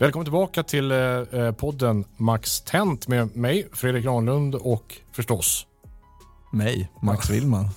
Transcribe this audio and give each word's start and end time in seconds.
Välkommen 0.00 0.24
tillbaka 0.24 0.62
till 0.62 0.90
eh, 0.90 1.52
podden 1.52 2.04
Max 2.16 2.60
Tent 2.60 3.08
med 3.08 3.36
mig, 3.36 3.68
Fredrik 3.72 4.04
Granlund 4.04 4.54
och 4.54 4.96
förstås 5.12 5.66
mig, 6.52 6.90
Max 7.02 7.30
Willman. 7.30 7.68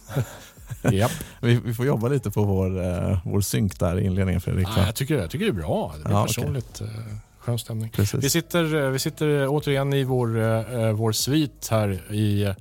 Japp. 0.91 1.11
vi, 1.41 1.55
vi, 1.55 1.73
får 1.73 1.85
jobba 1.85 2.07
lite 2.07 2.31
på 2.31 2.43
vår, 2.43 2.79
uh, 2.79 3.19
vår 3.25 3.41
synk 3.41 3.79
där 3.79 3.99
i 3.99 4.05
inledningen 4.05 4.41
Fredrik. 4.41 4.67
Ah, 4.67 4.85
jag, 4.85 4.95
tycker, 4.95 5.17
jag 5.17 5.29
tycker 5.29 5.45
det 5.45 5.51
är 5.51 5.53
bra. 5.53 5.93
Det 5.97 6.03
blir 6.03 6.13
ja, 6.13 6.25
personligt 6.25 6.81
okay. 6.81 6.93
skön 7.39 7.59
stämning. 7.59 7.91
Vi 8.13 8.29
sitter, 8.29 8.89
vi 8.89 8.99
sitter 8.99 9.47
återigen 9.47 9.93
i 9.93 10.03
vår, 10.03 10.37
uh, 10.37 10.91
vår 10.91 11.11
svit 11.11 11.67
här 11.71 12.13
i, 12.13 12.53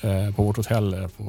på 0.36 0.42
vårt 0.42 0.56
hotell 0.56 1.08
på, 1.16 1.24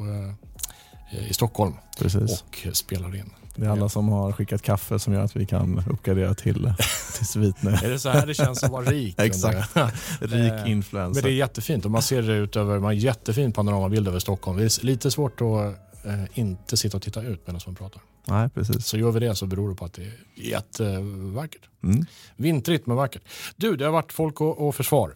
i 1.29 1.33
Stockholm 1.33 1.73
Precis. 1.99 2.43
och 2.43 2.67
spelar 2.73 3.15
in. 3.15 3.31
Det 3.57 3.65
är 3.65 3.69
alla 3.69 3.89
som 3.89 4.09
har 4.09 4.31
skickat 4.31 4.61
kaffe 4.61 4.99
som 4.99 5.13
gör 5.13 5.21
att 5.21 5.35
vi 5.35 5.45
kan 5.45 5.83
uppgradera 5.89 6.33
till, 6.33 6.73
till 7.17 7.27
svit 7.27 7.63
nu. 7.63 7.71
är 7.71 7.89
det 7.89 7.99
så 7.99 8.09
här 8.09 8.25
det 8.25 8.33
känns 8.33 8.63
att 8.63 8.71
vara 8.71 8.85
rik? 8.85 9.15
Exakt. 9.19 9.77
rik 10.19 10.67
influencer. 10.67 11.21
Men 11.21 11.29
det 11.29 11.35
är 11.35 11.37
jättefint 11.37 11.85
och 11.85 11.91
man 11.91 12.01
ser 12.01 12.21
det 12.21 12.33
ut 12.33 12.55
över, 12.55 12.73
man 12.73 12.83
har 12.83 12.91
en 12.91 12.97
jättefin 12.97 13.51
panoramabild 13.51 14.07
över 14.07 14.19
Stockholm. 14.19 14.57
Det 14.57 14.63
är 14.63 14.85
lite 14.85 15.11
svårt 15.11 15.41
att 15.41 16.05
eh, 16.05 16.39
inte 16.39 16.77
sitta 16.77 16.97
och 16.97 17.03
titta 17.03 17.21
ut 17.21 17.47
medan 17.47 17.61
man 17.65 17.75
pratar. 17.75 18.01
Nej, 18.27 18.49
precis. 18.49 18.85
Så 18.85 18.97
gör 18.97 19.11
vi 19.11 19.19
det 19.19 19.35
så 19.35 19.45
beror 19.45 19.69
det 19.69 19.75
på 19.75 19.85
att 19.85 19.93
det 19.93 20.03
är 20.03 20.13
jättevackert. 20.35 21.61
Mm. 21.83 22.05
Vintrigt 22.35 22.87
men 22.87 22.97
vackert. 22.97 23.21
Du, 23.55 23.75
det 23.75 23.85
har 23.85 23.91
varit 23.91 24.13
Folk 24.13 24.41
och, 24.41 24.67
och 24.67 24.75
Försvar. 24.75 25.13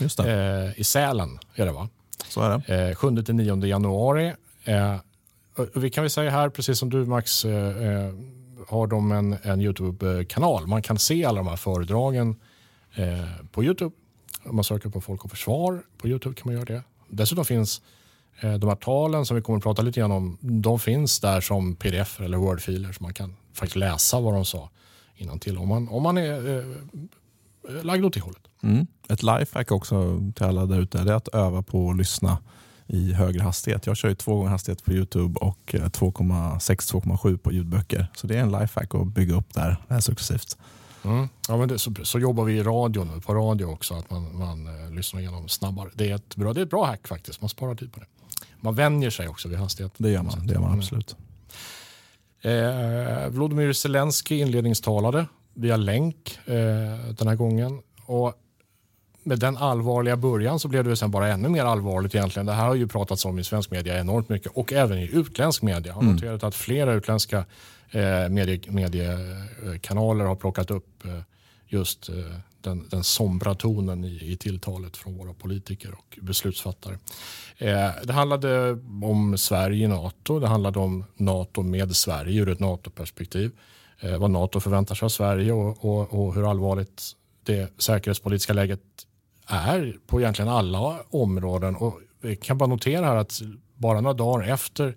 Just 0.00 0.18
det. 0.18 0.32
Eh, 0.32 0.80
I 0.80 0.84
Sälen 0.84 1.38
är 1.54 1.66
det 1.66 1.72
va? 1.72 1.88
Så 2.28 2.40
är 2.40 2.62
det. 2.66 2.88
Eh, 2.90 2.94
7-9 2.94 3.66
januari. 3.66 4.34
Eh, 4.64 4.96
vi 5.74 5.90
kan 5.90 6.04
väl 6.04 6.10
säga 6.10 6.30
här, 6.30 6.48
precis 6.48 6.78
som 6.78 6.90
du 6.90 7.06
Max, 7.06 7.44
eh, 7.44 7.82
eh, 7.86 8.14
har 8.68 8.86
de 8.86 9.12
en, 9.12 9.36
en 9.42 9.60
Youtube-kanal. 9.60 10.66
Man 10.66 10.82
kan 10.82 10.98
se 10.98 11.24
alla 11.24 11.38
de 11.38 11.46
här 11.46 11.56
föredragen 11.56 12.36
eh, 12.94 13.46
på 13.52 13.64
Youtube. 13.64 13.94
Om 14.44 14.56
man 14.56 14.64
söker 14.64 14.88
på 14.88 15.00
Folk 15.00 15.24
och 15.24 15.30
Försvar 15.30 15.82
på 15.98 16.08
Youtube 16.08 16.34
kan 16.34 16.42
man 16.46 16.54
göra 16.54 16.64
det. 16.64 16.82
Dessutom 17.08 17.44
finns 17.44 17.82
eh, 18.40 18.54
de 18.54 18.68
här 18.68 18.76
talen 18.76 19.26
som 19.26 19.36
vi 19.36 19.42
kommer 19.42 19.56
att 19.56 19.62
prata 19.62 19.82
lite 19.82 20.00
grann 20.00 20.12
om. 20.12 20.38
De 20.40 20.78
finns 20.78 21.20
där 21.20 21.40
som 21.40 21.76
pdf 21.76 22.20
eller 22.20 22.38
wordfiler 22.38 22.92
så 22.92 23.02
man 23.02 23.14
kan 23.14 23.36
faktiskt 23.52 23.76
läsa 23.76 24.20
vad 24.20 24.34
de 24.34 24.44
sa 24.44 24.70
innan 25.16 25.38
till 25.38 25.58
om 25.58 25.68
man, 25.68 25.88
om 25.88 26.02
man 26.02 26.18
är 26.18 26.58
eh, 26.58 27.84
lagd 27.84 28.04
åt 28.04 28.14
det 28.14 28.20
hållet. 28.20 28.42
Mm. 28.62 28.86
Ett 29.08 29.22
lifehack 29.22 29.72
också 29.72 30.20
till 30.34 30.44
alla 30.44 30.66
där 30.66 30.80
ute 30.80 30.98
är 30.98 31.12
att 31.12 31.28
öva 31.28 31.62
på 31.62 31.90
att 31.90 31.96
lyssna 31.96 32.38
i 32.88 33.12
högre 33.12 33.42
hastighet. 33.42 33.86
Jag 33.86 33.96
kör 33.96 34.08
ju 34.08 34.14
två 34.14 34.36
gånger 34.36 34.50
hastighet 34.50 34.84
på 34.84 34.92
Youtube 34.92 35.40
och 35.40 35.58
2,6-2,7 35.66 37.38
på 37.38 37.52
ljudböcker. 37.52 38.06
Så 38.14 38.26
det 38.26 38.36
är 38.36 38.40
en 38.40 38.52
lifehack 38.52 38.94
att 38.94 39.06
bygga 39.06 39.34
upp 39.34 39.54
där, 39.54 40.00
successivt. 40.00 40.56
Mm. 41.04 41.28
Ja, 41.48 41.56
men 41.56 41.68
det, 41.68 41.78
så, 41.78 41.94
så, 42.02 42.18
jobbar 42.18 42.44
vi 42.44 42.52
i 42.52 42.62
radio 42.62 43.04
nu, 43.04 43.20
på 43.20 43.34
radio 43.34 43.64
också, 43.64 43.94
att 43.94 44.10
man, 44.10 44.38
man 44.38 44.66
eh, 44.66 44.90
lyssnar 44.90 45.20
igenom 45.20 45.48
snabbare. 45.48 45.90
Det 45.94 46.10
är, 46.10 46.14
ett 46.14 46.36
bra, 46.36 46.52
det 46.52 46.60
är 46.60 46.64
ett 46.64 46.70
bra 46.70 46.86
hack 46.86 47.08
faktiskt, 47.08 47.40
man 47.40 47.48
sparar 47.48 47.74
tid 47.74 47.92
på 47.92 48.00
det. 48.00 48.06
Man 48.60 48.74
vänjer 48.74 49.10
sig 49.10 49.28
också 49.28 49.48
vid 49.48 49.58
hastighet. 49.58 49.92
Det 49.96 50.10
gör 50.10 50.22
man, 50.22 50.46
det 50.46 50.52
gör 50.52 50.60
man 50.60 50.68
mm. 50.68 50.78
absolut. 50.78 51.16
Eh, 52.42 53.28
Volodymyr 53.28 53.72
Zelensky 53.72 54.38
inledningstalade 54.38 55.26
via 55.54 55.76
länk 55.76 56.38
eh, 56.44 56.54
den 57.18 57.28
här 57.28 57.34
gången. 57.34 57.82
Och 58.04 58.34
med 59.28 59.38
den 59.38 59.56
allvarliga 59.56 60.16
början 60.16 60.58
så 60.58 60.68
blev 60.68 60.84
det 60.84 60.96
sen 60.96 61.10
bara 61.10 61.28
ännu 61.28 61.48
mer 61.48 61.64
allvarligt 61.64 62.14
egentligen. 62.14 62.46
Det 62.46 62.52
här 62.52 62.66
har 62.66 62.74
ju 62.74 62.88
pratats 62.88 63.24
om 63.24 63.38
i 63.38 63.44
svensk 63.44 63.70
media 63.70 64.00
enormt 64.00 64.28
mycket 64.28 64.52
och 64.52 64.72
även 64.72 64.98
i 64.98 65.10
utländsk 65.12 65.62
media. 65.62 65.86
Jag 65.86 65.94
har 65.94 66.02
mm. 66.02 66.14
noterat 66.14 66.44
att 66.44 66.54
flera 66.54 66.92
utländska 66.92 67.44
eh, 67.90 68.28
medie, 68.30 68.60
mediekanaler 68.68 70.24
har 70.24 70.36
plockat 70.36 70.70
upp 70.70 71.04
eh, 71.04 71.20
just 71.66 72.08
eh, 72.08 72.14
den, 72.60 72.88
den 72.88 73.04
sombra 73.04 73.54
tonen 73.54 74.04
i, 74.04 74.32
i 74.32 74.36
tilltalet 74.36 74.96
från 74.96 75.16
våra 75.16 75.34
politiker 75.34 75.92
och 75.92 76.18
beslutsfattare. 76.22 76.98
Eh, 77.58 77.90
det 78.04 78.12
handlade 78.12 78.78
om 79.02 79.38
Sverige 79.38 79.84
i 79.84 79.88
NATO. 79.88 80.38
Det 80.38 80.48
handlade 80.48 80.78
om 80.78 81.04
NATO 81.16 81.62
med 81.62 81.96
Sverige 81.96 82.42
ur 82.42 82.48
ett 82.48 82.60
NATO-perspektiv. 82.60 83.50
Eh, 84.00 84.18
vad 84.18 84.30
NATO 84.30 84.60
förväntar 84.60 84.94
sig 84.94 85.06
av 85.06 85.10
Sverige 85.10 85.52
och, 85.52 85.84
och, 85.84 86.14
och 86.14 86.34
hur 86.34 86.50
allvarligt 86.50 87.02
det 87.44 87.72
säkerhetspolitiska 87.78 88.52
läget 88.52 88.80
är 89.48 89.96
på 90.06 90.20
egentligen 90.20 90.48
alla 90.48 90.98
områden. 91.10 91.76
Och 91.76 92.00
vi 92.20 92.36
kan 92.36 92.58
bara 92.58 92.68
notera 92.68 93.06
här 93.06 93.16
att 93.16 93.40
bara 93.74 94.00
några 94.00 94.14
dagar 94.14 94.48
efter 94.48 94.96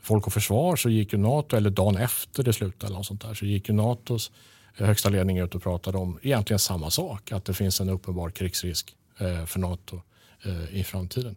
Folk 0.00 0.26
och 0.26 0.32
Försvar 0.32 0.76
så 0.76 0.88
gick 0.88 1.12
ju 1.12 1.18
NATO, 1.18 1.56
eller 1.56 1.70
dagen 1.70 1.96
efter 1.96 2.42
det 2.42 2.52
slutade 2.52 2.92
eller 2.92 3.02
sånt 3.02 3.22
där, 3.22 3.34
så 3.34 3.44
gick 3.44 3.68
ju 3.68 3.74
NATOs 3.74 4.30
högsta 4.74 5.08
ledning 5.08 5.38
ut 5.38 5.54
och 5.54 5.62
pratade 5.62 5.98
om 5.98 6.18
egentligen 6.22 6.58
samma 6.58 6.90
sak. 6.90 7.32
Att 7.32 7.44
det 7.44 7.54
finns 7.54 7.80
en 7.80 7.88
uppenbar 7.88 8.30
krigsrisk 8.30 8.96
eh, 9.18 9.44
för 9.44 9.58
NATO 9.58 10.00
eh, 10.42 10.78
i 10.78 10.84
framtiden. 10.84 11.36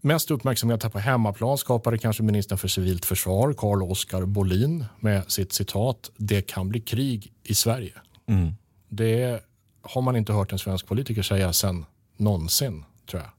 Mest 0.00 0.30
uppmärksamhet 0.30 0.82
här 0.82 0.90
på 0.90 0.98
hemmaplan 0.98 1.58
skapade 1.58 1.98
kanske 1.98 2.22
ministern 2.22 2.58
för 2.58 2.68
civilt 2.68 3.04
försvar, 3.04 3.52
Carl 3.52 3.82
Oskar 3.82 4.24
Bolin 4.24 4.84
med 5.00 5.30
sitt 5.30 5.52
citat 5.52 6.10
“Det 6.16 6.42
kan 6.42 6.68
bli 6.68 6.80
krig 6.80 7.32
i 7.42 7.54
Sverige”. 7.54 7.92
Mm. 8.26 8.54
Det 8.88 9.40
har 9.82 10.02
man 10.02 10.16
inte 10.16 10.32
hört 10.32 10.52
en 10.52 10.58
svensk 10.58 10.86
politiker 10.86 11.22
säga 11.22 11.52
sen 11.52 11.84
någonsin, 12.16 12.84
tror 13.10 13.22
jag. 13.22 13.30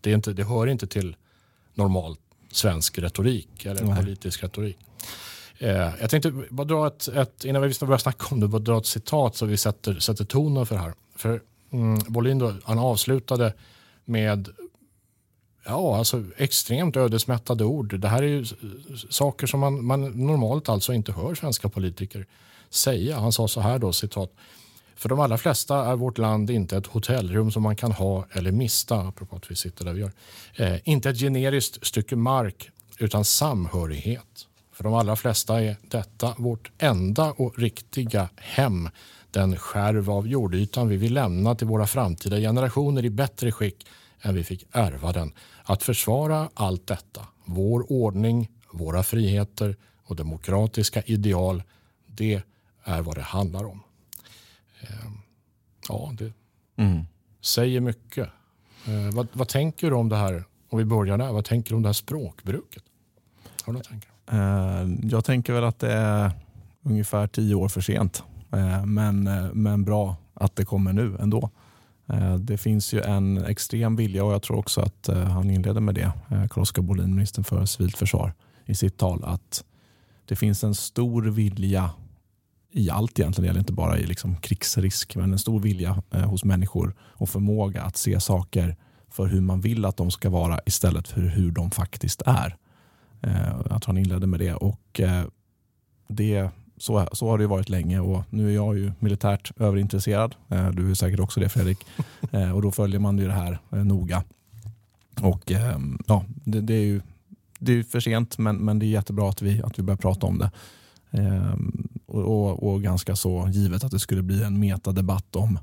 Det, 0.00 0.10
är 0.10 0.14
inte, 0.14 0.32
det 0.32 0.44
hör 0.44 0.66
inte 0.66 0.86
till 0.86 1.16
normal 1.74 2.16
svensk 2.52 2.98
retorik 2.98 3.64
eller 3.64 3.84
Nej. 3.84 3.96
politisk 3.96 4.42
retorik. 4.42 4.78
Eh, 5.58 5.90
jag 6.00 6.10
tänkte 6.10 6.32
bara 6.50 6.64
dra 6.64 6.86
ett, 6.86 7.08
ett, 7.08 7.44
innan 7.44 7.62
vi 7.62 7.74
börjar 7.80 7.98
snacka 7.98 8.26
om 8.30 8.40
det, 8.40 8.48
bara 8.48 8.58
dra 8.58 8.78
ett 8.78 8.86
citat 8.86 9.36
så 9.36 9.46
vi 9.46 9.56
sätter, 9.56 9.98
sätter 9.98 10.24
tonen 10.24 10.66
för 10.66 10.74
det 10.74 10.80
här. 10.80 10.94
För 11.16 11.42
mm, 11.72 11.98
Bolin 12.08 12.38
då, 12.38 12.54
han 12.64 12.78
avslutade 12.78 13.54
med 14.04 14.48
Ja, 15.64 15.96
alltså 15.96 16.24
extremt 16.36 16.96
ödesmättade 16.96 17.64
ord. 17.64 18.00
Det 18.00 18.08
här 18.08 18.22
är 18.22 18.26
ju 18.26 18.44
saker 19.10 19.46
som 19.46 19.60
man, 19.60 19.84
man 19.84 20.26
normalt 20.26 20.68
alltså 20.68 20.92
inte 20.92 21.12
hör 21.12 21.34
svenska 21.34 21.68
politiker 21.68 22.26
säga. 22.70 23.18
Han 23.18 23.32
sa 23.32 23.48
så 23.48 23.60
här 23.60 23.78
då, 23.78 23.92
citat. 23.92 24.32
För 25.00 25.08
de 25.08 25.20
allra 25.20 25.38
flesta 25.38 25.86
är 25.86 25.96
vårt 25.96 26.18
land 26.18 26.50
inte 26.50 26.76
ett 26.76 26.86
hotellrum 26.86 27.50
som 27.50 27.62
man 27.62 27.76
kan 27.76 27.92
ha 27.92 28.26
eller 28.32 28.52
mista, 28.52 29.00
apropå 29.00 29.36
att 29.36 29.50
vi 29.50 29.56
sitter 29.56 29.84
där 29.84 29.92
vi 29.92 30.00
gör. 30.00 30.12
Eh, 30.54 30.76
inte 30.84 31.10
ett 31.10 31.18
generiskt 31.18 31.86
stycke 31.86 32.16
mark, 32.16 32.70
utan 32.98 33.24
samhörighet. 33.24 34.46
För 34.72 34.84
de 34.84 34.94
allra 34.94 35.16
flesta 35.16 35.62
är 35.62 35.76
detta 35.82 36.34
vårt 36.38 36.70
enda 36.78 37.32
och 37.32 37.58
riktiga 37.58 38.28
hem. 38.36 38.88
Den 39.30 39.56
skärv 39.56 40.10
av 40.10 40.28
jordytan 40.28 40.88
vi 40.88 40.96
vill 40.96 41.14
lämna 41.14 41.54
till 41.54 41.66
våra 41.66 41.86
framtida 41.86 42.36
generationer 42.36 43.04
i 43.04 43.10
bättre 43.10 43.52
skick 43.52 43.86
än 44.22 44.34
vi 44.34 44.44
fick 44.44 44.66
ärva 44.72 45.12
den. 45.12 45.32
Att 45.64 45.82
försvara 45.82 46.50
allt 46.54 46.86
detta, 46.86 47.26
vår 47.44 47.92
ordning, 47.92 48.48
våra 48.72 49.02
friheter 49.02 49.76
och 50.04 50.16
demokratiska 50.16 51.02
ideal, 51.02 51.62
det 52.06 52.42
är 52.84 53.02
vad 53.02 53.14
det 53.14 53.22
handlar 53.22 53.64
om. 53.64 53.82
Ehm, 54.80 55.18
ja, 55.88 56.12
det 56.18 56.32
mm. 56.76 57.04
säger 57.40 57.80
mycket. 57.80 58.28
Eh, 58.86 59.14
vad, 59.14 59.26
vad, 59.32 59.48
tänker 59.48 59.90
du 59.90 59.96
om 59.96 60.08
det 60.08 60.16
här, 60.16 60.44
om 60.68 60.78
vi 60.78 60.84
börjar 60.84 61.18
där, 61.18 61.32
vad 61.32 61.44
tänker 61.44 61.70
du 61.70 61.76
om 61.76 61.82
det 61.82 61.88
här 61.88 61.92
språkbruket? 61.92 62.82
Har 63.64 63.72
du 63.72 63.80
tankar? 63.80 64.10
Eh, 64.32 64.88
jag 65.02 65.24
tänker 65.24 65.52
väl 65.52 65.64
att 65.64 65.78
det 65.78 65.92
är 65.92 66.32
ungefär 66.82 67.26
tio 67.26 67.54
år 67.54 67.68
för 67.68 67.80
sent. 67.80 68.22
Eh, 68.52 68.84
men, 68.84 69.24
men 69.52 69.84
bra 69.84 70.16
att 70.34 70.56
det 70.56 70.64
kommer 70.64 70.92
nu 70.92 71.16
ändå. 71.20 71.50
Det 72.38 72.58
finns 72.58 72.92
ju 72.92 73.00
en 73.00 73.44
extrem 73.44 73.96
vilja 73.96 74.24
och 74.24 74.32
jag 74.32 74.42
tror 74.42 74.58
också 74.58 74.80
att 74.80 75.06
han 75.06 75.50
inleder 75.50 75.80
med 75.80 75.94
det, 75.94 76.12
Carl-Oskar 76.50 76.82
Bolin, 76.82 77.14
ministern 77.14 77.44
för 77.44 77.66
civilt 77.66 77.96
försvar, 77.98 78.32
i 78.66 78.74
sitt 78.74 78.96
tal 78.96 79.24
att 79.24 79.64
det 80.24 80.36
finns 80.36 80.64
en 80.64 80.74
stor 80.74 81.22
vilja 81.22 81.90
i 82.72 82.90
allt 82.90 83.18
egentligen. 83.18 83.42
Det 83.42 83.46
gäller 83.46 83.60
inte 83.60 83.72
bara 83.72 83.98
i 83.98 84.06
liksom 84.06 84.36
krigsrisk, 84.36 85.16
men 85.16 85.32
en 85.32 85.38
stor 85.38 85.60
vilja 85.60 86.02
eh, 86.10 86.20
hos 86.20 86.44
människor 86.44 86.94
och 87.00 87.28
förmåga 87.28 87.82
att 87.82 87.96
se 87.96 88.20
saker 88.20 88.76
för 89.10 89.26
hur 89.26 89.40
man 89.40 89.60
vill 89.60 89.84
att 89.84 89.96
de 89.96 90.10
ska 90.10 90.30
vara 90.30 90.60
istället 90.66 91.08
för 91.08 91.20
hur 91.20 91.50
de 91.50 91.70
faktiskt 91.70 92.22
är. 92.26 92.56
Eh, 93.22 93.48
jag 93.70 93.82
tror 93.82 93.86
han 93.86 93.98
inledde 93.98 94.26
med 94.26 94.40
det. 94.40 94.54
och 94.54 95.00
eh, 95.00 95.24
det 96.08 96.50
så, 96.76 97.08
så 97.12 97.28
har 97.28 97.38
det 97.38 97.46
varit 97.46 97.68
länge 97.68 98.00
och 98.00 98.22
nu 98.30 98.48
är 98.48 98.54
jag 98.54 98.78
ju 98.78 98.92
militärt 98.98 99.52
överintresserad. 99.56 100.34
Eh, 100.48 100.70
du 100.70 100.90
är 100.90 100.94
säkert 100.94 101.20
också 101.20 101.40
det 101.40 101.48
Fredrik. 101.48 101.78
Eh, 102.32 102.52
och 102.52 102.62
då 102.62 102.72
följer 102.72 103.00
man 103.00 103.18
ju 103.18 103.26
det 103.26 103.32
här 103.32 103.58
eh, 103.72 103.84
noga. 103.84 104.22
Och 105.22 105.50
ja, 106.06 106.24
det, 106.44 106.60
det, 106.60 106.74
är 106.74 106.84
ju 106.84 107.00
det 107.58 107.72
är 107.72 107.82
för 107.82 108.00
sent 108.00 108.38
men, 108.38 108.56
men 108.56 108.78
det 108.78 108.86
är 108.86 108.88
jättebra 108.88 109.28
att 109.28 109.42
vi, 109.42 109.62
att 109.62 109.78
vi 109.78 109.82
börjar 109.82 109.96
prata 109.96 110.26
om 110.26 110.38
det. 110.38 110.50
Ehm, 111.10 111.88
och, 112.06 112.22
och, 112.22 112.72
och, 112.72 112.82
ganska 112.82 113.16
så 113.16 113.48
givet 113.52 113.84
att 113.84 113.90
det 113.90 113.98
skulle 113.98 114.22
bli 114.22 114.42
en 114.42 114.60
metadebatt 114.60 115.36
om, 115.36 115.58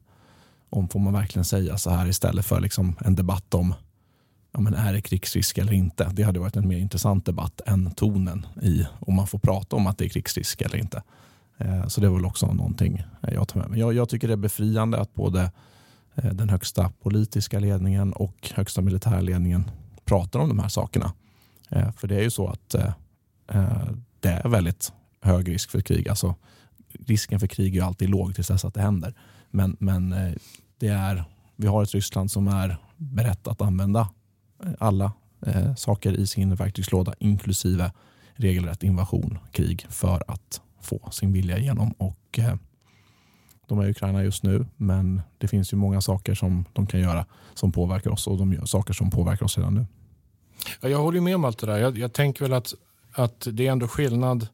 om 0.69 0.89
får 0.89 0.99
man 0.99 1.13
verkligen 1.13 1.45
säga 1.45 1.77
så 1.77 1.89
här 1.89 2.07
istället 2.07 2.45
för 2.45 2.61
liksom 2.61 2.95
en 3.05 3.15
debatt 3.15 3.53
om 3.53 3.73
ja, 4.51 4.59
men 4.59 4.73
är 4.73 4.93
det 4.93 5.01
krigsrisk 5.01 5.57
eller 5.57 5.73
inte. 5.73 6.09
Det 6.13 6.23
hade 6.23 6.39
varit 6.39 6.55
en 6.55 6.67
mer 6.67 6.77
intressant 6.77 7.25
debatt 7.25 7.61
än 7.65 7.91
tonen 7.91 8.45
i 8.61 8.87
om 8.99 9.15
man 9.15 9.27
får 9.27 9.39
prata 9.39 9.75
om 9.75 9.87
att 9.87 9.97
det 9.97 10.05
är 10.05 10.09
krigsrisk 10.09 10.61
eller 10.61 10.77
inte. 10.77 11.03
Ehm, 11.57 11.89
så 11.89 12.01
det 12.01 12.07
är 12.07 12.11
väl 12.11 12.25
också 12.25 12.53
någonting 12.53 13.03
jag 13.21 13.47
tar 13.47 13.59
med 13.59 13.69
mig. 13.69 13.79
Jag, 13.79 13.93
jag 13.93 14.09
tycker 14.09 14.27
det 14.27 14.33
är 14.33 14.37
befriande 14.37 14.99
att 14.99 15.13
både 15.13 15.51
eh, 16.15 16.33
den 16.33 16.49
högsta 16.49 16.91
politiska 17.01 17.59
ledningen 17.59 18.13
och 18.13 18.51
högsta 18.55 18.81
militärledningen 18.81 19.71
pratar 20.05 20.39
om 20.39 20.49
de 20.49 20.59
här 20.59 20.69
sakerna. 20.69 21.13
Ehm, 21.69 21.93
för 21.93 22.07
det 22.07 22.15
är 22.15 22.23
ju 22.23 22.29
så 22.29 22.47
att 22.47 22.73
eh, 22.73 22.93
eh, 23.47 23.87
det 24.19 24.29
är 24.29 24.49
väldigt 24.49 24.93
hög 25.27 25.49
risk 25.49 25.71
för 25.71 25.81
krig. 25.81 26.09
Alltså, 26.09 26.35
risken 27.05 27.39
för 27.39 27.47
krig 27.47 27.77
är 27.77 27.83
alltid 27.83 28.09
låg 28.09 28.35
tills 28.35 28.47
dess 28.47 28.65
att 28.65 28.73
det 28.73 28.81
händer. 28.81 29.13
Men, 29.51 29.77
men 29.79 30.13
eh, 30.13 30.33
det 30.79 30.87
är, 30.87 31.23
vi 31.55 31.67
har 31.67 31.83
ett 31.83 31.93
Ryssland 31.93 32.31
som 32.31 32.47
är 32.47 32.77
berett 32.97 33.47
att 33.47 33.61
använda 33.61 34.09
eh, 34.63 34.71
alla 34.79 35.11
eh, 35.45 35.75
saker 35.75 36.13
i 36.13 36.27
sin 36.27 36.55
verktygslåda 36.55 37.13
inklusive 37.19 37.91
regelrätt 38.35 38.83
invasion, 38.83 39.37
krig 39.51 39.85
för 39.89 40.23
att 40.27 40.61
få 40.81 41.11
sin 41.11 41.33
vilja 41.33 41.57
igenom. 41.57 41.91
Och, 41.91 42.39
eh, 42.39 42.55
de 43.67 43.79
är 43.79 43.87
i 43.87 43.91
Ukraina 43.91 44.23
just 44.23 44.43
nu, 44.43 44.65
men 44.75 45.21
det 45.37 45.47
finns 45.47 45.73
ju 45.73 45.77
många 45.77 46.01
saker 46.01 46.35
som 46.35 46.65
de 46.73 46.87
kan 46.87 46.99
göra 46.99 47.25
som 47.53 47.71
påverkar 47.71 48.11
oss 48.11 48.27
och 48.27 48.37
de 48.37 48.53
gör 48.53 48.65
saker 48.65 48.93
som 48.93 49.09
påverkar 49.09 49.45
oss 49.45 49.57
redan 49.57 49.73
nu. 49.73 49.85
Jag 50.81 50.99
håller 50.99 51.21
med 51.21 51.35
om 51.35 51.45
allt 51.45 51.59
det 51.59 51.67
där. 51.67 51.77
Jag, 51.77 51.97
jag 51.97 52.13
tänker 52.13 52.45
väl 52.45 52.53
att, 52.53 52.73
att 53.13 53.47
det 53.51 53.67
är 53.67 53.71
ändå 53.71 53.87
skillnad 53.87 54.47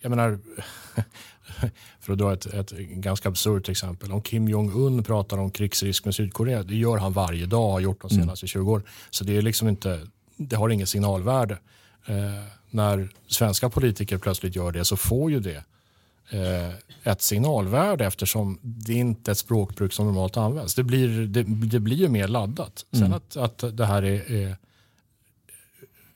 jag 0.00 0.10
menar, 0.10 0.38
för 2.00 2.12
att 2.12 2.18
dra 2.18 2.32
ett, 2.32 2.46
ett 2.46 2.72
ganska 2.78 3.28
absurt 3.28 3.68
exempel. 3.68 4.12
Om 4.12 4.22
Kim 4.22 4.48
Jong-Un 4.48 5.02
pratar 5.02 5.38
om 5.38 5.50
krigsrisk 5.50 6.04
med 6.04 6.14
Sydkorea, 6.14 6.62
det 6.62 6.76
gör 6.76 6.98
han 6.98 7.12
varje 7.12 7.46
dag, 7.46 7.70
har 7.70 7.80
gjort 7.80 8.00
de 8.00 8.10
mm. 8.10 8.22
senaste 8.22 8.44
mm. 8.44 8.48
20 8.48 8.72
år. 8.72 8.82
Så 9.10 9.24
det 9.24 9.36
är 9.36 9.42
liksom 9.42 9.68
inte, 9.68 10.00
det 10.36 10.56
har 10.56 10.68
inget 10.68 10.88
signalvärde. 10.88 11.58
Eh, 12.06 12.44
när 12.70 13.08
svenska 13.26 13.70
politiker 13.70 14.18
plötsligt 14.18 14.56
gör 14.56 14.72
det 14.72 14.84
så 14.84 14.96
får 14.96 15.30
ju 15.30 15.40
det 15.40 15.64
eh, 16.30 16.74
ett 17.02 17.22
signalvärde 17.22 18.06
eftersom 18.06 18.58
det 18.62 18.94
inte 18.94 19.30
är 19.30 19.32
ett 19.32 19.38
språkbruk 19.38 19.92
som 19.92 20.06
normalt 20.06 20.36
används. 20.36 20.74
Det 20.74 20.82
blir, 20.82 21.26
det, 21.26 21.42
det 21.42 21.80
blir 21.80 21.96
ju 21.96 22.08
mer 22.08 22.28
laddat. 22.28 22.84
Sen 22.90 23.02
mm. 23.02 23.12
att, 23.12 23.36
att 23.36 23.76
det 23.76 23.86
här 23.86 24.02
är, 24.02 24.32
är 24.32 24.56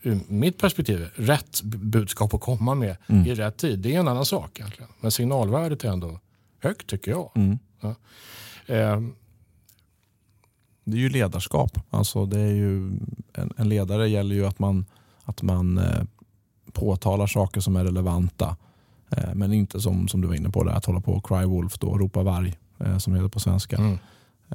ur 0.07 0.21
mitt 0.29 0.59
perspektiv 0.59 1.09
rätt 1.15 1.63
budskap 1.63 2.35
att 2.35 2.41
komma 2.41 2.75
med 2.75 2.97
mm. 3.07 3.27
i 3.27 3.35
rätt 3.35 3.57
tid. 3.57 3.79
Det 3.79 3.95
är 3.95 4.01
en 4.01 4.09
annan 4.09 4.25
sak 4.25 4.59
egentligen. 4.59 4.91
Men 5.01 5.11
signalvärdet 5.11 5.85
är 5.85 5.89
ändå 5.89 6.21
högt 6.61 6.87
tycker 6.87 7.11
jag. 7.11 7.31
Mm. 7.35 7.59
Ja. 7.81 7.95
Eh. 8.67 9.01
Det 10.85 10.97
är 10.97 11.01
ju 11.01 11.09
ledarskap. 11.09 11.79
Alltså 11.91 12.27
det 12.27 12.41
är 12.41 12.53
ju, 12.53 12.77
en, 13.33 13.53
en 13.57 13.69
ledare 13.69 14.09
gäller 14.09 14.35
ju 14.35 14.47
att 14.47 14.59
man, 14.59 14.85
att 15.25 15.43
man 15.43 15.79
eh, 15.79 16.05
påtalar 16.73 17.27
saker 17.27 17.61
som 17.61 17.77
är 17.77 17.85
relevanta. 17.85 18.57
Eh, 19.11 19.35
men 19.35 19.53
inte 19.53 19.81
som, 19.81 20.09
som 20.09 20.21
du 20.21 20.29
var 20.29 20.35
inne 20.35 20.51
på, 20.51 20.65
där, 20.65 20.73
att 20.73 20.85
hålla 20.85 21.01
på 21.01 21.13
och 21.13 21.27
cry 21.27 21.45
wolf, 21.45 21.79
då, 21.79 21.99
ropa 21.99 22.23
varg 22.23 22.59
eh, 22.79 22.99
som 22.99 23.13
det 23.13 23.19
heter 23.19 23.29
på 23.29 23.41
svenska. 23.41 23.77
Mm. 23.77 23.99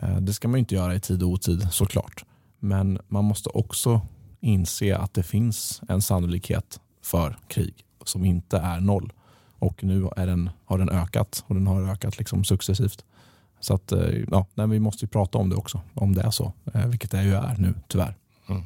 Eh, 0.02 0.18
det 0.18 0.34
ska 0.34 0.48
man 0.48 0.60
inte 0.60 0.75
göra 0.75 0.95
i 0.95 1.00
tid 1.00 1.24
och 1.24 1.30
otid 1.30 1.68
såklart. 1.72 2.25
Men 2.60 3.00
man 3.07 3.25
måste 3.25 3.50
också 3.50 4.02
inse 4.39 4.97
att 4.97 5.13
det 5.13 5.24
finns 5.24 5.81
en 5.89 6.01
sannolikhet 6.01 6.80
för 7.01 7.38
krig 7.47 7.86
som 8.06 8.25
inte 8.25 8.57
är 8.57 8.80
noll. 8.80 9.13
Och 9.59 9.83
nu 9.83 10.09
är 10.15 10.27
den, 10.27 10.50
har 10.65 10.77
den 10.77 10.89
ökat 10.89 11.44
och 11.47 11.56
den 11.56 11.68
har 11.68 11.81
ökat 11.81 12.18
liksom 12.18 12.44
successivt. 12.44 13.06
Så 13.59 13.73
att, 13.73 13.92
eh, 13.92 14.23
ja, 14.31 14.45
nej, 14.54 14.68
vi 14.68 14.80
måste 14.80 15.06
ju 15.06 15.09
prata 15.09 15.37
om 15.37 15.49
det 15.49 15.56
också, 15.56 15.81
om 15.94 16.16
det 16.16 16.21
är 16.21 16.31
så. 16.31 16.54
Eh, 16.73 16.87
vilket 16.87 17.11
det 17.11 17.23
ju 17.23 17.35
är 17.35 17.56
nu, 17.57 17.73
tyvärr. 17.87 18.16
Mm. 18.49 18.64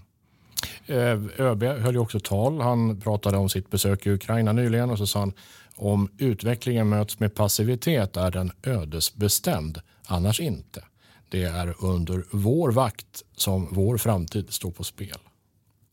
Eh, 0.86 1.46
ÖB 1.46 1.64
höll 1.64 1.94
ju 1.94 2.00
också 2.00 2.20
tal. 2.20 2.62
Han 2.62 3.02
pratade 3.02 3.38
om 3.38 3.50
sitt 3.50 3.70
besök 3.70 4.06
i 4.06 4.10
Ukraina 4.10 4.52
nyligen 4.52 4.90
och 4.90 4.98
så 4.98 5.08
sa 5.08 5.20
han 5.20 5.34
om 5.76 6.10
utvecklingen 6.18 6.90
möts 6.90 7.20
med 7.20 7.36
passivitet 7.36 8.18
är 8.18 8.32
den 8.32 8.52
ödesbestämd, 8.64 9.82
annars 10.08 10.40
inte. 10.40 10.84
Det 11.30 11.44
är 11.44 11.76
under 11.80 12.26
vår 12.32 12.72
vakt 12.72 13.24
som 13.36 13.68
vår 13.72 13.98
framtid 13.98 14.54
står 14.54 14.72
på 14.72 14.84
spel. 14.84 15.18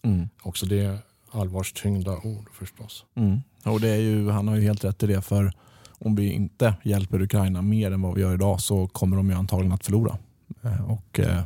Mm. 0.03 0.29
Också 0.43 0.67
det 0.67 0.99
allvarstyngda 1.31 2.17
ord 2.17 2.51
förstås. 2.53 3.05
Mm. 3.15 3.41
Och 3.65 3.81
det 3.81 3.89
är 3.89 4.01
ju, 4.01 4.31
han 4.31 4.49
har 4.49 4.57
ju 4.57 4.63
helt 4.63 4.85
rätt 4.85 5.03
i 5.03 5.07
det. 5.07 5.23
för 5.23 5.53
om 5.99 6.15
vi 6.15 6.33
inte 6.33 6.75
hjälper 6.83 7.23
Ukraina 7.23 7.63
mer 7.63 7.91
än 7.91 8.03
vad 8.03 8.15
vi 8.15 8.21
gör 8.21 8.35
idag 8.35 8.61
så 8.61 8.89
kommer 8.89 9.17
de 9.17 9.31
ju 9.31 9.35
antagligen 9.37 9.73
att 9.73 9.85
förlora. 9.85 10.19
Eh, 10.63 10.91
och 10.91 11.21
eh, 11.21 11.43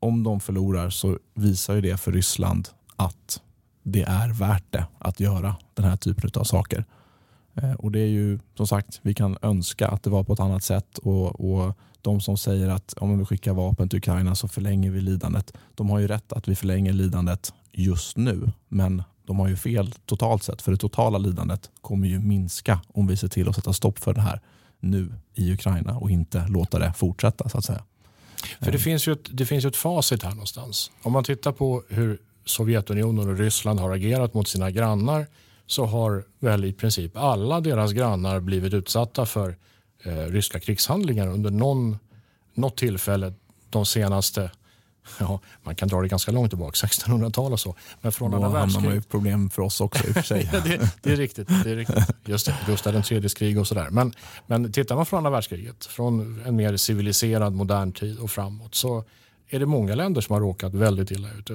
Om 0.00 0.22
de 0.22 0.40
förlorar 0.40 0.90
så 0.90 1.18
visar 1.34 1.74
ju 1.74 1.80
det 1.80 1.96
för 1.96 2.12
Ryssland 2.12 2.68
att 2.96 3.42
det 3.82 4.02
är 4.02 4.32
värt 4.32 4.64
det 4.70 4.86
att 4.98 5.20
göra 5.20 5.56
den 5.74 5.84
här 5.84 5.96
typen 5.96 6.30
av 6.34 6.44
saker. 6.44 6.84
Eh, 7.54 7.72
och 7.72 7.92
det 7.92 8.00
är 8.00 8.06
ju 8.08 8.38
som 8.56 8.66
sagt, 8.66 9.00
vi 9.02 9.14
kan 9.14 9.36
önska 9.42 9.88
att 9.88 10.02
det 10.02 10.10
var 10.10 10.24
på 10.24 10.32
ett 10.32 10.40
annat 10.40 10.64
sätt 10.64 10.98
och, 10.98 11.40
och 11.40 11.76
de 12.02 12.20
som 12.20 12.36
säger 12.36 12.68
att 12.68 12.92
om 12.92 13.18
vi 13.18 13.24
skickar 13.24 13.52
vapen 13.52 13.88
till 13.88 13.98
Ukraina 13.98 14.34
så 14.34 14.48
förlänger 14.48 14.90
vi 14.90 15.00
lidandet. 15.00 15.52
De 15.74 15.90
har 15.90 15.98
ju 15.98 16.06
rätt 16.06 16.32
att 16.32 16.48
vi 16.48 16.56
förlänger 16.56 16.92
lidandet 16.92 17.52
just 17.72 18.16
nu, 18.16 18.52
men 18.68 19.02
de 19.26 19.38
har 19.38 19.48
ju 19.48 19.56
fel 19.56 19.92
totalt 20.06 20.42
sett. 20.42 20.62
För 20.62 20.72
det 20.72 20.78
totala 20.78 21.18
lidandet 21.18 21.70
kommer 21.80 22.08
ju 22.08 22.18
minska 22.18 22.80
om 22.88 23.06
vi 23.06 23.16
ser 23.16 23.28
till 23.28 23.48
att 23.48 23.56
sätta 23.56 23.72
stopp 23.72 23.98
för 23.98 24.14
det 24.14 24.20
här 24.20 24.40
nu 24.80 25.12
i 25.34 25.52
Ukraina 25.52 25.98
och 25.98 26.10
inte 26.10 26.48
låta 26.48 26.78
det 26.78 26.92
fortsätta 26.92 27.48
så 27.48 27.58
att 27.58 27.64
säga. 27.64 27.84
För 28.60 28.72
det 28.72 28.78
finns 28.78 29.08
ju 29.08 29.12
ett, 29.12 29.28
det 29.30 29.46
finns 29.46 29.64
ju 29.64 29.68
ett 29.68 29.76
facit 29.76 30.22
här 30.22 30.30
någonstans. 30.30 30.90
Om 31.02 31.12
man 31.12 31.24
tittar 31.24 31.52
på 31.52 31.82
hur 31.88 32.18
Sovjetunionen 32.44 33.28
och 33.28 33.38
Ryssland 33.38 33.80
har 33.80 33.90
agerat 33.90 34.34
mot 34.34 34.48
sina 34.48 34.70
grannar 34.70 35.26
så 35.66 35.84
har 35.84 36.24
väl 36.38 36.64
i 36.64 36.72
princip 36.72 37.16
alla 37.16 37.60
deras 37.60 37.92
grannar 37.92 38.40
blivit 38.40 38.74
utsatta 38.74 39.26
för 39.26 39.56
eh, 40.02 40.12
ryska 40.12 40.60
krigshandlingar 40.60 41.28
under 41.28 41.50
någon, 41.50 41.98
något 42.54 42.76
tillfälle 42.76 43.32
de 43.70 43.86
senaste 43.86 44.50
Ja, 45.18 45.40
man 45.62 45.74
kan 45.74 45.88
dra 45.88 46.00
det 46.02 46.08
ganska 46.08 46.32
långt 46.32 46.50
tillbaka, 46.50 46.86
1600-tal 46.86 47.52
och 47.52 47.60
så. 47.60 47.76
Men 48.00 48.12
från 48.12 48.30
Då 48.30 48.36
andra 48.36 48.48
hamnar 48.48 48.74
man 48.74 48.82
ju 48.82 48.88
världskriget. 48.88 49.08
problem 49.08 49.50
för 49.50 49.62
oss 49.62 49.80
också 49.80 50.06
i 50.06 50.10
och 50.10 50.14
för 50.14 50.22
sig. 50.22 50.50
Ja, 50.52 50.60
det, 50.60 50.90
det, 51.02 51.12
är 51.12 51.16
riktigt, 51.16 51.48
det 51.64 51.70
är 51.70 51.76
riktigt. 51.76 52.04
Just 52.24 52.46
det, 52.46 52.56
Gustav 52.66 52.94
IIIs 53.10 53.34
krig 53.34 53.58
och 53.58 53.68
sådär. 53.68 53.90
Men, 53.90 54.12
men 54.46 54.72
tittar 54.72 54.96
man 54.96 55.06
från 55.06 55.16
andra 55.18 55.30
världskriget, 55.30 55.86
från 55.86 56.42
en 56.46 56.56
mer 56.56 56.76
civiliserad 56.76 57.52
modern 57.52 57.92
tid 57.92 58.18
och 58.18 58.30
framåt 58.30 58.74
så 58.74 59.04
är 59.50 59.58
det 59.58 59.66
många 59.66 59.94
länder 59.94 60.20
som 60.20 60.32
har 60.32 60.40
råkat 60.40 60.74
väldigt 60.74 61.10
illa 61.10 61.28
ut. 61.32 61.50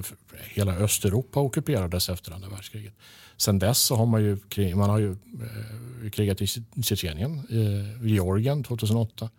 Hela 0.54 0.76
Östeuropa 0.76 1.40
ockuperades 1.40 2.10
efter 2.10 2.32
andra 2.32 2.50
världskriget. 2.50 2.94
Sen 3.38 3.60
dess 3.60 3.80
så 3.80 3.96
har 3.96 4.06
man 4.06 4.24
ju, 4.24 4.38
man 4.76 4.90
har 4.90 5.00
ju 5.00 5.12
eh, 5.12 6.10
krigat 6.10 6.42
i 6.42 6.48
Tjetjenien, 6.84 7.40
eh, 7.50 8.08
Georgien 8.08 8.64
2008, 8.64 9.30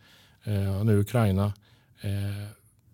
eh, 0.45 0.79
och 0.79 0.87
nu 0.87 0.99
Ukraina. 1.01 1.53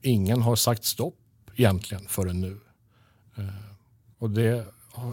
Ingen 0.02 0.42
har 0.42 0.56
sagt 0.56 0.84
stopp 0.84 1.18
egentligen 1.54 2.06
förrän 2.08 2.40
nu. 2.40 2.60
Och 4.18 4.30
det, 4.30 4.66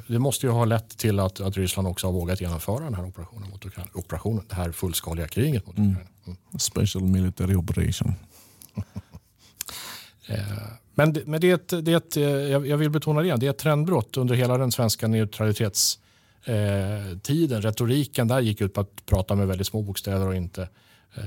det 0.07 0.19
måste 0.19 0.45
ju 0.45 0.51
ha 0.51 0.65
lett 0.65 0.97
till 0.97 1.19
att, 1.19 1.39
att 1.39 1.57
Ryssland 1.57 1.87
också 1.87 2.07
har 2.07 2.13
vågat 2.13 2.41
genomföra 2.41 2.83
den 2.83 2.93
här 2.93 3.05
operationen 3.05 3.49
mot 3.49 3.65
Ukraina. 3.65 3.89
Operationen, 3.93 4.45
det 4.49 4.55
här 4.55 4.71
fullskaliga 4.71 5.27
kriget 5.27 5.67
mot 5.67 5.75
Ukraina. 5.75 6.09
Mm. 6.25 6.37
Special 6.59 7.03
military 7.03 7.55
operation. 7.55 8.13
Eh, 10.29 10.37
men, 10.95 11.13
det- 11.13 11.25
men 11.25 11.41
det 11.41 11.49
är 11.49 11.55
ett, 11.55 11.85
det 11.85 11.93
är 11.93 11.97
ett, 11.97 12.15
jag 12.67 12.77
vill 12.77 12.89
betona 12.89 13.19
det 13.19 13.25
igen, 13.25 13.39
det 13.39 13.45
är 13.45 13.49
ett 13.49 13.57
trendbrott 13.57 14.17
under 14.17 14.35
hela 14.35 14.57
den 14.57 14.71
svenska 14.71 15.07
neutralitetstiden. 15.07 17.57
Eh, 17.57 17.61
Retoriken 17.61 18.27
där 18.27 18.39
gick 18.39 18.61
ut 18.61 18.73
på 18.73 18.81
att 18.81 19.05
prata 19.05 19.35
med 19.35 19.47
väldigt 19.47 19.67
små 19.67 19.81
bokstäver 19.81 20.27
och 20.27 20.35
inte 20.35 20.61
eh, 21.15 21.23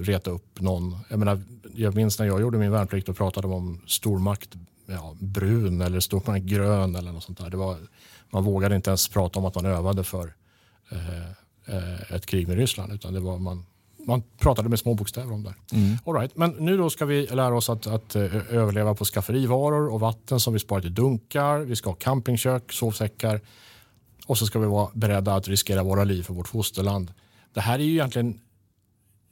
reta 0.00 0.30
upp 0.30 0.60
någon. 0.60 0.96
Jag, 1.08 1.18
menar, 1.18 1.42
jag 1.74 1.94
minns 1.94 2.18
när 2.18 2.26
jag 2.26 2.40
gjorde 2.40 2.58
min 2.58 2.72
värnplikt 2.72 3.08
och 3.08 3.16
pratade 3.16 3.46
om 3.46 3.80
stormakt 3.86 4.48
ja, 4.86 5.16
brun 5.20 5.80
eller 5.80 6.00
stormakt 6.00 6.44
grön 6.44 6.96
eller 6.96 7.12
något 7.12 7.24
sånt 7.24 7.38
där. 7.38 7.50
Det 7.50 7.56
var, 7.56 7.76
man 8.30 8.44
vågade 8.44 8.76
inte 8.76 8.90
ens 8.90 9.08
prata 9.08 9.38
om 9.38 9.44
att 9.44 9.54
man 9.54 9.66
övade 9.66 10.04
för 10.04 10.34
eh, 10.90 11.20
eh 11.76 12.12
ett 12.12 12.26
krig 12.26 12.48
med 12.48 12.56
Ryssland 12.56 12.92
utan 12.92 13.14
det 13.14 13.20
var 13.20 13.38
man, 13.38 13.66
man 14.06 14.22
pratade 14.38 14.68
med 14.68 14.78
små 14.78 14.94
bokstäver 14.94 15.32
om 15.32 15.42
det. 15.42 15.54
All 16.04 16.14
right. 16.14 16.36
Men 16.36 16.50
nu 16.50 16.76
då 16.76 16.90
ska 16.90 17.04
vi 17.04 17.26
lära 17.26 17.56
oss 17.56 17.70
att, 17.70 17.86
att 17.86 18.16
eh, 18.16 18.54
överleva 18.54 18.94
på 18.94 19.04
skafferivaror 19.04 19.88
och 19.88 20.00
vatten 20.00 20.40
som 20.40 20.52
vi 20.52 20.58
sparat 20.58 20.84
i 20.84 20.88
dunkar. 20.88 21.58
Vi 21.58 21.76
ska 21.76 21.90
ha 21.90 21.94
campingkök, 21.94 22.72
sovsäckar 22.72 23.40
och 24.26 24.38
så 24.38 24.46
ska 24.46 24.58
vi 24.58 24.66
vara 24.66 24.90
beredda 24.94 25.34
att 25.34 25.48
riskera 25.48 25.82
våra 25.82 26.04
liv 26.04 26.22
för 26.22 26.34
vårt 26.34 26.48
fosterland. 26.48 27.12
Det 27.54 27.60
här 27.60 27.78
är 27.78 27.82
ju 27.82 27.92
egentligen 27.92 28.40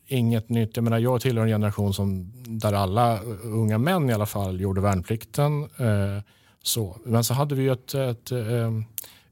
inget 0.07 0.49
nytt. 0.49 0.76
Jag, 0.76 0.83
menar, 0.85 0.99
jag 0.99 1.21
tillhör 1.21 1.45
en 1.45 1.50
generation 1.50 1.95
som, 1.95 2.33
där 2.47 2.73
alla 2.73 3.21
unga 3.43 3.78
män 3.78 4.11
i 4.11 4.12
alla 4.12 4.26
fall 4.26 4.61
gjorde 4.61 4.81
värnplikten. 4.81 5.62
Eh, 5.62 6.23
så. 6.62 6.97
Men 7.04 7.25
så 7.25 7.35
hade 7.35 7.54
vi 7.54 7.62
ju 7.62 7.73
ett, 7.73 7.95
ett, 7.95 8.33
eh, 8.33 8.73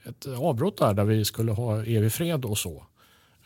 ett 0.05 0.27
avbrott 0.39 0.79
där, 0.79 0.95
där 0.95 1.05
vi 1.05 1.25
skulle 1.25 1.53
ha 1.53 1.85
evig 1.85 2.13
fred 2.13 2.45
och 2.45 2.59
så. 2.59 2.87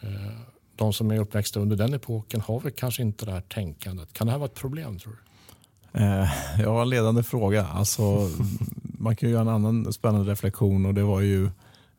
Eh, 0.01 0.56
de 0.77 0.93
som 0.93 1.11
är 1.11 1.19
uppväxta 1.19 1.61
under 1.61 1.77
den 1.77 1.95
epoken 1.95 2.41
har 2.41 2.61
väl 2.61 2.73
kanske 2.73 3.03
inte 3.03 3.27
det 3.27 3.33
här 3.33 3.41
tänkandet. 3.41 4.13
Kan 4.13 4.27
det 4.27 4.31
här 4.31 4.39
vara 4.39 4.49
ett 4.49 4.55
problem 4.55 4.99
tror 4.99 5.13
du? 5.13 5.19
Eh, 6.01 6.29
ja, 6.63 6.83
en 6.83 6.89
ledande 6.91 7.23
fråga. 7.23 7.67
Alltså, 7.67 8.31
man 8.99 9.17
kan 9.17 9.29
ju 9.29 9.33
göra 9.33 9.43
en 9.43 9.49
annan 9.49 9.93
spännande 9.93 10.31
reflektion 10.33 10.87
och 10.87 10.95
det 10.95 11.03
var 11.03 11.21
ju 11.21 11.45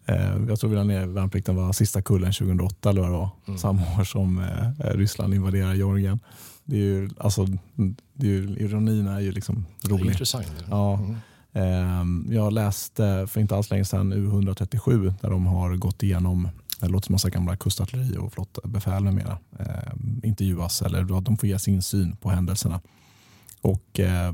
eh, 0.06 0.36
jag 0.50 0.60
tror 0.60 0.70
vi 0.70 0.76
la 0.76 0.84
ner 0.84 1.06
värnplikten 1.06 1.56
var 1.56 1.74
sista 1.74 2.02
kullen 2.02 2.34
2008 2.34 2.90
eller 2.90 3.02
vad 3.02 3.10
det 3.12 3.18
var. 3.18 3.30
Mm. 3.48 3.58
Samma 3.60 3.82
år 4.00 4.04
som 4.04 4.40
eh, 4.40 4.90
Ryssland 4.98 5.34
invaderar 5.34 5.74
Georgien. 5.74 6.20
Det 6.66 6.76
är 6.76 6.80
ju, 6.82 7.10
alltså, 7.18 7.46
det 8.14 8.28
är 8.28 8.32
ju, 8.32 8.56
ironin 8.60 9.08
är 9.08 9.20
ju 9.20 9.32
liksom 9.32 9.66
Det 9.82 9.88
är 9.88 9.92
rolig. 9.92 10.06
intressant. 10.12 10.48
Ja. 10.70 10.94
Mm. 11.00 11.16
Ehm, 11.54 12.28
Jag 12.32 12.54
läste 12.54 13.28
för 13.30 13.42
inte 13.42 13.56
alls 13.56 13.70
länge 13.70 13.86
sedan 13.86 14.14
U137 14.14 15.14
där 15.22 15.30
de 15.30 15.46
har 15.46 15.76
gått 15.76 16.04
igenom 16.04 16.50
det 16.80 16.88
låter 16.88 17.06
som 17.06 17.14
massa 17.14 17.30
gamla 17.30 17.58
kustartilleri 17.58 18.18
och 18.18 18.34
flottbefäl 18.34 19.04
med 19.04 19.14
mera. 19.14 19.38
eh, 19.60 19.94
intervjuas 20.24 20.82
eller 20.82 21.22
de 21.22 21.38
får 21.38 21.50
ge 21.50 21.60
sin 21.60 21.82
syn 21.82 22.16
på 22.16 22.30
händelserna. 22.30 22.82
Och 23.62 24.00
eh, 24.00 24.34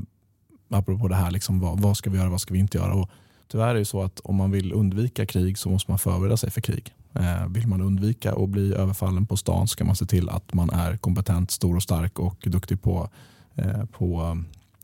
apropå 0.68 1.08
det 1.08 1.14
här, 1.14 1.30
liksom, 1.30 1.60
vad, 1.60 1.80
vad 1.80 1.96
ska 1.96 2.10
vi 2.10 2.18
göra, 2.18 2.28
vad 2.28 2.40
ska 2.40 2.54
vi 2.54 2.60
inte 2.60 2.78
göra? 2.78 2.94
Och 2.94 3.10
tyvärr 3.48 3.68
är 3.68 3.74
det 3.74 3.84
så 3.84 4.02
att 4.02 4.20
om 4.20 4.36
man 4.36 4.50
vill 4.50 4.72
undvika 4.72 5.26
krig 5.26 5.58
så 5.58 5.68
måste 5.68 5.90
man 5.90 5.98
förbereda 5.98 6.36
sig 6.36 6.50
för 6.50 6.60
krig. 6.60 6.94
Eh, 7.14 7.46
vill 7.48 7.66
man 7.66 7.80
undvika 7.80 8.32
att 8.34 8.48
bli 8.48 8.74
överfallen 8.74 9.26
på 9.26 9.36
stan 9.36 9.68
ska 9.68 9.84
man 9.84 9.96
se 9.96 10.06
till 10.06 10.28
att 10.28 10.54
man 10.54 10.70
är 10.70 10.96
kompetent, 10.96 11.50
stor 11.50 11.76
och 11.76 11.82
stark 11.82 12.18
och 12.18 12.36
duktig 12.46 12.82
på, 12.82 13.08
eh, 13.54 13.84
på 13.84 14.36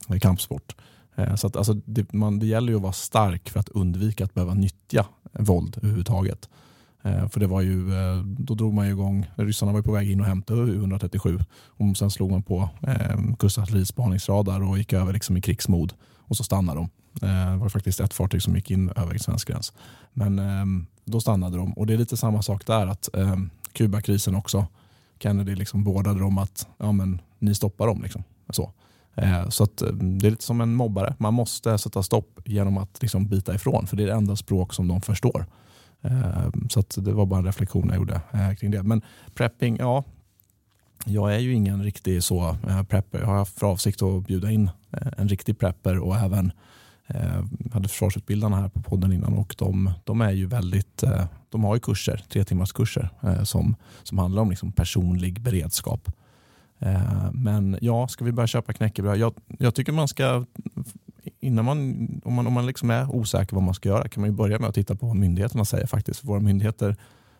eh, 0.08 0.18
kampsport. 0.18 0.76
Eh, 1.16 1.34
Så 1.34 1.46
att, 1.46 1.56
alltså, 1.56 1.74
det, 1.74 2.12
man, 2.12 2.38
det 2.38 2.46
gäller 2.46 2.72
ju 2.72 2.76
att 2.76 2.82
vara 2.82 2.92
stark 2.92 3.50
för 3.50 3.60
att 3.60 3.68
undvika 3.68 4.24
att 4.24 4.34
behöva 4.34 4.54
nyttja 4.54 5.06
våld 5.32 5.76
överhuvudtaget. 5.76 6.48
Eh, 7.02 7.28
för 7.28 7.40
det 7.40 7.46
var 7.46 7.60
ju, 7.60 7.94
eh, 7.94 8.24
då 8.24 8.54
drog 8.54 8.74
man 8.74 8.86
ju 8.86 8.92
igång, 8.92 9.30
ryssarna 9.36 9.72
var 9.72 9.78
ju 9.78 9.82
på 9.82 9.92
väg 9.92 10.10
in 10.10 10.20
och 10.20 10.26
hämtade 10.26 10.60
U137 10.62 11.44
och 11.66 11.96
sen 11.96 12.10
slog 12.10 12.30
man 12.30 12.42
på 12.42 12.68
eh, 12.82 13.34
kustartilleriets 13.38 13.90
spaningsradar 13.90 14.62
och 14.62 14.78
gick 14.78 14.92
över 14.92 15.12
liksom 15.12 15.36
i 15.36 15.40
krigsmod 15.40 15.92
och 16.16 16.36
så 16.36 16.44
stannade 16.44 16.78
de. 16.78 16.90
Eh, 17.26 17.52
Det 17.52 17.56
var 17.56 17.68
faktiskt 17.68 18.00
ett 18.00 18.14
fartyg 18.14 18.42
som 18.42 18.54
gick 18.56 18.70
in 18.70 18.90
över 18.96 19.18
svensk 19.18 19.48
gräns. 19.48 19.72
Men 20.12 20.38
eh, 20.38 20.86
då 21.04 21.20
stannade 21.20 21.56
de 21.56 21.72
och 21.72 21.86
det 21.86 21.92
är 21.94 21.98
lite 21.98 22.16
samma 22.16 22.42
sak 22.42 22.66
där 22.66 22.86
att 22.86 23.14
eh, 23.14 23.36
Kubakrisen 23.72 24.34
också. 24.34 24.66
Kennedy 25.22 25.54
liksom 25.54 25.84
beordrade 25.84 26.20
dem 26.20 26.38
att 26.38 26.68
ja, 26.78 26.92
men, 26.92 27.20
ni 27.38 27.54
stoppar 27.54 27.86
dem. 27.86 28.02
Liksom. 28.02 28.24
Så. 28.50 28.72
Eh, 29.14 29.48
så 29.48 29.64
att, 29.64 29.82
ehm, 29.82 30.18
det 30.18 30.26
är 30.26 30.30
lite 30.30 30.44
som 30.44 30.60
en 30.60 30.74
mobbare. 30.74 31.14
Man 31.18 31.34
måste 31.34 31.78
sätta 31.78 32.02
stopp 32.02 32.40
genom 32.44 32.78
att 32.78 33.02
liksom 33.02 33.28
bita 33.28 33.54
ifrån. 33.54 33.86
För 33.86 33.96
det 33.96 34.02
är 34.02 34.06
det 34.06 34.12
enda 34.12 34.36
språk 34.36 34.74
som 34.74 34.88
de 34.88 35.00
förstår. 35.00 35.46
Ehm, 36.02 36.68
så 36.68 36.80
att 36.80 36.98
det 37.04 37.12
var 37.12 37.26
bara 37.26 37.38
en 37.38 37.46
reflektion 37.46 37.88
jag 37.88 37.96
gjorde 37.96 38.20
eh, 38.32 38.54
kring 38.54 38.70
det. 38.70 38.82
Men 38.82 39.02
prepping, 39.34 39.76
ja. 39.76 40.04
Jag 41.06 41.34
är 41.34 41.38
ju 41.38 41.52
ingen 41.54 41.82
riktig 41.82 42.22
så 42.22 42.56
eh, 42.68 42.82
prepper. 42.82 43.18
Jag 43.18 43.26
har 43.26 43.36
haft 43.36 43.58
för 43.58 43.66
avsikt 43.66 44.02
att 44.02 44.26
bjuda 44.26 44.50
in 44.50 44.70
eh, 44.90 45.08
en 45.16 45.28
riktig 45.28 45.58
prepper 45.58 45.98
och 45.98 46.16
även 46.16 46.52
hade 47.72 47.88
försvarsutbildarna 47.88 48.56
här 48.56 48.68
på 48.68 48.82
podden 48.82 49.12
innan 49.12 49.34
och 49.34 49.54
de, 49.58 49.92
de 50.04 50.20
är 50.20 50.30
ju 50.30 50.46
väldigt, 50.46 51.04
de 51.48 51.64
har 51.64 51.74
ju 51.74 51.80
kurser, 51.80 52.24
tre 52.28 52.44
timmars 52.44 52.72
kurser 52.72 53.08
som, 53.44 53.76
som 54.02 54.18
handlar 54.18 54.42
om 54.42 54.50
liksom 54.50 54.72
personlig 54.72 55.40
beredskap. 55.40 56.12
Men 57.32 57.78
ja, 57.80 58.08
ska 58.08 58.24
vi 58.24 58.32
börja 58.32 58.46
köpa 58.46 58.72
knäckebröd? 58.72 59.18
Jag, 59.18 59.34
jag 59.58 59.74
tycker 59.74 59.92
man 59.92 60.08
ska, 60.08 60.44
innan 61.40 61.64
man, 61.64 61.78
om 62.24 62.34
man, 62.34 62.46
om 62.46 62.52
man 62.52 62.66
liksom 62.66 62.90
är 62.90 63.14
osäker 63.14 63.54
vad 63.54 63.62
man 63.62 63.74
ska 63.74 63.88
göra 63.88 64.08
kan 64.08 64.20
man 64.20 64.30
ju 64.30 64.36
börja 64.36 64.58
med 64.58 64.68
att 64.68 64.74
titta 64.74 64.94
på 64.94 65.06
vad 65.06 65.16
myndigheterna 65.16 65.64
säger 65.64 65.86
faktiskt. 65.86 66.24
Våra 66.24 66.40
myndigheter 66.40 66.96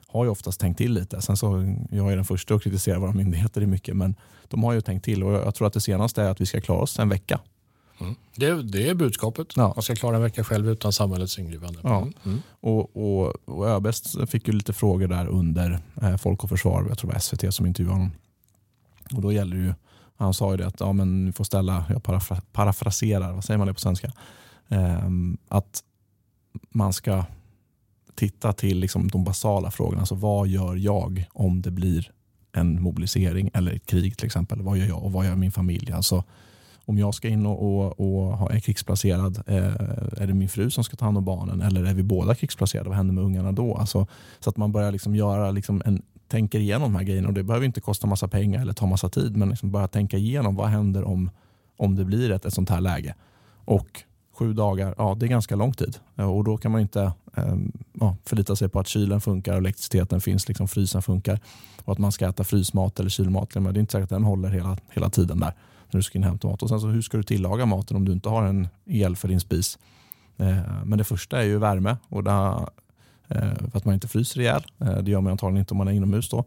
har 0.07 0.25
ju 0.25 0.31
oftast 0.31 0.61
tänkt 0.61 0.79
till 0.79 0.93
lite. 0.93 1.23
Sen 1.23 1.37
så, 1.37 1.77
jag 1.91 2.13
är 2.13 2.17
den 2.17 2.25
första 2.25 2.55
att 2.55 2.63
kritisera 2.63 2.99
våra 2.99 3.13
myndigheter 3.13 3.61
i 3.61 3.67
mycket 3.67 3.97
men 3.97 4.15
de 4.49 4.63
har 4.63 4.73
ju 4.73 4.81
tänkt 4.81 5.05
till 5.05 5.23
och 5.23 5.33
jag 5.33 5.55
tror 5.55 5.67
att 5.67 5.73
det 5.73 5.81
senaste 5.81 6.23
är 6.23 6.31
att 6.31 6.41
vi 6.41 6.47
ska 6.47 6.61
klara 6.61 6.81
oss 6.81 6.99
en 6.99 7.09
vecka. 7.09 7.41
Mm. 8.01 8.15
Det, 8.37 8.63
det 8.63 8.89
är 8.89 8.95
budskapet. 8.95 9.53
Ja. 9.57 9.73
Man 9.77 9.83
ska 9.83 9.95
klara 9.95 10.17
en 10.17 10.23
vecka 10.23 10.45
själv 10.45 10.69
utan 10.69 10.93
samhällets 10.93 11.39
ingripande. 11.39 11.81
Ja. 11.83 11.99
Mm. 11.99 12.15
Mm. 12.25 12.43
Och, 12.61 12.97
och, 12.97 13.49
och 13.49 13.69
ÖB 13.69 13.95
fick 14.29 14.49
ju 14.49 14.55
lite 14.55 14.73
frågor 14.73 15.09
där 15.09 15.27
under 15.27 15.81
eh, 16.03 16.17
Folk 16.17 16.45
och 16.45 16.51
Försvar, 16.51 16.87
jag 16.89 16.99
tror 16.99 17.11
det 17.11 17.15
var 17.15 17.21
SVT 17.21 17.55
som 17.55 17.67
intervjuade 17.67 17.99
honom. 17.99 18.13
Och 19.15 19.23
då 19.23 19.33
gäller 19.33 19.57
det 19.57 19.63
ju, 19.63 19.75
han 20.21 20.35
sa 20.35 20.51
ju 20.51 20.57
det 20.57 20.67
att 20.67 20.81
ja, 20.81 20.93
men 20.93 21.25
ni 21.25 21.33
får 21.33 21.45
ställa, 21.45 21.85
jag 21.89 22.03
parafra, 22.03 22.41
parafraserar, 22.53 23.33
vad 23.33 23.45
säger 23.45 23.59
man 23.59 23.67
det 23.67 23.75
på 23.75 23.81
svenska? 23.81 24.13
Eh, 24.69 25.09
att 25.49 25.83
man 26.71 26.93
ska 26.93 27.25
titta 28.15 28.53
till 28.53 28.79
liksom 28.79 29.09
de 29.09 29.25
basala 29.25 29.71
frågorna. 29.71 30.01
Alltså 30.01 30.15
vad 30.15 30.49
gör 30.49 30.77
jag 30.77 31.25
om 31.33 31.63
det 31.63 31.71
blir 31.71 32.11
en 32.53 32.83
mobilisering 32.83 33.51
eller 33.55 33.73
ett 33.73 33.87
krig 33.87 34.17
till 34.17 34.27
exempel? 34.27 34.63
Vad 34.63 34.79
gör 34.79 34.87
jag 34.87 35.05
och 35.05 35.13
vad 35.13 35.27
gör 35.27 35.37
min 35.37 35.53
familj? 35.53 35.93
Alltså, 35.93 36.25
om 36.85 36.99
jag 36.99 37.15
ska 37.15 37.29
in 37.29 37.47
och, 37.47 37.63
och, 37.63 38.01
och 38.01 38.55
är 38.55 38.61
krigsplacerad, 38.61 39.43
eh, 39.47 40.23
är 40.23 40.27
det 40.27 40.35
min 40.35 40.49
fru 40.49 40.71
som 40.71 40.85
ska 40.85 40.97
ta 40.97 41.05
hand 41.05 41.19
om 41.19 41.25
barnen 41.25 41.61
eller 41.61 41.85
är 41.85 41.95
vi 41.95 42.03
båda 42.03 42.35
krigsplacerade? 42.35 42.89
Vad 42.89 42.97
händer 42.97 43.15
med 43.15 43.25
ungarna 43.25 43.53
då? 43.53 43.77
Alltså, 43.77 44.07
så 44.41 44.51
att 44.51 44.57
man 44.57 44.73
börjar 44.73 44.93
liksom 44.93 45.15
göra 45.15 45.51
liksom 45.51 45.83
en, 45.85 46.03
tänker 46.31 46.59
igenom 46.59 46.93
de 46.93 46.99
här 46.99 47.05
grejerna 47.05 47.29
och 47.29 47.35
det 47.35 47.43
behöver 47.43 47.67
inte 47.67 47.81
kosta 47.81 48.07
massa 48.07 48.29
pengar 48.29 48.61
eller 48.61 48.73
ta 48.73 48.87
massa 48.87 49.09
tid 49.09 49.37
men 49.37 49.49
liksom 49.49 49.71
bara 49.71 49.89
tänka 49.89 50.17
igenom 50.17 50.55
vad 50.57 50.69
händer 50.69 51.05
om, 51.05 51.31
om 51.77 51.97
det 51.97 52.05
blir 52.05 52.31
ett, 52.31 52.45
ett 52.45 52.55
sånt 52.55 52.71
här 52.71 52.81
läge. 52.81 53.15
Och 53.65 54.03
sju 54.39 54.53
dagar, 54.53 54.95
ja 54.99 55.15
det 55.15 55.27
är 55.27 55.29
ganska 55.29 55.57
lång 55.57 55.73
tid 55.73 55.97
eh, 56.17 56.31
och 56.31 56.45
då 56.45 56.57
kan 56.57 56.73
man 56.73 56.81
inte 56.81 57.13
eh, 57.37 57.57
ja, 58.01 58.17
förlita 58.25 58.57
sig 58.57 58.69
på 58.69 58.81
att 58.81 58.89
kylen 58.89 59.21
funkar 59.21 59.53
och 59.53 59.59
elektriciteten 59.59 60.21
finns, 60.21 60.49
liksom 60.49 60.69
frysen 60.69 61.03
funkar 61.03 61.41
och 61.85 61.93
att 61.93 61.99
man 61.99 62.13
ska 62.13 62.29
äta 62.29 62.45
frysmat 62.45 63.01
eller 63.01 63.11
kylmat. 63.11 63.55
Men 63.55 63.65
det 63.65 63.79
är 63.79 63.81
inte 63.81 63.93
säkert 63.93 64.05
att 64.05 64.11
den 64.11 64.25
håller 64.25 64.49
hela, 64.49 64.77
hela 64.91 65.11
tiden 65.11 65.41
där 65.41 65.53
när 65.91 65.99
du 65.99 66.03
ska 66.03 66.19
in 66.19 66.25
och 66.25 66.31
hämta 66.31 66.49
mat. 66.49 66.63
Och 66.63 66.69
sen 66.69 66.81
så 66.81 66.87
hur 66.87 67.03
ska 67.03 67.17
du 67.17 67.23
tillaga 67.23 67.67
maten 67.67 67.97
om 67.97 68.05
du 68.05 68.13
inte 68.13 68.29
har 68.29 68.43
en 68.43 68.69
el 68.87 69.17
för 69.17 69.29
din 69.29 69.41
spis? 69.41 69.79
Eh, 70.37 70.85
men 70.85 70.99
det 70.99 71.05
första 71.05 71.39
är 71.39 71.45
ju 71.45 71.59
värme 71.59 71.97
och 72.09 72.25
det 72.25 72.31
för 73.35 73.79
att 73.79 73.85
man 73.85 73.95
inte 73.95 74.09
fryser 74.09 74.41
ihjäl. 74.41 74.63
Eh, 74.79 74.99
det 74.99 75.11
gör 75.11 75.21
man 75.21 75.31
antagligen 75.31 75.61
inte 75.61 75.75
om 75.75 75.79
man 75.79 75.89
är 75.89 75.93
inomhus 75.93 76.29
då. 76.29 76.45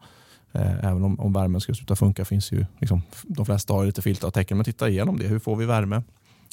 Eh, 0.51 0.85
även 0.85 1.03
om, 1.03 1.19
om 1.19 1.33
värmen 1.33 1.61
ska 1.61 1.73
sluta 1.73 1.95
funka 1.95 2.25
finns 2.25 2.51
ju, 2.51 2.65
liksom, 2.79 3.01
de 3.23 3.45
flesta 3.45 3.73
har 3.73 3.85
lite 3.85 4.01
filtar 4.01 4.27
och 4.27 4.33
täcken. 4.33 4.57
Men 4.57 4.65
titta 4.65 4.89
igenom 4.89 5.19
det. 5.19 5.27
Hur 5.27 5.39
får 5.39 5.55
vi 5.55 5.65
värme? 5.65 6.03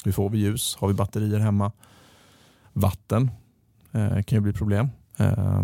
Hur 0.03 0.11
får 0.11 0.29
vi 0.29 0.37
ljus? 0.37 0.77
Har 0.79 0.87
vi 0.87 0.93
batterier 0.93 1.39
hemma? 1.39 1.71
Vatten 2.73 3.31
eh, 3.91 4.21
kan 4.21 4.37
ju 4.37 4.39
bli 4.39 4.53
problem. 4.53 4.89
Eh, 5.17 5.63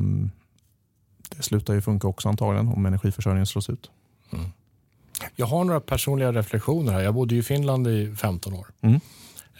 det 1.30 1.44
slutar 1.44 1.74
ju 1.74 1.82
funka 1.82 2.08
också 2.08 2.30
antagligen 2.30 2.68
om 2.68 2.86
energiförsörjningen 2.86 3.46
slås 3.46 3.70
ut. 3.70 3.92
Mm. 4.34 4.46
Jag 5.36 5.46
har 5.46 5.64
några 5.64 5.80
personliga 5.80 6.32
reflektioner 6.32 6.94
här. 6.94 7.02
Jag 7.02 7.14
bodde 7.14 7.36
i 7.36 7.44
Finland 7.44 7.88
i 7.88 8.16
15 8.16 8.54
år. 8.54 8.68
Mm. 8.82 9.00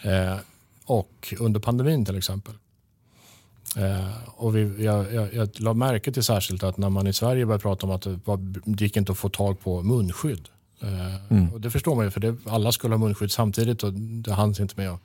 Eh, 0.02 0.38
och 0.84 1.34
under 1.38 1.60
pandemin 1.60 2.04
till 2.04 2.16
exempel. 2.16 2.54
Eh, 3.76 4.28
och 4.36 4.56
vi, 4.56 4.84
jag, 4.84 5.14
jag, 5.14 5.34
jag 5.34 5.60
la 5.60 5.74
märke 5.74 6.12
till 6.12 6.22
särskilt 6.22 6.62
att 6.62 6.76
när 6.76 6.90
man 6.90 7.06
i 7.06 7.12
Sverige 7.12 7.46
började 7.46 7.62
prata 7.62 7.86
om 7.86 7.92
att 7.92 8.02
det, 8.64 8.84
gick 8.84 8.96
inte 8.96 9.12
att 9.12 9.18
få 9.18 9.28
tag 9.28 9.60
på 9.60 9.82
munskydd. 9.82 10.48
Eh, 10.82 11.32
mm. 11.32 11.52
och 11.52 11.60
det 11.60 11.70
förstår 11.70 11.94
man 11.94 12.04
ju 12.04 12.10
för 12.10 12.20
det, 12.20 12.36
alla 12.46 12.72
skulle 12.72 12.94
ha 12.94 12.98
munskydd 12.98 13.32
samtidigt 13.32 13.82
och 13.82 13.92
det 13.92 14.32
hanns 14.32 14.60
inte 14.60 14.74
med. 14.76 14.98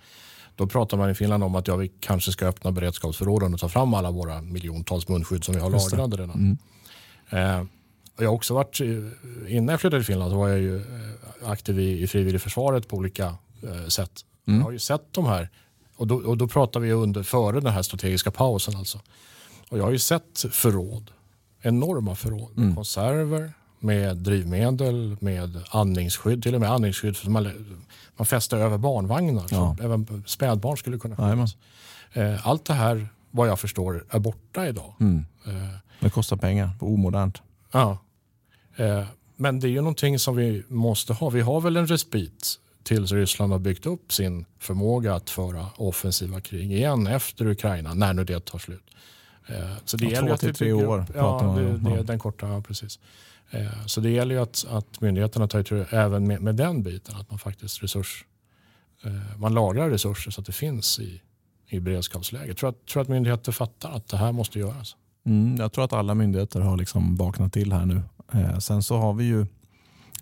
Då 0.55 0.67
pratar 0.67 0.98
man 0.98 1.10
i 1.10 1.13
Finland 1.13 1.43
om 1.43 1.55
att 1.55 1.67
ja, 1.67 1.75
vi 1.75 1.91
kanske 2.00 2.32
ska 2.32 2.46
öppna 2.46 2.72
beredskapsförråden 2.72 3.53
och 3.53 3.60
ta 3.60 3.70
fram 3.70 3.93
alla 3.93 4.12
våra 4.12 4.41
miljontals 4.41 5.08
munskydd 5.08 5.43
som 5.43 5.55
vi 5.55 5.62
har 5.62 5.70
lagrade 5.70 6.17
redan. 6.17 6.36
Mm. 6.36 6.58
Eh, 7.29 7.65
jag 8.17 8.29
har 8.29 8.36
också 8.36 8.53
varit, 8.53 8.79
innan 9.48 9.67
jag 9.67 9.82
flyttade 9.82 10.01
till 10.01 10.13
Finland 10.13 10.32
så 10.32 10.38
var 10.38 10.50
jag 10.50 10.60
ju 10.60 10.77
eh, 10.77 11.50
aktiv 11.50 11.79
i, 11.79 12.03
i 12.03 12.08
frivilligförsvaret 12.08 12.88
på 12.88 12.98
olika 12.98 13.36
eh, 13.63 13.88
sätt. 13.88 14.12
Mm. 14.48 14.60
Jag 14.60 14.65
har 14.65 14.72
ju 14.72 14.79
sett 14.79 15.03
de 15.12 15.25
här, 15.25 15.50
och 15.95 16.07
då, 16.07 16.15
och 16.15 16.38
då 16.38 16.47
pratar 16.47 16.79
vi 16.79 16.91
under 16.91 17.23
före 17.23 17.59
den 17.59 17.73
här 17.73 17.81
strategiska 17.81 18.31
pausen 18.31 18.75
alltså. 18.75 19.00
Och 19.69 19.77
jag 19.79 19.83
har 19.83 19.91
ju 19.91 20.00
sett 20.00 20.45
förråd, 20.51 21.12
enorma 21.62 22.15
förråd 22.15 22.51
med 22.55 22.63
mm. 22.63 22.75
konserver, 22.75 23.53
med 23.79 24.17
drivmedel, 24.17 25.17
med 25.19 25.63
andningsskydd, 25.69 26.43
till 26.43 26.55
och 26.55 26.62
med 26.62 26.71
andningsskydd 26.71 27.17
som 27.17 27.33
man, 27.33 27.51
man 28.17 28.25
fäster 28.25 28.57
över 28.57 28.77
barnvagnar. 28.77 29.45
Ja. 29.50 29.75
Så 29.77 29.83
även 29.83 30.23
spädbarn 30.27 30.77
skulle 30.77 30.97
kunna 30.97 31.15
skyddas. 31.15 31.55
Eh, 32.13 32.47
allt 32.47 32.65
det 32.65 32.73
här, 32.73 33.07
vad 33.31 33.47
jag 33.47 33.59
förstår, 33.59 34.05
är 34.09 34.19
borta 34.19 34.67
idag. 34.67 34.93
Mm. 35.00 35.25
Eh, 35.45 35.77
det 36.00 36.09
kostar 36.09 36.38
pengar, 36.38 36.69
omodernt. 36.79 37.41
Ja. 37.71 37.97
Eh, 38.75 39.03
men 39.35 39.59
det 39.59 39.67
är 39.67 39.71
ju 39.71 39.81
någonting 39.81 40.19
som 40.19 40.35
vi 40.35 40.63
måste 40.67 41.13
ha. 41.13 41.29
Vi 41.29 41.41
har 41.41 41.62
väl 41.62 41.77
en 41.77 41.88
respit 41.88 42.59
tills 42.84 43.12
Ryssland 43.12 43.52
har 43.52 43.60
byggt 43.60 43.86
upp 43.86 44.13
sin 44.13 44.46
förmåga 44.60 45.16
att 45.16 45.30
föra 45.30 45.68
offensiva 45.78 46.42
krig 46.42 46.72
igen 46.72 47.08
efter 47.08 47.48
Ukraina, 47.48 47.94
när 47.94 48.13
nu 48.13 48.24
det 48.24 48.46
tar 48.46 48.60
slut. 48.60 48.84
Så 49.86 49.98
det 49.98 50.06
ja, 50.06 50.12
gäller 50.12 50.28
två 50.28 50.38
till 50.38 50.54
tre 50.54 50.74
år. 50.74 51.06
Ja, 51.16 51.56
det, 51.58 51.78
det 51.78 52.00
är 52.00 52.04
den 52.04 52.20
korta, 52.20 52.48
ja, 52.48 52.62
precis. 52.62 53.00
Eh, 53.54 53.86
så 53.86 54.02
det 54.02 54.10
gäller 54.10 54.36
ju 54.36 54.42
att, 54.42 54.66
att 54.70 55.02
myndigheterna 55.02 55.48
tar 55.48 55.60
itu 55.60 55.86
även 55.90 56.28
med, 56.28 56.42
med 56.42 56.56
den 56.56 56.84
biten. 56.84 57.16
Att 57.16 57.30
man 57.30 57.40
faktiskt 57.40 57.84
resurs, 57.84 58.25
eh, 59.04 59.12
man 59.38 59.54
lagrar 59.54 59.90
resurser 59.90 60.32
så 60.32 60.42
att 60.42 60.48
det 60.48 60.54
finns 60.54 61.00
i, 61.00 61.22
i 61.68 61.80
beredskapsläge. 61.80 62.48
Jag 62.48 62.58
tror 62.58 62.70
att, 62.70 62.86
tror 62.86 63.02
att 63.02 63.08
myndigheter 63.08 63.52
fattar 63.52 63.92
att 63.92 64.08
det 64.08 64.18
här 64.18 64.32
måste 64.32 64.60
göras. 64.60 64.96
Mm, 65.25 65.56
jag 65.56 65.74
tror 65.74 65.86
att 65.86 65.94
alla 65.94 66.16
myndigheter 66.16 66.60
har 66.60 66.78
liksom 66.78 67.16
vaknat 67.16 67.54
till 67.54 67.74
här 67.74 67.86
nu. 67.86 68.02
Eh, 68.34 68.58
sen 68.58 68.84
så 68.84 68.98
har 68.98 69.13
vi 69.13 69.24
ju 69.24 69.46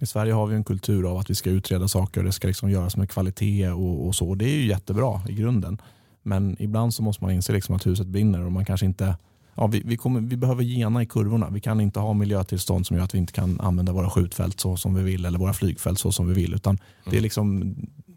i 0.01 0.05
Sverige 0.05 0.33
har 0.33 0.47
vi 0.47 0.55
en 0.55 0.63
kultur 0.63 1.11
av 1.11 1.17
att 1.17 1.29
vi 1.29 1.35
ska 1.35 1.49
utreda 1.49 1.87
saker 1.87 2.21
och 2.21 2.25
det 2.25 2.31
ska 2.31 2.47
liksom 2.47 2.69
göras 2.69 2.97
med 2.97 3.09
kvalitet 3.09 3.69
och, 3.69 4.07
och 4.07 4.15
så. 4.15 4.35
Det 4.35 4.45
är 4.45 4.55
ju 4.55 4.67
jättebra 4.67 5.21
i 5.29 5.33
grunden. 5.33 5.81
Men 6.23 6.55
ibland 6.59 6.93
så 6.93 7.03
måste 7.03 7.23
man 7.23 7.33
inse 7.33 7.53
liksom 7.53 7.75
att 7.75 7.87
huset 7.87 8.07
brinner 8.07 8.45
och 8.45 8.51
man 8.51 8.65
kanske 8.65 8.85
inte 8.85 9.15
ja, 9.55 9.67
vi, 9.67 9.81
vi, 9.85 9.97
kommer, 9.97 10.21
vi 10.21 10.37
behöver 10.37 10.63
gena 10.63 11.01
i 11.01 11.05
kurvorna. 11.05 11.49
Vi 11.49 11.59
kan 11.59 11.81
inte 11.81 11.99
ha 11.99 12.13
miljötillstånd 12.13 12.87
som 12.87 12.97
gör 12.97 13.03
att 13.03 13.13
vi 13.13 13.17
inte 13.17 13.33
kan 13.33 13.59
använda 13.59 13.91
våra 13.91 14.09
skjutfält 14.09 14.59
så 14.59 14.77
som 14.77 14.95
vi 14.95 15.03
vill 15.03 15.25
eller 15.25 15.39
våra 15.39 15.53
flygfält 15.53 15.99
så 15.99 16.11
som 16.11 16.27
vi 16.27 16.33
vill. 16.33 16.53
Utan 16.53 16.75
det 17.03 17.09
är 17.09 17.13
mm. 17.13 17.23
liksom, 17.23 17.75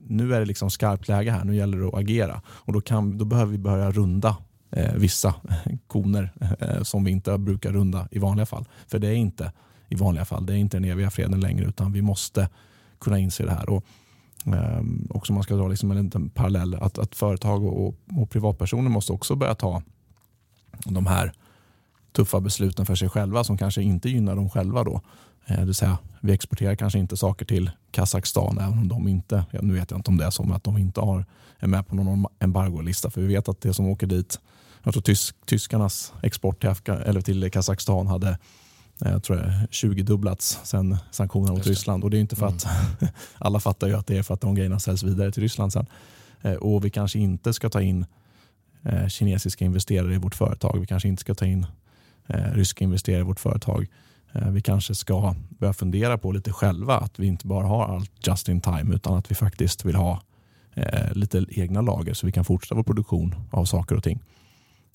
nu 0.08 0.34
är 0.34 0.40
det 0.40 0.46
liksom 0.46 0.70
skarpt 0.70 1.08
läge 1.08 1.30
här. 1.30 1.44
Nu 1.44 1.56
gäller 1.56 1.78
det 1.78 1.88
att 1.88 1.94
agera. 1.94 2.42
Och 2.48 2.72
då, 2.72 2.80
kan, 2.80 3.18
då 3.18 3.24
behöver 3.24 3.52
vi 3.52 3.58
börja 3.58 3.90
runda 3.90 4.36
eh, 4.70 4.94
vissa 4.94 5.34
koner 5.86 6.32
eh, 6.60 6.82
som 6.82 7.04
vi 7.04 7.10
inte 7.10 7.38
brukar 7.38 7.72
runda 7.72 8.08
i 8.10 8.18
vanliga 8.18 8.46
fall. 8.46 8.64
För 8.86 8.98
det 8.98 9.08
är 9.08 9.14
inte 9.14 9.52
i 9.88 9.94
vanliga 9.94 10.24
fall. 10.24 10.46
Det 10.46 10.52
är 10.52 10.56
inte 10.56 10.76
den 10.76 10.84
eviga 10.84 11.10
freden 11.10 11.40
längre 11.40 11.64
utan 11.64 11.92
vi 11.92 12.02
måste 12.02 12.48
kunna 12.98 13.18
inse 13.18 13.44
det 13.44 13.50
här. 13.50 13.68
Och, 13.68 13.84
eh, 14.46 14.82
också 15.10 15.32
man 15.32 15.42
ska 15.42 15.54
dra 15.54 15.68
liksom 15.68 15.90
en 15.90 16.04
liten 16.04 16.30
parallell 16.30 16.74
att, 16.74 16.98
att 16.98 17.14
företag 17.14 17.64
och, 17.64 17.94
och 18.16 18.30
privatpersoner 18.30 18.90
måste 18.90 19.12
också 19.12 19.36
börja 19.36 19.54
ta 19.54 19.82
de 20.84 21.06
här 21.06 21.32
tuffa 22.12 22.40
besluten 22.40 22.86
för 22.86 22.94
sig 22.94 23.08
själva 23.08 23.44
som 23.44 23.58
kanske 23.58 23.82
inte 23.82 24.08
gynnar 24.08 24.36
dem 24.36 24.50
själva. 24.50 24.84
Då. 24.84 25.00
Eh, 25.46 25.58
det 25.58 25.64
vill 25.64 25.74
säga, 25.74 25.98
vi 26.20 26.32
exporterar 26.32 26.74
kanske 26.74 26.98
inte 26.98 27.16
saker 27.16 27.44
till 27.44 27.70
Kazakstan 27.90 28.58
även 28.58 28.78
om 28.78 28.88
de 28.88 29.08
inte, 29.08 29.44
ja, 29.50 29.58
nu 29.62 29.74
vet 29.74 29.90
jag 29.90 29.98
inte 29.98 30.10
om 30.10 30.16
det 30.16 30.24
är 30.24 30.30
så, 30.30 30.42
men 30.42 30.56
att 30.56 30.64
de 30.64 30.78
inte 30.78 31.00
har, 31.00 31.26
är 31.58 31.66
med 31.66 31.86
på 31.86 31.96
någon 31.96 32.26
embargolista. 32.38 33.10
För 33.10 33.20
vi 33.20 33.26
vet 33.26 33.48
att 33.48 33.60
det 33.60 33.74
som 33.74 33.86
åker 33.86 34.06
dit, 34.06 34.40
jag 34.82 34.94
tror 34.94 35.02
tysk, 35.02 35.36
tyskarnas 35.46 36.12
export 36.22 36.60
till, 36.60 36.68
Afga, 36.68 36.94
eller 36.94 37.20
till 37.20 37.50
Kazakstan 37.50 38.06
hade 38.06 38.38
jag 38.98 39.22
tror 39.22 39.36
det 39.36 39.66
20-dubblats 39.70 40.58
sen 40.64 40.96
sanktionerna 41.10 41.52
mot 41.52 41.66
Ryssland. 41.66 42.04
Och 42.04 42.10
det 42.10 42.18
är 42.18 42.20
inte 42.20 42.36
för 42.36 42.46
att 42.46 42.66
mm. 43.00 43.12
alla 43.38 43.60
fattar 43.60 43.88
ju 43.88 43.94
att 43.94 44.06
det 44.06 44.18
är 44.18 44.22
för 44.22 44.34
att 44.34 44.40
de 44.40 44.54
grejerna 44.54 44.80
säljs 44.80 45.02
vidare 45.02 45.32
till 45.32 45.42
Ryssland 45.42 45.72
sen. 45.72 45.86
Eh, 46.42 46.54
och 46.54 46.84
vi 46.84 46.90
kanske 46.90 47.18
inte 47.18 47.52
ska 47.52 47.68
ta 47.70 47.82
in 47.82 48.06
eh, 48.82 49.06
kinesiska 49.06 49.64
investerare 49.64 50.14
i 50.14 50.18
vårt 50.18 50.34
företag. 50.34 50.80
Vi 50.80 50.86
kanske 50.86 51.08
inte 51.08 51.20
ska 51.20 51.34
ta 51.34 51.44
in 51.44 51.66
eh, 52.26 52.52
ryska 52.52 52.84
investerare 52.84 53.20
i 53.20 53.24
vårt 53.24 53.40
företag. 53.40 53.86
Eh, 54.32 54.50
vi 54.50 54.60
kanske 54.60 54.94
ska 54.94 55.34
börja 55.48 55.72
fundera 55.72 56.18
på 56.18 56.32
lite 56.32 56.52
själva 56.52 56.96
att 56.96 57.18
vi 57.18 57.26
inte 57.26 57.46
bara 57.46 57.66
har 57.66 57.84
allt 57.84 58.26
just 58.26 58.48
in 58.48 58.60
time 58.60 58.94
utan 58.94 59.14
att 59.14 59.30
vi 59.30 59.34
faktiskt 59.34 59.84
vill 59.84 59.94
ha 59.94 60.22
eh, 60.74 61.12
lite 61.12 61.44
egna 61.48 61.80
lager 61.80 62.14
så 62.14 62.26
vi 62.26 62.32
kan 62.32 62.44
fortsätta 62.44 62.74
vår 62.74 62.82
produktion 62.82 63.34
av 63.50 63.64
saker 63.64 63.96
och 63.96 64.02
ting. 64.02 64.20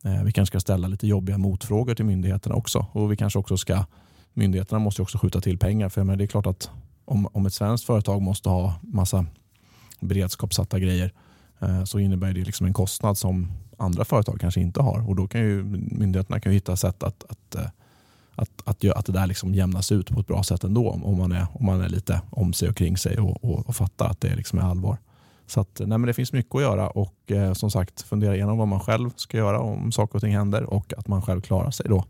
Eh, 0.04 0.24
vi 0.24 0.32
kanske 0.32 0.52
ska 0.52 0.60
ställa 0.60 0.88
lite 0.88 1.08
jobbiga 1.08 1.38
motfrågor 1.38 1.96
till 1.96 2.06
myndigheterna 2.06 2.56
också 2.56 2.86
och 2.92 3.12
vi 3.12 3.18
kanske 3.18 3.40
också 3.40 3.58
ska 3.58 3.86
myndigheterna 4.34 4.80
måste 4.80 5.02
också 5.02 5.18
skjuta 5.18 5.42
till 5.42 5.58
pengar 5.58 5.90
för 5.90 6.04
men 6.04 6.18
det 6.18 6.24
är 6.24 6.28
klart 6.28 6.46
att 6.46 6.70
om, 7.06 7.28
om 7.32 7.46
ett 7.46 7.54
svenskt 7.54 7.86
företag 7.86 8.22
måste 8.22 8.50
ha 8.50 8.74
massa 8.82 9.26
beredskapssatta 10.00 10.80
grejer 10.80 11.14
eh, 11.60 11.84
så 11.84 12.00
innebär 12.00 12.34
det 12.34 12.44
liksom 12.44 12.66
en 12.66 12.74
kostnad 12.74 13.18
som 13.18 13.52
andra 13.78 14.06
företag 14.06 14.40
kanske 14.42 14.62
inte 14.62 14.82
har. 14.82 15.10
Och 15.10 15.16
Då 15.16 15.28
kan 15.28 15.42
ju 15.42 15.64
myndigheterna 15.92 16.40
kan 16.40 16.52
ju 16.52 16.58
hitta 16.58 16.76
sätt 16.76 17.04
att, 17.04 17.24
att, 17.30 17.56
eh, 17.56 17.62
att, 18.36 18.50
att, 18.66 18.86
att, 18.86 18.98
att 18.98 19.06
det 19.06 19.12
där 19.12 19.28
liksom 19.28 19.56
jämnas 19.56 19.92
ut 19.92 20.10
på 20.10 20.20
ett 20.20 20.28
bra 20.28 20.44
sätt 20.44 20.64
ändå 20.64 20.90
om 20.90 21.18
man 21.18 21.32
är, 21.32 21.48
om 21.54 21.66
man 21.66 21.82
är 21.82 21.90
lite 21.90 22.22
om 22.30 22.54
sig 22.54 22.70
och 22.70 22.76
kring 22.76 22.98
sig 22.98 23.18
och, 23.18 23.44
och, 23.44 23.68
och 23.70 23.76
fattar 23.76 24.10
att 24.10 24.22
det 24.22 24.36
liksom 24.36 24.60
är 24.60 24.64
allvar. 24.64 24.98
Så 25.50 25.62
att, 25.62 25.80
nej 25.80 25.98
men 25.98 26.02
det 26.02 26.14
finns 26.14 26.34
mycket 26.34 26.56
att 26.56 26.62
göra 26.62 26.88
och 26.90 27.32
eh, 27.32 27.54
som 27.54 27.72
sagt 27.72 28.02
fundera 28.02 28.36
igenom 28.36 28.58
vad 28.58 28.68
man 28.68 28.80
själv 28.80 29.10
ska 29.16 29.38
göra 29.38 29.60
om 29.60 29.92
saker 29.92 30.16
och 30.16 30.22
ting 30.22 30.36
händer 30.36 30.64
och 30.64 30.94
att 30.98 31.08
man 31.08 31.22
själv 31.22 31.42
klarar 31.42 31.72
sig 31.72 31.86
då 31.90 32.06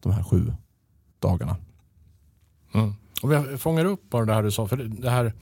de 0.00 0.12
här 0.12 0.22
sju 0.22 0.52
dagarna. 1.18 1.56
Mm. 2.74 2.94
Och 3.22 3.32
vi 3.32 3.58
fångar 3.58 3.84
upp 3.84 4.10
bara 4.10 4.24
det 4.24 4.34
här 4.34 4.42
du 4.42 4.50
sa, 4.50 4.66
för 4.66 4.76
det 4.76 5.10
här 5.10 5.32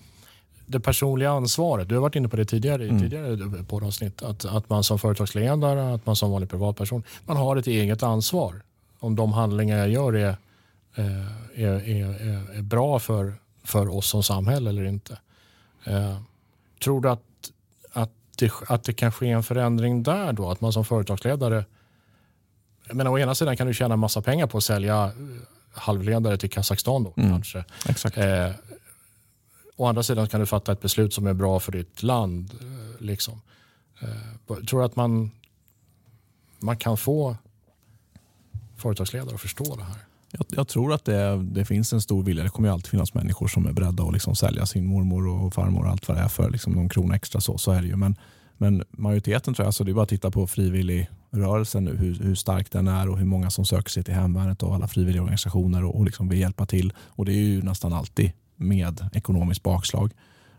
det 0.66 0.80
personliga 0.80 1.30
ansvaret. 1.30 1.88
Du 1.88 1.94
har 1.94 2.02
varit 2.02 2.16
inne 2.16 2.28
på 2.28 2.36
det 2.36 2.44
tidigare 2.44 2.84
i 2.84 2.88
mm. 2.88 3.02
tidigare 3.02 3.64
poddavsnitt. 3.64 4.22
Att, 4.22 4.44
att 4.44 4.70
man 4.70 4.84
som 4.84 4.98
företagsledare, 4.98 5.94
att 5.94 6.06
man 6.06 6.16
som 6.16 6.30
vanlig 6.30 6.50
privatperson, 6.50 7.02
man 7.26 7.36
har 7.36 7.56
ett 7.56 7.66
eget 7.66 8.02
ansvar. 8.02 8.62
Om 8.98 9.16
de 9.16 9.32
handlingar 9.32 9.78
jag 9.78 9.88
gör 9.88 10.12
är, 10.12 10.28
eh, 10.94 11.62
är, 11.64 11.88
är, 11.88 12.56
är 12.58 12.62
bra 12.62 12.98
för, 12.98 13.34
för 13.64 13.96
oss 13.96 14.06
som 14.06 14.22
samhälle 14.22 14.70
eller 14.70 14.84
inte. 14.84 15.18
Eh, 15.84 16.16
tror 16.82 17.00
du 17.00 17.10
att, 17.10 17.22
det, 18.40 18.52
att 18.66 18.84
det 18.84 18.92
kan 18.92 19.12
ske 19.12 19.30
en 19.30 19.42
förändring 19.42 20.02
där 20.02 20.32
då? 20.32 20.50
Att 20.50 20.60
man 20.60 20.72
som 20.72 20.84
företagsledare 20.84 21.64
men 22.92 23.06
å 23.06 23.18
ena 23.18 23.34
sidan 23.34 23.56
kan 23.56 23.66
du 23.66 23.74
tjäna 23.74 23.96
massa 23.96 24.22
pengar 24.22 24.46
på 24.46 24.58
att 24.58 24.64
sälja 24.64 25.04
eh, 25.04 25.12
halvledare 25.72 26.36
till 26.36 26.50
Kazakstan. 26.50 27.04
Då, 27.04 27.14
mm. 27.16 27.30
kanske. 27.30 27.64
Exakt. 27.88 28.16
Eh, 28.16 28.50
Å 29.76 29.86
andra 29.86 30.02
sidan 30.02 30.28
kan 30.28 30.40
du 30.40 30.46
fatta 30.46 30.72
ett 30.72 30.80
beslut 30.80 31.14
som 31.14 31.26
är 31.26 31.32
bra 31.32 31.60
för 31.60 31.72
ditt 31.72 32.02
land. 32.02 32.50
Eh, 32.60 33.02
liksom. 33.04 33.40
Eh, 34.00 34.56
tror 34.56 34.84
att 34.84 34.96
man, 34.96 35.30
man 36.58 36.76
kan 36.76 36.96
få 36.96 37.36
företagsledare 38.76 39.34
att 39.34 39.40
förstå 39.40 39.76
det 39.76 39.82
här. 39.84 40.04
Jag, 40.32 40.46
jag, 40.48 40.68
tror 40.68 40.92
att 40.92 41.04
det, 41.04 41.42
det, 41.42 41.64
finns 41.64 41.92
en 41.92 42.00
stor 42.00 42.22
vilja. 42.22 42.44
Det 42.44 42.50
kommer 42.50 42.68
alltid 42.68 42.90
finnas 42.90 43.14
människor 43.14 43.48
som 43.48 43.66
är 43.66 43.72
beredda 43.72 44.02
att 44.04 44.12
liksom 44.12 44.36
sälja 44.36 44.66
sin 44.66 44.86
mormor 44.86 45.28
och 45.28 45.54
farmor 45.54 45.84
och 45.84 45.90
allt 45.90 46.08
vad 46.08 46.16
det 46.16 46.20
är 46.20 46.28
för 46.28 46.50
liksom 46.50 46.72
någon 46.72 46.88
krona 46.88 47.14
extra. 47.14 47.40
Så, 47.40 47.58
så 47.58 47.72
är 47.72 47.82
det 47.82 47.88
ju. 47.88 47.96
Men, 47.96 48.16
men 48.56 48.84
majoriteten 48.90 49.54
tror 49.54 49.66
jag, 49.66 49.74
så 49.74 49.84
det 49.84 49.90
är 49.90 49.94
bara 49.94 50.02
att 50.02 50.08
titta 50.08 50.30
på 50.30 50.46
frivilligrörelsen 50.46 51.84
nu, 51.84 51.96
hur, 51.96 52.14
hur 52.14 52.34
stark 52.34 52.72
den 52.72 52.88
är 52.88 53.08
och 53.08 53.18
hur 53.18 53.26
många 53.26 53.50
som 53.50 53.64
söker 53.64 53.90
sig 53.90 54.04
till 54.04 54.14
hemvärnet 54.14 54.62
och 54.62 54.74
alla 54.74 54.88
frivilliga 54.88 55.22
organisationer 55.22 55.84
och, 55.84 55.96
och 55.96 56.04
liksom 56.04 56.28
vill 56.28 56.40
hjälpa 56.40 56.66
till. 56.66 56.92
Och 56.98 57.24
det 57.24 57.32
är 57.32 57.36
ju 57.36 57.62
nästan 57.62 57.92
alltid 57.92 58.32
med 58.56 59.08
ekonomiskt 59.12 59.62
bakslag 59.62 60.12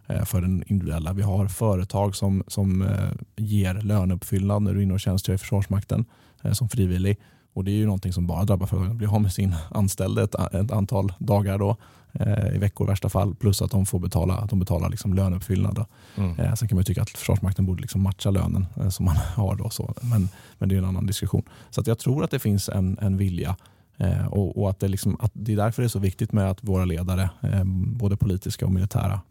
eh, 0.08 0.26
för 0.26 0.42
den 0.42 0.64
individuella. 0.68 1.14
Vi 1.14 1.22
har 1.22 1.48
företag 1.48 2.16
som, 2.16 2.44
som 2.48 2.82
eh, 2.82 3.12
ger 3.36 3.74
löneuppfyllnad 3.74 4.62
när 4.62 4.74
du 4.74 4.80
är 4.80 4.84
inne 4.84 4.94
och 4.94 5.00
tjänstgör 5.00 5.36
i 5.36 5.38
Försvarsmakten 5.38 6.06
eh, 6.44 6.52
som 6.52 6.70
frivillig. 6.70 7.18
Och 7.54 7.64
Det 7.64 7.72
är 7.72 7.76
ju 7.76 7.86
någonting 7.86 8.14
som 8.14 8.28
bara 8.28 8.46
drabbar 8.46 8.68
företagen. 8.68 8.90
De 8.90 8.98
blir 8.98 9.16
av 9.16 9.22
med 9.22 9.34
sin 9.34 9.56
anställde 9.72 10.24
ett, 10.24 10.36
ett 10.36 10.72
antal 10.72 11.14
dagar 11.20 11.58
då, 11.58 11.78
eh, 12.14 12.56
i 12.56 12.58
veckor 12.58 12.88
i 12.88 12.90
värsta 12.90 13.10
fall. 13.10 13.36
Plus 13.36 13.62
att 13.62 13.72
de 13.72 13.86
får 13.86 14.00
betala, 14.00 14.34
att 14.34 14.50
de 14.50 14.60
betalar 14.60 14.90
liksom 14.90 15.14
löneuppfyllnad. 15.14 15.86
Mm. 16.16 16.40
Eh, 16.40 16.54
sen 16.54 16.68
kan 16.68 16.76
man 16.76 16.86
tycka 16.86 17.02
att 17.02 17.10
Försvarsmakten 17.10 17.66
borde 17.66 17.82
liksom 17.82 18.02
matcha 18.02 18.32
lönen 18.32 18.66
eh, 18.76 18.90
som 18.90 19.06
man 19.06 19.16
har. 19.36 19.56
Då, 19.56 19.70
så. 19.70 19.94
Men, 20.02 20.30
men 20.58 20.70
det 20.70 20.76
är 20.76 20.80
en 20.80 20.86
annan 20.86 21.06
diskussion. 21.06 21.44
Så 21.70 21.84
jag 21.86 22.00
tror 22.00 22.24
att 22.24 22.32
det 22.32 22.40
finns 22.40 22.70
en, 22.70 22.98
en 23.02 23.18
vilja 23.18 23.56
Eh, 24.02 24.28
och, 24.28 24.62
och, 24.62 24.70
att, 24.70 24.80
det 24.80 24.88
liksom, 24.88 25.18
att 25.20 25.32
det 25.34 25.54
är 25.54 25.58
därför 25.58 25.82
det 25.82 25.86
är 25.86 25.90
så 25.90 26.00
viktigt 26.00 26.32
med 26.32 26.50
att 26.50 26.64
våra 26.64 26.86
ledare, 26.86 27.30
eh, 27.42 27.64
både 27.86 28.18
politiska 28.18 28.66
och 28.66 28.72
militära, 28.72 29.22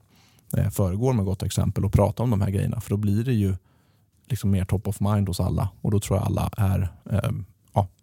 eh, 0.57 0.71
föregår 0.71 1.13
med 1.13 1.25
gott 1.25 1.43
exempel 1.43 1.85
och 1.85 1.93
pratar 1.93 2.25
om 2.25 2.31
de 2.31 2.41
här 2.41 2.51
grejerna. 2.51 2.81
För 2.81 2.91
då 2.91 2.97
blir 2.97 3.25
det 3.25 3.33
ju 3.33 3.57
liksom 4.29 4.51
mer 4.51 4.65
top 4.65 4.89
of 4.89 5.01
mind 5.01 5.29
hos 5.29 5.41
alla 5.41 5.69
och 5.81 5.91
då 5.91 6.01
tror 6.01 6.19
jag 6.19 6.27
alla 6.27 6.51
är, 6.57 6.89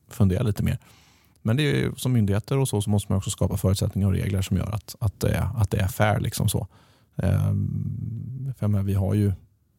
ja, 0.07 0.13
funderar 0.13 0.43
lite 0.43 0.63
mer. 0.63 0.77
Men 1.41 1.57
det 1.57 1.63
är 1.63 1.91
som 1.95 2.13
myndigheter 2.13 2.57
och 2.57 2.67
så, 2.67 2.81
så 2.81 2.89
måste 2.89 3.11
man 3.11 3.17
också 3.17 3.29
skapa 3.29 3.57
förutsättningar 3.57 4.07
och 4.07 4.13
regler 4.13 4.41
som 4.41 4.57
gör 4.57 4.71
att, 4.71 4.95
att, 4.99 5.19
det, 5.19 5.29
är, 5.29 5.49
att 5.55 5.71
det 5.71 5.77
är 5.77 5.87
fair. 5.87 6.19
Liksom 6.19 6.49
så. 6.49 6.67
Eh, 7.15 7.53
för 8.59 8.83
vi 8.83 8.93
har 8.93 9.13
ju 9.13 9.33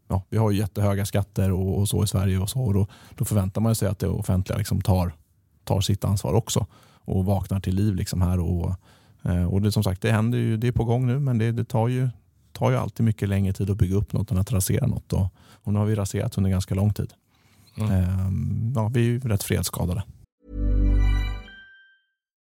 ja, 0.09 0.23
vi 0.29 0.37
har 0.37 0.51
ju 0.51 0.59
jättehöga 0.59 1.07
skatter 1.07 1.53
och, 1.53 1.79
och, 1.79 1.89
så 1.89 2.05
i 2.05 2.07
Sverige 2.07 2.39
och 2.39 2.51
så 2.51 2.61
och 2.61 2.75
då, 2.75 2.87
då 3.11 3.25
förväntar 3.25 3.61
man 3.61 3.75
sig 3.75 3.89
att 3.89 3.99
det 3.99 4.09
offentliga 4.09 4.59
liksom 4.59 4.81
tar 4.81 5.13
tar 5.65 5.81
sitt 5.81 6.05
ansvar 6.05 6.33
också 6.33 6.67
och 7.05 7.25
vaknar 7.25 7.61
till 7.61 7.75
liv 7.75 7.95
liksom 7.95 8.23
här. 8.23 8.41
Och, 8.41 8.75
eh, 9.23 9.45
och 9.45 9.63
det, 9.63 9.73
som 9.73 9.83
sagt, 9.83 10.03
det 10.03 10.13
händer 10.13 10.39
ju, 10.39 10.57
det 10.57 10.69
är 10.69 10.73
på 10.73 10.85
gång 10.85 11.07
nu 11.07 11.19
men 11.19 11.39
det, 11.39 11.53
det 11.53 11.65
tar, 11.65 11.89
ju, 11.89 12.09
tar 12.53 12.71
ju 12.71 12.77
alltid 12.77 13.07
mycket 13.07 13.29
längre 13.29 13.53
tid 13.53 13.71
att 13.71 13.77
bygga 13.77 13.97
upp 13.97 14.13
något 14.13 14.31
än 14.31 14.39
att 14.39 14.53
rasera 14.53 14.87
något. 14.87 15.13
Och, 15.13 15.27
och 15.65 15.73
nu 15.73 15.79
har 15.79 15.87
vi 15.87 15.95
raserat 15.95 16.39
under 16.39 16.51
ganska 16.51 16.75
lång 16.75 16.93
tid. 16.93 17.13
Mm. 17.77 17.91
Ehm, 17.91 18.73
ja, 18.77 18.89
vi 18.89 19.01
är 19.01 19.05
ju 19.05 19.21
rätt 19.21 19.43
fredsskadade. 19.43 20.03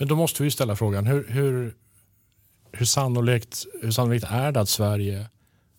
Men 0.00 0.08
då 0.08 0.16
måste 0.16 0.42
vi 0.42 0.50
ställa 0.50 0.76
frågan, 0.76 1.06
hur, 1.06 1.26
hur, 1.28 1.74
hur, 2.72 2.86
sannolikt, 2.86 3.66
hur 3.82 3.90
sannolikt 3.90 4.26
är 4.30 4.52
det 4.52 4.60
att 4.60 4.68
Sverige 4.68 5.26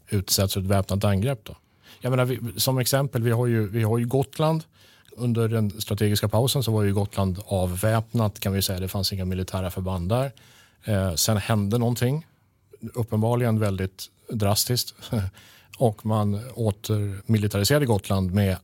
utsätts 0.09 0.53
för 0.53 0.61
ett 0.61 0.67
väpnat 0.67 1.03
angrepp? 1.03 1.39
Då? 1.43 1.55
Jag 2.01 2.09
menar, 2.09 2.25
vi, 2.25 2.39
som 2.59 2.77
exempel, 2.77 3.23
vi 3.23 3.31
har, 3.31 3.47
ju, 3.47 3.67
vi 3.67 3.83
har 3.83 3.97
ju 3.97 4.05
Gotland. 4.05 4.63
Under 5.11 5.47
den 5.47 5.81
strategiska 5.81 6.27
pausen 6.27 6.63
så 6.63 6.71
var 6.71 6.83
ju 6.83 6.93
Gotland 6.93 7.39
avväpnat 7.45 8.39
kan 8.39 8.53
vi 8.53 8.61
säga. 8.61 8.79
Det 8.79 8.87
fanns 8.87 9.13
inga 9.13 9.25
militära 9.25 9.71
förband 9.71 10.09
där. 10.09 10.31
Eh, 10.83 11.15
sen 11.15 11.37
hände 11.37 11.77
någonting, 11.77 12.25
uppenbarligen 12.93 13.59
väldigt 13.59 14.09
drastiskt. 14.29 14.93
och 15.77 16.05
man 16.05 16.41
återmilitariserade 16.53 17.85
Gotland 17.85 18.33
med 18.33 18.57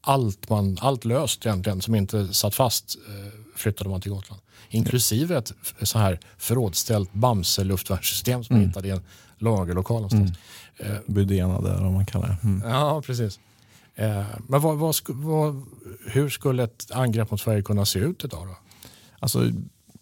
allt, 0.00 0.48
man, 0.48 0.78
allt 0.80 1.04
löst 1.04 1.46
egentligen 1.46 1.82
som 1.82 1.94
inte 1.94 2.34
satt 2.34 2.54
fast 2.54 2.96
eh, 3.08 3.37
flyttade 3.58 3.90
man 3.90 4.00
till 4.00 4.10
Gotland. 4.10 4.42
Inklusive 4.68 5.38
ett 5.38 5.52
så 5.82 5.98
här 5.98 6.20
förrådsställt 6.38 7.12
Bamse 7.12 7.64
luftvärnssystem 7.64 8.44
som 8.44 8.56
mm. 8.56 8.62
man 8.62 8.68
hittade 8.68 8.88
i 8.88 8.90
en 8.90 9.02
lagerlokal 9.38 9.96
någonstans. 9.96 10.32
Mm. 10.78 10.92
Eh, 10.92 11.00
Budenade 11.06 11.70
eller 11.70 11.82
vad 11.82 11.92
man 11.92 12.06
kallar 12.06 12.28
det. 12.28 12.48
Mm. 12.48 12.70
Ja, 12.70 13.02
precis. 13.06 13.38
Eh, 13.94 14.24
men 14.48 14.60
vad, 14.60 14.78
vad, 14.78 14.94
vad, 15.08 15.62
hur 16.06 16.28
skulle 16.28 16.64
ett 16.64 16.90
angrepp 16.92 17.30
mot 17.30 17.40
Sverige 17.40 17.62
kunna 17.62 17.84
se 17.84 17.98
ut 17.98 18.24
idag? 18.24 18.46
Då? 18.46 18.56
Alltså, 19.18 19.50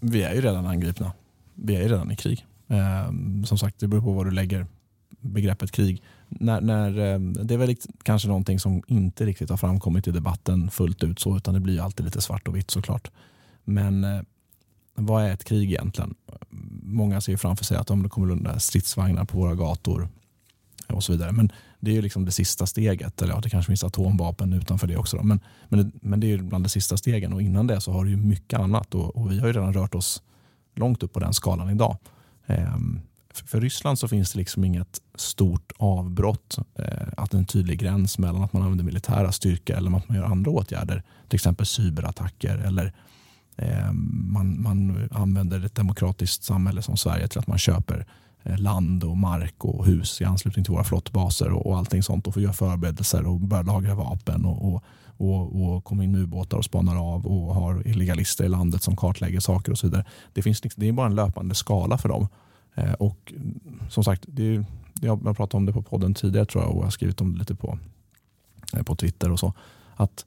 vi 0.00 0.22
är 0.22 0.34
ju 0.34 0.40
redan 0.40 0.66
angripna. 0.66 1.12
Vi 1.54 1.76
är 1.76 1.82
ju 1.82 1.88
redan 1.88 2.10
i 2.10 2.16
krig. 2.16 2.46
Eh, 2.68 3.12
som 3.44 3.58
sagt, 3.58 3.78
det 3.78 3.88
beror 3.88 4.02
på 4.02 4.12
vad 4.12 4.26
du 4.26 4.30
lägger 4.30 4.66
begreppet 5.20 5.72
krig. 5.72 6.02
När, 6.28 6.60
när, 6.60 6.88
eh, 6.88 7.18
det 7.18 7.54
är 7.54 7.58
väl 7.58 7.76
kanske 8.02 8.28
någonting 8.28 8.60
som 8.60 8.82
inte 8.86 9.26
riktigt 9.26 9.50
har 9.50 9.56
framkommit 9.56 10.08
i 10.08 10.10
debatten 10.10 10.70
fullt 10.70 11.04
ut 11.04 11.18
så, 11.18 11.36
utan 11.36 11.54
det 11.54 11.60
blir 11.60 11.80
alltid 11.80 12.04
lite 12.04 12.20
svart 12.20 12.48
och 12.48 12.56
vitt 12.56 12.70
såklart. 12.70 13.10
Men 13.66 14.04
eh, 14.04 14.20
vad 14.94 15.24
är 15.24 15.30
ett 15.30 15.44
krig 15.44 15.72
egentligen? 15.72 16.14
Många 16.82 17.20
ser 17.20 17.36
framför 17.36 17.64
sig 17.64 17.76
att 17.76 17.90
om 17.90 18.02
det 18.02 18.08
kommer 18.08 18.26
lunda 18.26 18.58
stridsvagnar 18.58 19.24
på 19.24 19.38
våra 19.38 19.54
gator 19.54 20.08
och 20.88 21.04
så 21.04 21.12
vidare. 21.12 21.32
Men 21.32 21.52
det 21.80 21.90
är 21.90 21.94
ju 21.94 22.02
liksom 22.02 22.24
det 22.24 22.32
sista 22.32 22.66
steget. 22.66 23.22
Eller 23.22 23.34
ja, 23.34 23.40
det 23.40 23.50
kanske 23.50 23.70
finns 23.70 23.84
atomvapen 23.84 24.52
utanför 24.52 24.86
det 24.86 24.96
också. 24.96 25.16
Då. 25.16 25.22
Men, 25.22 25.40
men, 25.68 25.92
men 25.94 26.20
det 26.20 26.26
är 26.26 26.28
ju 26.28 26.42
bland 26.42 26.64
de 26.64 26.68
sista 26.68 26.96
stegen 26.96 27.32
och 27.32 27.42
innan 27.42 27.66
det 27.66 27.80
så 27.80 27.92
har 27.92 28.04
det 28.04 28.10
ju 28.10 28.16
mycket 28.16 28.60
annat 28.60 28.94
och, 28.94 29.16
och 29.16 29.32
vi 29.32 29.38
har 29.38 29.46
ju 29.46 29.52
redan 29.52 29.72
rört 29.72 29.94
oss 29.94 30.22
långt 30.74 31.02
upp 31.02 31.12
på 31.12 31.20
den 31.20 31.34
skalan 31.34 31.70
idag. 31.70 31.96
Ehm, 32.46 33.00
för 33.44 33.60
Ryssland 33.60 33.98
så 33.98 34.08
finns 34.08 34.32
det 34.32 34.38
liksom 34.38 34.64
inget 34.64 35.00
stort 35.14 35.72
avbrott, 35.76 36.58
eh, 36.74 37.08
att 37.16 37.34
en 37.34 37.44
tydlig 37.44 37.78
gräns 37.78 38.18
mellan 38.18 38.42
att 38.42 38.52
man 38.52 38.62
använder 38.62 38.84
militära 38.84 39.32
styrkor 39.32 39.76
eller 39.76 39.96
att 39.96 40.08
man 40.08 40.16
gör 40.16 40.24
andra 40.24 40.50
åtgärder. 40.50 41.02
Till 41.28 41.36
exempel 41.36 41.66
cyberattacker 41.66 42.58
eller 42.58 42.84
eh, 42.84 42.92
Eh, 43.56 43.92
man, 43.92 44.62
man 44.62 45.08
använder 45.10 45.64
ett 45.64 45.74
demokratiskt 45.74 46.44
samhälle 46.44 46.82
som 46.82 46.96
Sverige 46.96 47.28
till 47.28 47.38
att 47.38 47.46
man 47.46 47.58
köper 47.58 48.06
eh, 48.42 48.58
land 48.58 49.04
och 49.04 49.16
mark 49.16 49.64
och 49.64 49.86
hus 49.86 50.20
i 50.20 50.24
anslutning 50.24 50.64
till 50.64 50.72
våra 50.72 50.84
flottbaser 50.84 51.52
och, 51.52 51.66
och 51.66 51.76
allting 51.76 52.02
sånt 52.02 52.26
och 52.26 52.34
får 52.34 52.42
göra 52.42 52.52
förberedelser 52.52 53.26
och 53.26 53.40
börja 53.40 53.62
lagra 53.62 53.94
vapen 53.94 54.44
och, 54.44 54.74
och, 54.74 54.82
och, 55.16 55.62
och 55.62 55.84
komma 55.84 56.04
in 56.04 56.12
med 56.12 56.20
ubåtar 56.20 56.56
och 56.56 56.64
spanar 56.64 57.14
av 57.14 57.26
och 57.26 57.54
har 57.54 57.88
illegalister 57.88 58.44
i 58.44 58.48
landet 58.48 58.82
som 58.82 58.96
kartlägger 58.96 59.40
saker 59.40 59.72
och 59.72 59.78
så 59.78 59.86
vidare. 59.86 60.04
Det, 60.32 60.42
finns, 60.42 60.64
liksom, 60.64 60.80
det 60.80 60.88
är 60.88 60.92
bara 60.92 61.06
en 61.06 61.14
löpande 61.14 61.54
skala 61.54 61.98
för 61.98 62.08
dem. 62.08 62.28
Eh, 62.74 62.92
och 62.92 63.32
som 63.88 64.04
sagt, 64.04 64.24
det 64.26 64.54
är, 64.54 64.64
jag 65.00 65.16
har 65.16 65.34
pratat 65.34 65.54
om 65.54 65.66
det 65.66 65.72
på 65.72 65.82
podden 65.82 66.14
tidigare 66.14 66.46
tror 66.46 66.64
jag 66.64 66.72
och 66.72 66.78
jag 66.78 66.84
har 66.86 66.90
skrivit 66.90 67.20
om 67.20 67.32
det 67.32 67.38
lite 67.38 67.54
på, 67.54 67.78
eh, 68.72 68.82
på 68.82 68.96
Twitter 68.96 69.32
och 69.32 69.40
så. 69.40 69.52
Att 69.96 70.26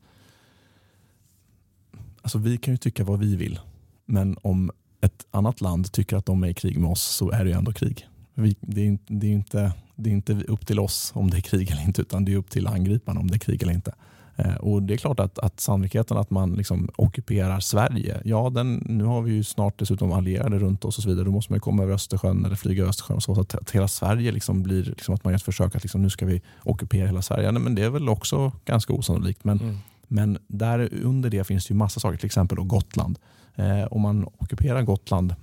alltså 2.21 2.37
vi 2.37 2.57
kan 2.57 2.73
ju 2.73 2.77
tycka 2.77 3.03
vad 3.03 3.19
vi 3.19 3.35
vill, 3.35 3.59
men 4.05 4.37
om 4.41 4.71
ett 5.01 5.25
annat 5.31 5.61
land 5.61 5.91
tycker 5.91 6.17
att 6.17 6.25
de 6.25 6.43
är 6.43 6.47
i 6.47 6.53
krig 6.53 6.79
med 6.79 6.91
oss 6.91 7.03
så 7.03 7.31
är 7.31 7.43
det 7.43 7.49
ju 7.49 7.57
ändå 7.57 7.73
krig. 7.73 8.07
Vi, 8.33 8.55
det, 8.61 8.87
är, 8.87 8.97
det, 9.07 9.27
är 9.27 9.31
inte, 9.31 9.73
det 9.95 10.09
är 10.09 10.13
inte 10.13 10.33
upp 10.33 10.67
till 10.67 10.79
oss 10.79 11.11
om 11.15 11.29
det 11.29 11.37
är 11.37 11.41
krig 11.41 11.71
eller 11.71 11.83
inte, 11.83 12.01
utan 12.01 12.25
det 12.25 12.33
är 12.33 12.37
upp 12.37 12.49
till 12.49 12.67
angriparna 12.67 13.19
om 13.19 13.27
det 13.27 13.35
är 13.35 13.39
krig 13.39 13.63
eller 13.63 13.73
inte. 13.73 13.93
Eh, 14.39 14.55
och 14.55 14.83
Det 14.83 14.93
är 14.93 14.97
klart 14.97 15.19
att, 15.19 15.39
att 15.39 15.59
sannolikheten 15.59 16.17
att 16.17 16.29
man 16.29 16.53
liksom 16.53 16.89
ockuperar 16.95 17.59
Sverige, 17.59 18.21
ja 18.25 18.49
den, 18.49 18.83
nu 18.85 19.03
har 19.03 19.21
vi 19.21 19.31
ju 19.31 19.43
snart 19.43 19.79
dessutom 19.79 20.11
allierade 20.11 20.59
runt 20.59 20.85
oss 20.85 20.97
och 20.97 21.03
så 21.03 21.09
vidare. 21.09 21.25
Då 21.25 21.31
måste 21.31 21.53
man 21.53 21.59
komma 21.59 21.83
över 21.83 21.93
Östersjön 21.93 22.45
eller 22.45 22.55
flyga 22.55 22.81
över 22.81 22.89
Östersjön. 22.89 23.15
Och 23.15 23.23
så, 23.23 23.41
att, 23.41 23.55
att 23.55 23.71
hela 23.71 23.87
Sverige 23.87 24.31
liksom 24.31 24.63
blir 24.63 24.83
liksom 24.83 25.15
att 25.15 25.23
man 25.23 25.33
gör 25.33 25.35
ett 25.35 25.43
försök 25.43 25.75
att 25.75 25.83
liksom, 25.83 26.01
nu 26.01 26.09
ska 26.09 26.25
vi 26.25 26.41
ockupera 26.63 27.07
hela 27.07 27.21
Sverige. 27.21 27.51
Nej, 27.51 27.61
men 27.61 27.75
det 27.75 27.83
är 27.83 27.89
väl 27.89 28.09
också 28.09 28.51
ganska 28.65 28.93
osannolikt. 28.93 29.43
Men, 29.43 29.59
mm 29.59 29.77
men 30.09 30.37
där 30.47 30.93
under 31.03 31.29
det 31.29 31.43
finns 31.43 31.67
det 31.67 31.71
ju 31.71 31.77
massa 31.77 31.99
saker, 31.99 32.17
till 32.17 32.25
exempel 32.25 32.55
då 32.55 32.63
Gotland. 32.63 33.19
Eh, 33.55 33.83
om 33.83 34.01
man 34.01 34.23
ockuperar 34.37 34.81
Gotland 34.81 35.35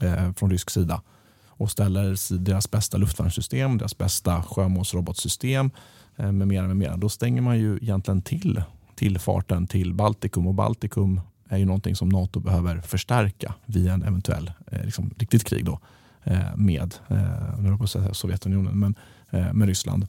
eh, 0.00 0.32
från 0.32 0.50
rysk 0.50 0.70
sida 0.70 1.02
och 1.46 1.70
ställer 1.70 2.38
deras 2.38 2.70
bästa 2.70 2.96
luftvärnssystem, 2.96 3.78
deras 3.78 3.98
bästa 3.98 4.42
sjömålsrobotsystem 4.42 5.70
Eh, 6.16 6.32
med 6.32 6.48
mera, 6.48 6.66
med 6.66 6.76
mera. 6.76 6.96
Då 6.96 7.08
stänger 7.08 7.42
man 7.42 7.58
ju 7.58 7.76
egentligen 7.76 8.22
till 8.22 8.62
tillfarten 8.94 9.66
till 9.66 9.94
Baltikum 9.94 10.46
och 10.46 10.54
Baltikum 10.54 11.20
är 11.48 11.58
ju 11.58 11.64
någonting 11.64 11.96
som 11.96 12.08
Nato 12.08 12.40
behöver 12.40 12.80
förstärka 12.80 13.54
via 13.66 13.92
en 13.92 14.02
eventuell 14.02 14.52
eh, 14.66 14.84
liksom, 14.84 15.14
riktigt 15.18 15.44
krig 15.44 15.64
då, 15.64 15.80
eh, 16.24 16.56
med, 16.56 16.94
eh, 17.08 17.76
på 17.76 17.86
Sovjetunionen, 18.12 18.78
men 18.78 18.94
eh, 19.30 19.52
med 19.52 19.68
Ryssland 19.68 20.06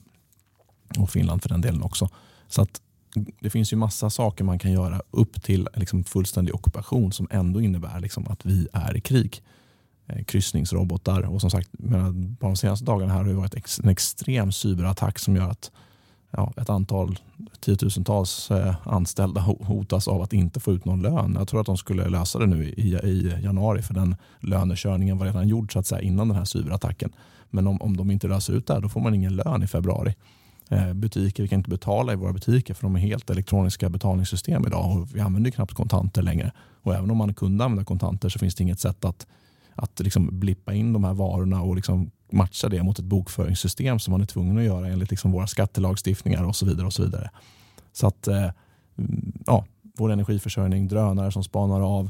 och 0.97 1.09
Finland 1.09 1.41
för 1.41 1.49
den 1.49 1.61
delen 1.61 1.83
också. 1.83 2.09
Så 2.47 2.61
att 2.61 2.81
det 3.39 3.49
finns 3.49 3.73
ju 3.73 3.77
massa 3.77 4.09
saker 4.09 4.43
man 4.43 4.59
kan 4.59 4.71
göra 4.71 5.01
upp 5.11 5.43
till 5.43 5.67
liksom 5.75 6.03
fullständig 6.03 6.55
ockupation 6.55 7.11
som 7.11 7.27
ändå 7.31 7.61
innebär 7.61 7.99
liksom 7.99 8.27
att 8.27 8.45
vi 8.45 8.67
är 8.73 8.97
i 8.97 9.01
krig. 9.01 9.43
Eh, 10.07 10.23
kryssningsrobotar 10.23 11.21
och 11.21 11.41
som 11.41 11.49
sagt, 11.49 11.71
på 12.39 12.47
de 12.47 12.55
senaste 12.55 12.85
dagarna 12.85 13.13
här 13.13 13.19
har 13.19 13.25
det 13.25 13.33
varit 13.33 13.79
en 13.83 13.89
extrem 13.89 14.51
cyberattack 14.51 15.19
som 15.19 15.35
gör 15.35 15.49
att 15.49 15.71
ja, 16.31 16.53
ett 16.57 16.69
antal 16.69 17.19
tiotusentals 17.59 18.51
eh, 18.51 18.75
anställda 18.83 19.41
hotas 19.41 20.07
av 20.07 20.21
att 20.21 20.33
inte 20.33 20.59
få 20.59 20.73
ut 20.73 20.85
någon 20.85 21.01
lön. 21.01 21.35
Jag 21.39 21.47
tror 21.47 21.59
att 21.59 21.65
de 21.65 21.77
skulle 21.77 22.09
lösa 22.09 22.39
det 22.39 22.45
nu 22.45 22.65
i, 22.65 22.93
i 22.93 23.39
januari 23.43 23.81
för 23.81 23.93
den 23.93 24.15
lönekörningen 24.39 25.17
var 25.17 25.25
redan 25.25 25.47
gjord 25.47 25.73
så 25.73 25.79
att 25.79 25.87
säga, 25.87 26.01
innan 26.01 26.27
den 26.27 26.37
här 26.37 26.45
cyberattacken. 26.45 27.11
Men 27.49 27.67
om, 27.67 27.81
om 27.81 27.97
de 27.97 28.11
inte 28.11 28.27
löser 28.27 28.53
ut 28.53 28.67
det 28.67 28.73
här, 28.73 28.81
då 28.81 28.89
får 28.89 29.01
man 29.01 29.13
ingen 29.13 29.35
lön 29.35 29.63
i 29.63 29.67
februari. 29.67 30.15
Eh, 30.73 30.93
butiker, 30.93 31.43
vi 31.43 31.49
kan 31.49 31.59
inte 31.59 31.69
betala 31.69 32.13
i 32.13 32.15
våra 32.15 32.33
butiker 32.33 32.73
för 32.73 32.83
de 32.83 32.95
är 32.95 32.99
helt 32.99 33.29
elektroniska 33.29 33.89
betalningssystem 33.89 34.67
idag 34.67 34.97
och 34.97 35.15
vi 35.15 35.19
använder 35.19 35.51
knappt 35.51 35.73
kontanter 35.73 36.21
längre. 36.21 36.51
Och 36.81 36.95
även 36.95 37.11
om 37.11 37.17
man 37.17 37.33
kunde 37.33 37.63
använda 37.63 37.85
kontanter 37.85 38.29
så 38.29 38.39
finns 38.39 38.55
det 38.55 38.63
inget 38.63 38.79
sätt 38.79 39.05
att, 39.05 39.27
att 39.75 39.99
liksom 39.99 40.39
blippa 40.39 40.73
in 40.73 40.93
de 40.93 41.03
här 41.03 41.13
varorna 41.13 41.61
och 41.61 41.75
liksom 41.75 42.11
matcha 42.31 42.69
det 42.69 42.83
mot 42.83 42.99
ett 42.99 43.05
bokföringssystem 43.05 43.99
som 43.99 44.11
man 44.11 44.21
är 44.21 44.25
tvungen 44.25 44.57
att 44.57 44.63
göra 44.63 44.87
enligt 44.87 45.09
liksom 45.09 45.31
våra 45.31 45.47
skattelagstiftningar 45.47 46.43
och 46.43 46.55
så 46.55 46.65
vidare. 46.65 46.85
och 46.85 46.93
Så 46.93 47.03
vidare. 47.03 47.29
Så 47.93 48.07
att 48.07 48.27
eh, 48.27 48.49
mm, 48.97 49.31
ja, 49.45 49.65
vår 49.97 50.11
energiförsörjning, 50.11 50.87
drönare 50.87 51.31
som 51.31 51.43
spanar 51.43 51.81
av, 51.81 52.09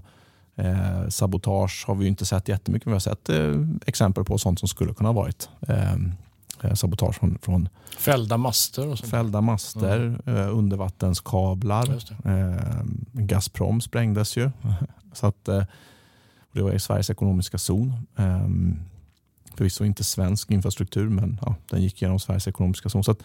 eh, 0.55 1.07
sabotage 1.09 1.83
har 1.87 1.95
vi 1.95 2.07
inte 2.07 2.25
sett 2.25 2.47
jättemycket, 2.47 2.85
men 2.85 2.91
vi 2.91 2.95
har 2.95 2.99
sett 2.99 3.29
eh, 3.29 3.67
exempel 3.85 4.23
på 4.23 4.37
sånt 4.37 4.59
som 4.59 4.67
skulle 4.67 4.93
kunna 4.93 5.09
ha 5.09 5.13
varit 5.13 5.49
eh 5.67 5.95
sabotage 6.75 7.15
från, 7.15 7.37
från 7.41 7.69
fällda 7.97 8.37
master. 8.37 8.87
Och 8.87 8.99
sånt. 8.99 9.11
Fällda 9.11 9.41
master, 9.41 10.19
mm. 10.25 10.37
eh, 10.37 10.57
undervattenskablar. 10.57 11.89
Eh, 12.25 12.83
Gazprom 13.11 13.81
sprängdes 13.81 14.37
ju. 14.37 14.51
Så 15.13 15.27
att, 15.27 15.47
eh, 15.47 15.63
det 16.51 16.61
var 16.61 16.71
i 16.71 16.79
Sveriges 16.79 17.09
ekonomiska 17.09 17.57
zon. 17.57 17.93
Eh, 18.17 18.47
Förvisso 19.55 19.85
inte 19.85 20.03
svensk 20.03 20.51
infrastruktur, 20.51 21.09
men 21.09 21.39
ja, 21.41 21.55
den 21.69 21.81
gick 21.81 22.01
genom 22.01 22.19
Sveriges 22.19 22.47
ekonomiska 22.47 22.89
zon. 22.89 23.03
Så 23.03 23.11
att 23.11 23.23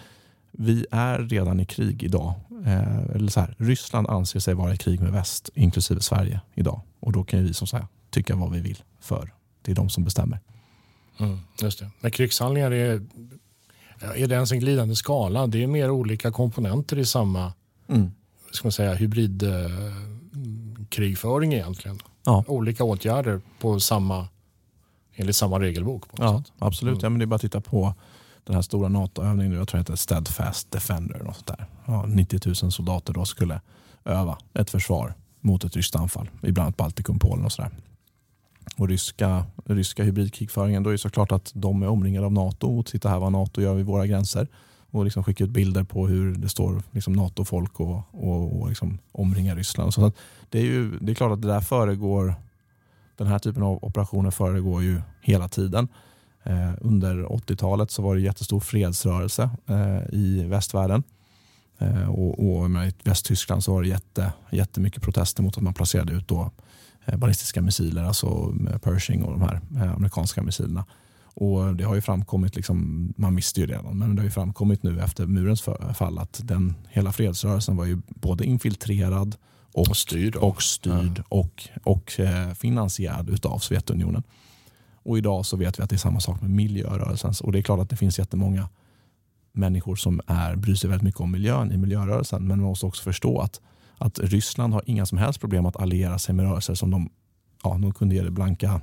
vi 0.53 0.87
är 0.91 1.19
redan 1.19 1.61
i 1.61 1.65
krig 1.65 2.03
idag. 2.03 2.35
Eh, 2.65 2.99
eller 2.99 3.31
så 3.31 3.41
här, 3.41 3.55
Ryssland 3.59 4.09
anser 4.09 4.41
sig 4.41 4.55
vara 4.55 4.75
i 4.75 4.77
krig 4.77 5.01
med 5.01 5.13
väst, 5.13 5.51
inklusive 5.55 6.01
Sverige 6.01 6.41
idag. 6.55 6.81
Och 7.01 7.13
då 7.13 7.25
kan 7.25 7.45
vi 7.45 7.55
som 7.55 7.67
sagt 7.67 7.87
tycka 8.11 8.37
vad 8.37 8.53
vi 8.53 8.61
vill, 8.61 8.83
för 9.01 9.33
det 9.63 9.71
är 9.71 9.77
de 9.77 9.89
som 9.89 10.05
bestämmer. 10.05 10.41
Mm, 11.19 11.39
just 11.63 11.79
det. 11.79 11.91
Men 12.01 12.11
krigshandlingar 12.11 12.71
är, 12.71 13.03
är 14.01 14.27
det 14.27 14.35
ens 14.35 14.53
en 14.53 14.61
glidande 14.61 14.97
skala? 14.97 15.47
Det 15.47 15.63
är 15.63 15.67
mer 15.67 15.91
olika 15.91 16.31
komponenter 16.31 16.99
i 16.99 17.05
samma 17.05 17.53
mm. 17.89 18.11
ska 18.51 18.67
man 18.67 18.73
säga, 18.73 18.95
hybridkrigföring 18.95 21.53
eh, 21.53 21.59
egentligen. 21.59 21.99
Ja. 22.25 22.45
Olika 22.47 22.85
åtgärder 22.85 23.41
på 23.61 23.81
samma 23.81 24.29
enligt 25.15 25.37
samma 25.37 25.61
regelbok. 25.61 26.05
ja, 26.17 26.43
Absolut, 26.59 26.93
mm. 26.93 27.03
ja, 27.03 27.09
men 27.09 27.19
det 27.19 27.25
är 27.25 27.27
bara 27.27 27.37
att 27.37 27.41
titta 27.41 27.61
på 27.61 27.95
den 28.45 28.55
här 28.55 28.63
stora 28.63 28.89
NATO-övningen, 28.89 29.53
jag 29.53 29.69
tror 29.69 29.79
det 29.79 29.83
heter 29.83 29.97
Steadfast 29.97 30.71
Defender. 30.71 31.27
Och 31.27 31.35
sånt 31.35 31.47
där. 31.47 31.67
Ja, 31.85 32.07
90 32.07 32.41
000 32.47 32.55
soldater 32.73 33.13
då 33.13 33.25
skulle 33.25 33.61
öva 34.05 34.39
ett 34.55 34.71
försvar 34.71 35.15
mot 35.41 35.65
ett 35.65 35.77
ryskt 35.77 35.97
anfall 35.97 36.31
i 36.43 36.53
bland 36.53 36.67
annat 36.67 36.77
Baltikum, 36.77 37.19
Polen 37.19 37.45
och 37.45 37.53
sådär. 37.53 37.71
Och 38.79 38.89
ryska, 38.89 39.45
ryska 39.65 40.03
hybridkrigföringen, 40.03 40.83
då 40.83 40.91
är 40.91 40.93
det 40.93 40.99
såklart 40.99 41.33
att 41.33 41.53
de 41.55 41.83
är 41.83 41.89
omringade 41.89 42.27
av 42.27 42.33
NATO 42.33 42.79
och 42.79 42.87
titta 42.87 43.09
här 43.09 43.19
vad 43.19 43.33
NATO 43.33 43.61
gör 43.61 43.75
vid 43.75 43.87
våra 43.87 44.07
gränser 44.07 44.49
och 44.91 45.05
liksom 45.05 45.25
skicka 45.25 45.45
ut 45.45 45.51
bilder 45.51 45.85
på 45.85 46.07
hur 46.07 46.35
det 46.35 46.49
står 46.49 46.83
liksom 46.91 47.13
NATO-folk 47.13 47.81
och, 47.81 48.03
och, 48.11 48.61
och 48.61 48.69
liksom 48.69 48.99
omringar 49.13 49.57
Ryssland. 49.57 49.95
Så 49.95 50.13
det, 50.49 50.59
är 50.59 50.65
ju, 50.65 50.99
det 50.99 51.13
är 51.13 51.15
klart 51.15 51.33
att 51.33 51.43
det 51.43 51.49
där 51.49 51.61
föregår 51.61 52.35
den 53.19 53.27
här 53.27 53.39
typen 53.39 53.63
av 53.63 53.85
operationer 53.85 54.31
föregår 54.31 54.83
ju 54.83 55.01
hela 55.21 55.49
tiden. 55.49 55.89
Eh, 56.43 56.71
under 56.81 57.25
80-talet 57.25 57.91
så 57.91 58.03
var 58.03 58.15
det 58.15 58.21
jättestor 58.21 58.61
fredsrörelse 58.61 59.51
eh, 59.67 60.15
i 60.15 60.45
västvärlden. 60.49 61.03
Eh, 61.79 62.11
och, 62.11 62.61
och 62.61 62.71
I 62.71 62.93
Västtyskland 63.05 63.65
så 63.65 63.73
var 63.73 63.83
det 63.83 63.89
jätte, 63.89 64.33
jättemycket 64.51 65.03
protester 65.03 65.43
mot 65.43 65.57
att 65.57 65.63
man 65.63 65.75
placerade 65.75 66.13
ut 66.13 66.29
då, 66.29 66.41
eh, 66.41 66.49
ballistiska 67.17 67.63
missiler, 67.63 68.05
alltså 68.05 68.55
Pershing 68.83 69.23
och 69.23 69.33
de 69.33 69.43
här 69.43 69.61
eh, 69.77 69.95
amerikanska 69.95 70.43
missilerna. 70.43 70.85
Och 71.41 71.77
Det 71.77 71.85
har 71.85 71.95
ju 71.95 72.01
framkommit, 72.01 72.57
liksom, 72.57 73.09
man 73.17 73.37
visste 73.37 73.61
ju 73.61 73.67
redan, 73.67 73.99
men 73.99 74.15
det 74.15 74.21
har 74.23 74.25
ju 74.25 74.31
framkommit 74.31 74.83
nu 74.83 75.01
efter 75.01 75.27
murens 75.27 75.63
fall 75.95 76.19
att 76.19 76.41
den, 76.45 76.75
hela 76.89 77.13
fredsrörelsen 77.13 77.77
var 77.77 77.85
ju 77.85 77.99
både 78.09 78.45
infiltrerad 78.45 79.37
och, 79.73 79.97
styrd, 79.97 80.37
och, 80.37 80.63
styrd 80.63 81.19
ja. 81.19 81.25
och, 81.29 81.69
och 81.85 82.21
eh, 82.21 82.53
finansierad 82.53 83.47
av 83.47 83.59
Sovjetunionen. 83.59 84.23
Och 85.03 85.19
idag 85.19 85.47
så 85.47 85.57
vet 85.57 85.79
vi 85.79 85.83
att 85.83 85.91
det 85.91 85.97
är 85.97 85.99
samma 85.99 86.21
sak 86.21 86.41
med 86.41 86.51
miljörörelsen. 86.51 87.35
Och 87.43 87.53
det 87.53 87.59
är 87.59 87.63
klart 87.63 87.81
att 87.81 87.91
det 87.91 87.97
finns 87.97 88.19
jättemånga 88.19 88.69
människor 89.53 89.97
som 89.97 90.21
är, 90.27 90.57
bryr 90.57 90.75
sig 90.75 90.91
väldigt 90.91 91.05
mycket 91.05 91.21
om 91.21 91.33
miljön 91.33 91.73
i 91.73 91.77
miljörörelsen. 91.77 92.49
Men 92.49 92.61
man 92.61 92.69
måste 92.69 92.87
också 92.87 93.03
förstå 93.03 93.41
att, 93.41 93.61
att 93.99 94.19
Ryssland 94.19 94.73
har 94.73 94.83
inga 94.87 95.07
som 95.07 95.19
helst 95.19 95.41
problem 95.41 95.67
att 95.67 95.77
alliera 95.77 96.19
sig 96.19 96.35
med 96.35 96.47
rörelser 96.47 96.75
som 96.75 96.91
de, 96.91 97.11
ja, 97.63 97.79
de 97.83 97.95
kunde 97.95 98.15
ge 98.15 98.23
det 98.23 98.31
blanka, 98.31 98.81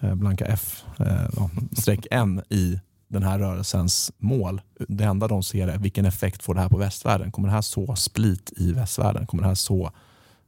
eh, 0.00 0.14
blanka 0.14 0.44
F, 0.44 0.84
eh, 0.98 1.28
ja, 1.36 1.50
streck 1.72 2.06
N 2.10 2.42
i 2.48 2.80
den 3.08 3.22
här 3.22 3.38
rörelsens 3.38 4.12
mål. 4.18 4.60
Det 4.88 5.04
enda 5.04 5.28
de 5.28 5.42
ser 5.42 5.68
är 5.68 5.78
vilken 5.78 6.06
effekt 6.06 6.42
får 6.42 6.54
det 6.54 6.60
här 6.60 6.68
på 6.68 6.78
västvärlden? 6.78 7.32
Kommer 7.32 7.48
det 7.48 7.54
här 7.54 7.60
så 7.60 7.96
split 7.96 8.52
i 8.56 8.72
västvärlden? 8.72 9.26
Kommer 9.26 9.42
det 9.42 9.48
här 9.48 9.54
så 9.54 9.92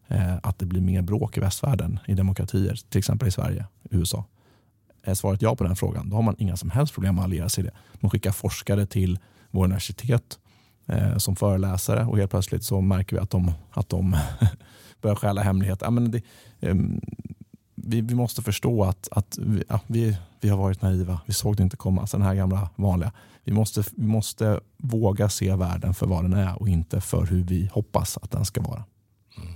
eh, 0.08 0.36
att 0.42 0.58
det 0.58 0.66
blir 0.66 0.80
mer 0.80 1.02
bråk 1.02 1.36
i 1.36 1.40
västvärlden 1.40 1.98
i 2.06 2.14
demokratier, 2.14 2.78
till 2.88 2.98
exempel 2.98 3.28
i 3.28 3.30
Sverige, 3.30 3.66
USA? 3.90 4.24
Är 5.04 5.14
svaret 5.14 5.42
ja 5.42 5.56
på 5.56 5.64
den 5.64 5.76
frågan, 5.76 6.10
då 6.10 6.16
har 6.16 6.22
man 6.22 6.34
inga 6.38 6.56
som 6.56 6.70
helst 6.70 6.94
problem 6.94 7.18
att 7.18 7.24
alliera 7.24 7.48
sig 7.48 7.64
i 7.64 7.66
det. 7.66 7.72
Man 7.94 8.10
skickar 8.10 8.32
forskare 8.32 8.86
till 8.86 9.18
våra 9.50 9.64
universitet 9.64 10.38
eh, 10.86 11.16
som 11.16 11.36
föreläsare 11.36 12.04
och 12.04 12.18
helt 12.18 12.30
plötsligt 12.30 12.64
så 12.64 12.80
märker 12.80 13.16
vi 13.16 13.22
att 13.22 13.30
de, 13.30 13.52
att 13.70 13.88
de 13.88 14.16
börjar 15.00 15.16
stjäla 15.16 15.42
hemligheter. 15.42 15.86
Ja, 15.86 15.90
men 15.90 16.10
det, 16.10 16.22
eh, 16.60 16.74
vi, 17.74 18.00
vi 18.00 18.14
måste 18.14 18.42
förstå 18.42 18.84
att, 18.84 19.08
att 19.10 19.38
vi, 19.38 19.64
ja, 19.68 19.80
vi, 19.86 20.16
vi 20.40 20.48
har 20.48 20.58
varit 20.58 20.82
naiva. 20.82 21.20
Vi 21.26 21.34
såg 21.34 21.56
det 21.56 21.62
inte 21.62 21.76
komma. 21.76 22.00
Alltså 22.00 22.16
den 22.16 22.26
här 22.26 22.34
gamla 22.34 22.70
vanliga. 22.76 23.12
Vi 23.44 23.52
måste, 23.52 23.82
vi 23.96 24.06
måste 24.06 24.60
våga 24.76 25.28
se 25.28 25.54
världen 25.54 25.94
för 25.94 26.06
vad 26.06 26.24
den 26.24 26.32
är 26.32 26.62
och 26.62 26.68
inte 26.68 27.00
för 27.00 27.26
hur 27.26 27.44
vi 27.44 27.70
hoppas 27.72 28.18
att 28.22 28.30
den 28.30 28.44
ska 28.44 28.60
vara. 28.60 28.84
Mm. 29.36 29.52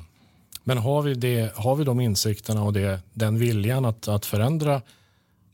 Men 0.65 0.79
har 0.79 1.03
vi, 1.03 1.15
det, 1.15 1.57
har 1.57 1.77
vi 1.77 1.85
de 1.85 2.01
insikterna 2.01 2.63
och 2.63 2.73
det, 2.73 3.01
den 3.13 3.39
viljan 3.39 3.85
att, 3.85 4.09
att 4.09 4.27
förändra 4.27 4.83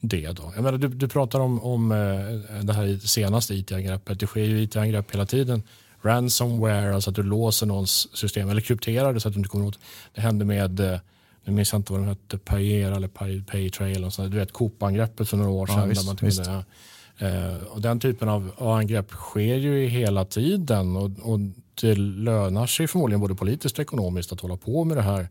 det 0.03 0.33
då? 0.33 0.53
Jag 0.55 0.65
menar, 0.65 0.79
du, 0.79 0.89
du 0.89 1.09
pratar 1.09 1.41
om, 1.41 1.63
om 1.63 1.93
eh, 1.93 2.61
det 2.63 2.73
här 2.73 3.07
senaste 3.07 3.55
it-angreppet. 3.55 4.21
Det 4.21 4.27
sker 4.27 4.45
ju 4.45 4.63
it-angrepp 4.63 5.15
hela 5.15 5.27
tiden. 5.27 5.63
Ransomware, 6.03 6.95
alltså 6.95 7.11
att 7.11 7.17
du 7.17 7.23
låser 7.23 7.67
någons 7.67 8.17
system 8.17 8.49
eller 8.49 8.61
krypterar 8.61 9.15
det 9.15 9.21
så 9.21 9.29
att 9.29 9.35
du 9.35 9.41
inte 9.41 9.49
kommer 9.49 9.67
åt. 9.67 9.79
Det 10.15 10.21
hände 10.21 10.45
med 10.45 10.81
eh, 10.81 10.99
nu 11.45 11.53
minns 11.53 11.73
jag 11.73 11.79
inte 11.79 11.93
vad 11.93 12.03
de 12.03 12.09
hette, 12.09 12.39
Payer 12.39 12.93
eller 12.93 13.09
Pay, 13.09 13.43
Paytrail. 13.43 14.05
Och 14.05 14.31
du 14.31 14.37
vet 14.37 14.53
Coop-angreppet 14.53 15.29
för 15.29 15.37
några 15.37 15.51
år 15.51 15.67
sedan. 15.67 15.79
Ja, 15.79 15.85
visst, 15.87 16.07
man 16.07 16.17
visst. 16.21 16.45
Det, 16.45 17.29
eh, 17.29 17.57
och 17.67 17.81
den 17.81 18.01
typen 18.01 18.29
av 18.29 18.53
angrepp 18.59 19.11
sker 19.11 19.57
ju 19.57 19.87
hela 19.87 20.25
tiden 20.25 20.97
och, 20.97 21.11
och 21.23 21.39
det 21.81 21.95
lönar 21.95 22.67
sig 22.67 22.87
förmodligen 22.87 23.21
både 23.21 23.35
politiskt 23.35 23.79
och 23.79 23.83
ekonomiskt 23.83 24.33
att 24.33 24.41
hålla 24.41 24.57
på 24.57 24.85
med 24.85 24.97
det 24.97 25.03
här. 25.03 25.29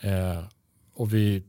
Eh, 0.00 0.44
och 0.94 1.14
vi, 1.14 1.42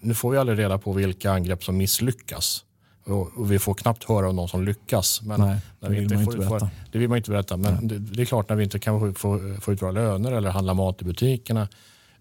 nu 0.00 0.14
får 0.14 0.30
vi 0.30 0.38
aldrig 0.38 0.58
reda 0.58 0.78
på 0.78 0.92
vilka 0.92 1.30
angrepp 1.30 1.64
som 1.64 1.76
misslyckas. 1.76 2.64
Och, 3.04 3.30
och 3.36 3.52
vi 3.52 3.58
får 3.58 3.74
knappt 3.74 4.04
höra 4.04 4.28
om 4.28 4.36
någon 4.36 4.48
som 4.48 4.64
lyckas. 4.64 5.22
Men 5.22 5.40
Nej, 5.40 5.58
det, 5.80 5.88
vill 5.88 6.08
man 6.08 6.22
inte 6.22 6.46
får, 6.46 6.68
det 6.92 6.98
vill 6.98 7.08
man 7.08 7.18
inte 7.18 7.30
berätta. 7.30 7.56
Men 7.56 7.88
det, 7.88 7.98
det, 7.98 8.22
är 8.22 8.26
klart 8.26 8.48
när 8.48 8.56
vi 8.56 8.64
inte 8.64 8.78
kan 8.78 9.00
få, 9.00 9.12
få, 9.12 9.56
få 9.60 9.72
ut 9.72 9.82
våra 9.82 9.90
löner 9.90 10.32
eller 10.32 10.50
handla 10.50 10.74
mat 10.74 11.02
i 11.02 11.04
butikerna 11.04 11.68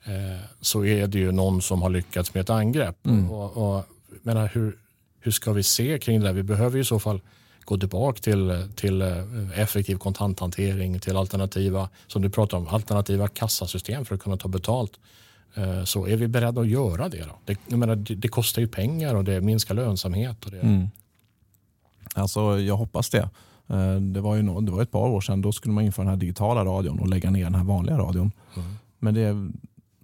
Eh, 0.05 0.41
så 0.61 0.85
är 0.85 1.07
det 1.07 1.19
ju 1.19 1.31
någon 1.31 1.61
som 1.61 1.81
har 1.81 1.89
lyckats 1.89 2.33
med 2.33 2.41
ett 2.41 2.49
angrepp. 2.49 3.05
Mm. 3.05 3.31
Och, 3.31 3.77
och, 3.77 3.85
menar, 4.21 4.49
hur, 4.53 4.77
hur 5.19 5.31
ska 5.31 5.53
vi 5.53 5.63
se 5.63 5.99
kring 5.99 6.19
det 6.19 6.25
där? 6.25 6.33
Vi 6.33 6.43
behöver 6.43 6.75
ju 6.75 6.81
i 6.81 6.85
så 6.85 6.99
fall 6.99 7.21
gå 7.65 7.77
tillbaka 7.77 8.21
till, 8.21 8.67
till 8.75 9.01
eh, 9.01 9.59
effektiv 9.59 9.97
kontanthantering, 9.97 10.99
till 10.99 11.17
alternativa, 11.17 11.89
som 12.07 12.21
du 12.21 12.29
pratar 12.29 12.57
om, 12.57 12.67
alternativa 12.67 13.27
kassasystem 13.27 14.05
för 14.05 14.15
att 14.15 14.21
kunna 14.21 14.37
ta 14.37 14.47
betalt. 14.47 14.91
Eh, 15.55 15.83
så 15.83 16.07
är 16.07 16.17
vi 16.17 16.27
beredda 16.27 16.61
att 16.61 16.67
göra 16.67 17.09
det? 17.09 17.25
Då? 17.25 17.35
Det, 17.45 17.59
jag 17.67 17.79
menar, 17.79 17.95
det, 17.95 18.15
det 18.15 18.27
kostar 18.27 18.61
ju 18.61 18.67
pengar 18.67 19.15
och 19.15 19.23
det 19.23 19.41
minskar 19.41 19.75
lönsamhet. 19.75 20.45
Och 20.45 20.51
det... 20.51 20.59
Mm. 20.59 20.87
Alltså, 22.13 22.59
jag 22.59 22.77
hoppas 22.77 23.09
det. 23.09 23.29
Det 24.13 24.21
var, 24.21 24.35
ju 24.35 24.61
det 24.61 24.71
var 24.71 24.81
ett 24.81 24.91
par 24.91 25.07
år 25.07 25.21
sedan, 25.21 25.41
då 25.41 25.51
skulle 25.51 25.73
man 25.73 25.83
införa 25.83 26.03
den 26.03 26.09
här 26.09 26.17
digitala 26.17 26.65
radion 26.65 26.99
och 26.99 27.07
lägga 27.07 27.31
ner 27.31 27.43
den 27.43 27.55
här 27.55 27.63
vanliga 27.63 27.97
radion. 27.97 28.31
Mm. 28.55 28.67
Men 28.99 29.13
det, 29.13 29.51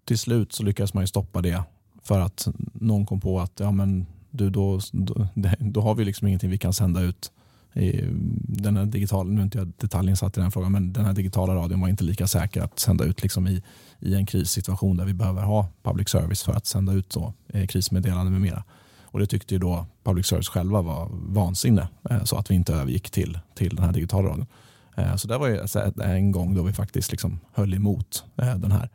till 0.05 0.17
slut 0.17 0.53
så 0.53 0.63
lyckades 0.63 0.93
man 0.93 1.03
ju 1.03 1.07
stoppa 1.07 1.41
det 1.41 1.63
för 2.03 2.19
att 2.19 2.47
någon 2.73 3.05
kom 3.05 3.19
på 3.19 3.39
att 3.39 3.59
ja, 3.59 3.71
men 3.71 4.05
du, 4.29 4.49
då, 4.49 4.79
då, 4.91 5.27
då 5.59 5.81
har 5.81 5.95
vi 5.95 6.05
liksom 6.05 6.27
ingenting 6.27 6.49
vi 6.49 6.57
kan 6.57 6.73
sända 6.73 7.01
ut 7.01 7.31
den 7.73 8.77
här 8.77 8.85
digitala, 8.85 9.29
nu 9.29 9.39
är 9.39 9.43
inte 9.43 9.57
jag 9.57 9.71
detaljinsatt 9.77 10.37
i 10.37 10.41
den 10.41 10.51
frågan, 10.51 10.71
men 10.71 10.93
den 10.93 11.05
här 11.05 11.13
digitala 11.13 11.55
radion 11.55 11.81
var 11.81 11.87
inte 11.87 12.03
lika 12.03 12.27
säker 12.27 12.61
att 12.61 12.79
sända 12.79 13.05
ut 13.05 13.21
liksom 13.21 13.47
i, 13.47 13.63
i 13.99 14.15
en 14.15 14.25
krissituation 14.25 14.97
där 14.97 15.05
vi 15.05 15.13
behöver 15.13 15.41
ha 15.41 15.67
public 15.83 16.09
service 16.09 16.43
för 16.43 16.53
att 16.53 16.65
sända 16.65 16.93
ut 16.93 17.13
så, 17.13 17.33
eh, 17.47 17.67
krismeddelanden 17.67 18.33
med 18.33 18.41
mera. 18.41 18.63
Och 19.03 19.19
det 19.19 19.25
tyckte 19.25 19.55
ju 19.55 19.59
då 19.59 19.85
public 20.03 20.25
service 20.25 20.49
själva 20.49 20.81
var 20.81 21.09
vansinne 21.11 21.87
eh, 22.09 22.23
så 22.23 22.37
att 22.37 22.51
vi 22.51 22.55
inte 22.55 22.73
övergick 22.73 23.09
till, 23.09 23.39
till 23.55 23.75
den 23.75 23.85
här 23.85 23.93
digitala 23.93 24.29
radion. 24.29 24.47
Eh, 24.95 25.15
så 25.15 25.27
det 25.27 25.37
var 25.37 25.47
ju 25.47 25.59
en 26.03 26.31
gång 26.31 26.55
då 26.55 26.63
vi 26.63 26.73
faktiskt 26.73 27.11
liksom 27.11 27.39
höll 27.53 27.73
emot 27.73 28.23
eh, 28.37 28.55
den 28.55 28.71
här 28.71 28.89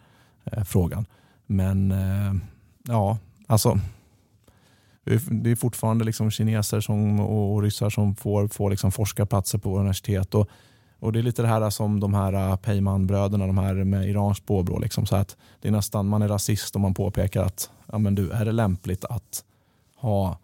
eh, 0.44 0.64
frågan. 0.64 1.06
Men 1.46 1.90
eh, 1.92 2.34
ja, 2.88 3.18
alltså 3.46 3.80
det 5.30 5.50
är 5.50 5.56
fortfarande 5.56 6.04
liksom 6.04 6.30
kineser 6.30 6.80
som, 6.80 7.20
och 7.20 7.62
ryssar 7.62 7.90
som 7.90 8.16
får, 8.16 8.48
får 8.48 8.70
liksom 8.70 8.92
forskarplatser 8.92 9.58
på 9.58 9.78
universitet. 9.78 10.34
Och, 10.34 10.48
och 10.98 11.12
Det 11.12 11.18
är 11.18 11.22
lite 11.22 11.42
det 11.42 11.48
här 11.48 11.70
som 11.70 12.00
de 12.00 12.14
här 12.14 12.32
äh, 12.32 12.56
Peyman-bröderna, 12.56 13.46
de 13.46 13.58
här 13.58 13.74
med 13.74 14.08
iranskt 14.08 14.46
påbrå. 14.46 14.78
Liksom, 14.78 15.06
så 15.06 15.16
att 15.16 15.36
det 15.60 15.68
är 15.68 15.72
nästan, 15.72 16.08
man 16.08 16.22
är 16.22 16.28
rasist 16.28 16.76
om 16.76 16.82
man 16.82 16.94
påpekar 16.94 17.42
att 17.42 17.70
ja, 17.92 17.98
men 17.98 18.14
du, 18.14 18.30
är 18.30 18.44
det 18.44 18.52
lämpligt 18.52 19.04
att 19.04 19.44
ha 19.96 20.38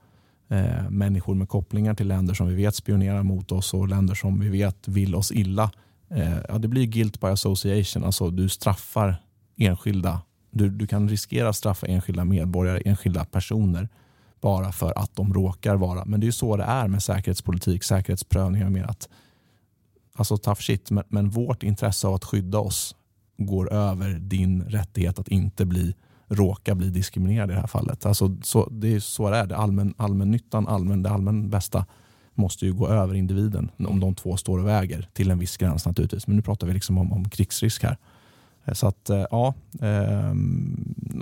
eh, 0.49 0.91
människor 0.91 1.35
med 1.35 1.49
kopplingar 1.49 1.95
till 1.95 2.09
länder 2.09 2.35
som 2.35 2.47
vi 2.47 2.55
vet 2.55 2.75
spionerar 2.75 3.23
mot 3.23 3.53
oss 3.53 3.75
och 3.75 3.89
länder 3.89 4.15
som 4.15 4.41
vi 4.41 4.49
vet 4.49 4.89
vill 4.89 5.15
oss 5.15 5.33
illa. 5.33 5.71
Eh, 6.11 6.39
ja, 6.49 6.59
det 6.59 6.69
blir 6.69 6.87
guilt 6.87 7.21
by 7.21 7.27
association, 7.27 8.05
alltså 8.05 8.31
du 8.31 8.49
straffar 8.49 9.17
enskilda. 9.57 10.21
Du, 10.51 10.71
du 10.71 10.87
kan 10.87 11.09
riskera 11.09 11.49
att 11.49 11.57
straffa 11.57 11.87
enskilda 11.87 12.25
medborgare, 12.25 12.83
enskilda 12.85 13.25
personer 13.25 13.89
bara 14.43 14.73
för 14.73 14.99
att 14.99 15.17
de 15.17 15.35
råkar 15.35 15.77
vara. 15.77 16.05
Men 16.05 16.21
det 16.21 16.25
är 16.25 16.29
ju 16.29 16.33
så 16.33 16.57
det 16.57 16.65
är 16.65 16.89
med 16.89 17.03
säkerhetspolitik, 17.03 17.85
säkerhetsprövningar 17.85 18.71
med 18.71 18.87
att 18.87 19.09
alltså 20.15 20.37
tough 20.37 20.61
shit, 20.61 20.91
men, 20.91 21.05
men 21.09 21.31
vårt 21.31 21.63
intresse 21.63 22.07
av 22.07 22.15
att 22.15 22.25
skydda 22.25 22.59
oss 22.59 22.97
går 23.37 23.73
över 23.73 24.11
din 24.11 24.63
rättighet 24.63 25.19
att 25.19 25.29
inte 25.29 25.65
bli 25.65 25.95
råka 26.29 26.75
bli 26.75 26.91
diskriminerad 26.91 27.51
i 27.51 27.55
det 27.55 27.61
här 27.61 27.67
fallet. 27.67 28.07
Alltså, 28.07 28.37
så, 28.43 28.69
det 28.71 28.95
är 28.95 29.01
så 29.01 29.31
det 29.31 29.37
är. 29.37 29.47
Det 29.47 29.57
allmän, 29.57 29.95
allmännyttan, 29.97 30.69
allmän, 30.69 31.03
det 31.03 31.11
allmän 31.11 31.51
bästa 31.51 31.87
måste 32.35 32.67
ju 32.67 32.73
gå 32.73 32.89
över 32.89 33.15
individen 33.15 33.71
om 33.89 34.01
de 34.01 34.15
två 34.15 34.37
står 34.37 34.59
och 34.59 34.67
väger 34.67 35.09
till 35.13 35.31
en 35.31 35.39
viss 35.39 35.57
gräns 35.57 35.87
naturligtvis. 35.87 36.27
Men 36.27 36.37
nu 36.37 36.43
pratar 36.43 36.67
vi 36.67 36.75
liksom 36.75 36.99
om, 36.99 37.13
om 37.13 37.29
krigsrisk 37.29 37.83
här. 37.83 37.97
Eh, 38.65 38.75
så 38.75 38.87
att 38.87 39.11
eh, 39.11 39.25
ja, 39.31 39.55
eh, 39.81 40.35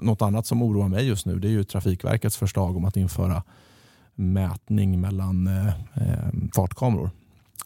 något 0.02 0.22
annat 0.22 0.46
som 0.46 0.62
oroar 0.62 0.88
mig 0.88 1.06
just 1.06 1.26
nu 1.26 1.38
det 1.38 1.48
är 1.48 1.52
ju 1.52 1.64
Trafikverkets 1.64 2.36
förslag 2.36 2.76
om 2.76 2.84
att 2.84 2.96
införa 2.96 3.42
mätning 4.14 5.00
mellan 5.00 5.46
eh, 5.46 5.72
ehm, 5.94 6.50
fartkameror 6.54 7.10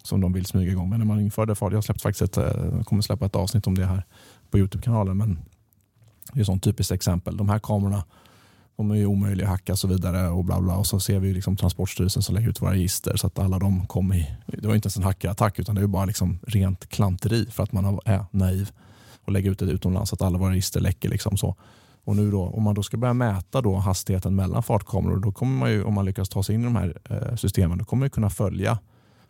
som 0.02 0.20
de 0.20 0.32
vill 0.32 0.46
smyga 0.46 0.72
igång. 0.72 0.88
med. 0.88 0.98
när 0.98 1.06
man 1.06 1.20
införde 1.20 1.54
fart, 1.54 1.72
jag 1.72 1.84
släppt 1.84 2.02
faktiskt 2.02 2.22
ett, 2.22 2.36
eh, 2.36 2.64
jag 2.76 2.86
kommer 2.86 3.02
släppa 3.02 3.26
ett 3.26 3.36
avsnitt 3.36 3.66
om 3.66 3.74
det 3.74 3.86
här 3.86 4.04
på 4.50 4.58
Youtube-kanalen. 4.58 5.16
Men 5.16 5.38
det 6.32 6.38
är 6.38 6.40
ett 6.40 6.46
sånt 6.46 6.62
typiskt 6.62 6.92
exempel. 6.92 7.36
De 7.36 7.48
här 7.48 7.58
kamerorna 7.58 8.04
de 8.76 8.90
är 8.90 8.94
ju 8.94 9.06
omöjliga 9.06 9.46
att 9.46 9.52
hacka 9.52 9.72
och 9.72 9.78
så 9.78 9.88
vidare. 9.88 10.28
Och 10.28 10.44
bla 10.44 10.60
bla. 10.60 10.76
Och 10.76 10.86
så 10.86 11.00
ser 11.00 11.18
vi 11.18 11.34
liksom 11.34 11.56
Transportstyrelsen 11.56 12.22
som 12.22 12.34
lägger 12.34 12.48
ut 12.48 12.62
våra 12.62 12.72
register 12.72 13.16
så 13.16 13.26
att 13.26 13.38
alla 13.38 13.58
de 13.58 13.86
kom 13.86 14.12
i. 14.12 14.36
Det 14.46 14.68
var 14.68 14.74
inte 14.74 14.86
ens 14.86 14.96
en 14.96 15.02
hackerattack 15.02 15.58
utan 15.58 15.74
det 15.74 15.82
är 15.82 15.86
bara 15.86 16.04
liksom 16.04 16.38
rent 16.46 16.88
klanteri 16.88 17.46
för 17.50 17.62
att 17.62 17.72
man 17.72 18.00
är 18.04 18.24
naiv 18.30 18.70
och 19.24 19.32
lägger 19.32 19.50
ut 19.50 19.58
det 19.58 19.64
utomlands 19.64 20.10
så 20.10 20.14
att 20.14 20.22
alla 20.22 20.38
våra 20.38 20.50
register 20.50 20.80
läcker. 20.80 21.08
Liksom 21.08 21.36
så. 21.36 21.56
Och 22.04 22.16
nu 22.16 22.30
då, 22.30 22.42
om 22.42 22.62
man 22.62 22.74
då 22.74 22.82
ska 22.82 22.96
börja 22.96 23.14
mäta 23.14 23.60
då 23.60 23.74
hastigheten 23.74 24.36
mellan 24.36 24.62
fartkameror, 24.62 25.16
då 25.16 25.32
kommer 25.32 25.58
man 25.58 25.70
ju, 25.70 25.84
om 25.84 25.94
man 25.94 26.04
lyckas 26.04 26.28
ta 26.28 26.42
sig 26.42 26.54
in 26.54 26.60
i 26.60 26.64
de 26.64 26.76
här 26.76 26.98
eh, 27.10 27.36
systemen, 27.36 27.78
då 27.78 27.84
kommer 27.84 28.00
man 28.00 28.10
kunna 28.10 28.30
följa 28.30 28.78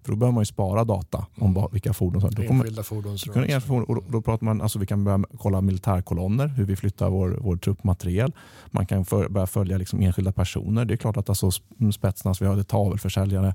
för 0.05 0.13
då 0.13 0.17
behöver 0.17 0.35
man 0.35 0.41
ju 0.41 0.47
spara 0.47 0.85
data 0.85 1.27
om 1.39 1.69
vilka 1.73 1.93
fordon 1.93 2.21
som... 2.21 2.31
Enskilda 2.43 2.83
fordonsrörelser. 2.83 3.83
Och 3.89 3.95
då, 3.95 4.05
då 4.09 4.23
pratar 4.23 4.45
man, 4.45 4.61
alltså 4.61 4.79
vi 4.79 4.87
kan 4.87 5.05
börja 5.05 5.25
kolla 5.39 5.61
militärkolonner, 5.61 6.47
hur 6.47 6.65
vi 6.65 6.77
flyttar 6.77 7.11
vår, 7.11 7.39
vår 7.41 7.57
truppmateriel. 7.57 8.33
Man 8.71 8.87
kan 8.87 9.05
för, 9.05 9.29
börja 9.29 9.47
följa 9.47 9.79
liksom 9.79 10.01
enskilda 10.01 10.33
personer. 10.33 10.85
Det 10.85 10.95
är 10.95 10.97
klart 10.97 11.17
att 11.17 11.29
alltså 11.29 11.51
Spetsnaz, 11.95 12.43
vi 12.43 12.47
har 12.47 12.63
tavelförsäljare, 12.63 13.55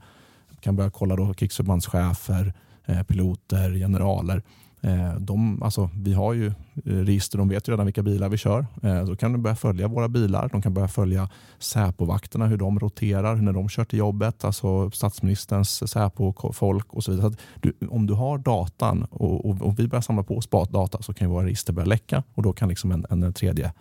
kan 0.60 0.76
börja 0.76 0.90
kolla 0.90 1.16
då 1.16 1.34
krigsförbandschefer, 1.34 2.54
eh, 2.86 3.04
piloter, 3.04 3.74
generaler. 3.74 4.44
Eh, 4.82 5.16
de, 5.16 5.64
alltså, 5.64 5.90
vi 5.96 6.14
har 6.14 6.34
ju 6.34 6.48
eh, 6.48 6.54
register, 6.84 7.38
de 7.38 7.50
vet 7.50 7.68
ju 7.68 7.72
redan 7.72 7.86
vilka 7.86 8.04
bilar 8.04 8.30
vi 8.30 8.38
kör. 8.38 8.66
Eh, 8.84 9.06
då 9.06 9.16
kan 9.16 9.32
de 9.32 9.42
börja 9.42 9.56
följa 9.56 9.88
våra 9.88 10.08
bilar. 10.08 10.50
De 10.52 10.62
kan 10.62 10.74
börja 10.74 10.88
följa 10.88 11.30
Säpovakterna, 11.60 12.48
hur 12.48 12.58
de 12.58 12.80
roterar, 12.80 13.36
när 13.36 13.54
de 13.54 13.70
kör 13.70 13.84
till 13.84 14.00
jobbet. 14.00 14.44
Alltså 14.44 14.92
statsministerns 14.92 15.92
Säpo-folk 15.92 16.94
och 16.94 17.04
så 17.04 17.12
vidare. 17.12 17.32
Så 17.32 17.38
du, 17.60 17.74
om 17.90 18.08
du 18.08 18.14
har 18.14 18.38
datan 18.38 19.04
och, 19.04 19.46
och, 19.46 19.62
och, 19.62 19.80
vi 19.80 19.88
börjar 19.88 20.02
samla 20.02 20.24
på 20.24 20.38
oss 20.38 20.48
data 20.48 21.02
så 21.02 21.14
kan 21.14 21.30
våra 21.30 21.46
register 21.46 21.74
börja 21.74 21.86
läcka 21.86 22.24
och 22.34 22.44
då 22.44 22.54
kan 22.54 22.70
liksom 22.70 22.92
en, 22.92 23.06
en 23.10 23.34
tredje, 23.34 23.74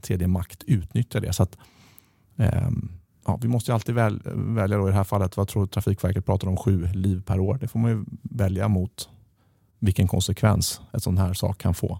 tredje 0.00 0.26
makt 0.26 0.62
utnyttja 0.66 1.20
det. 1.20 1.32
Så 1.32 1.42
att, 1.42 1.58
ehm, 2.36 2.88
ja, 3.26 3.38
vi 3.42 3.48
måste 3.48 3.74
alltid 3.74 3.94
väl, 3.94 4.20
välja 4.34 4.76
då 4.76 4.88
i 4.88 4.90
det 4.90 4.96
här 4.96 5.04
fallet, 5.04 5.36
vad 5.36 5.48
tror 5.48 5.66
Trafikverket 5.66 6.26
pratar 6.26 6.48
om, 6.48 6.56
sju 6.56 6.86
liv 6.86 7.22
per 7.22 7.40
år. 7.40 7.58
Det 7.60 7.68
får 7.68 7.78
man 7.78 7.90
ju 7.90 8.04
välja 8.22 8.68
mot 8.68 9.08
vilken 9.84 10.08
konsekvens 10.08 10.80
ett 10.92 11.02
sån 11.02 11.18
här 11.18 11.34
sak 11.34 11.58
kan 11.58 11.74
få. 11.74 11.98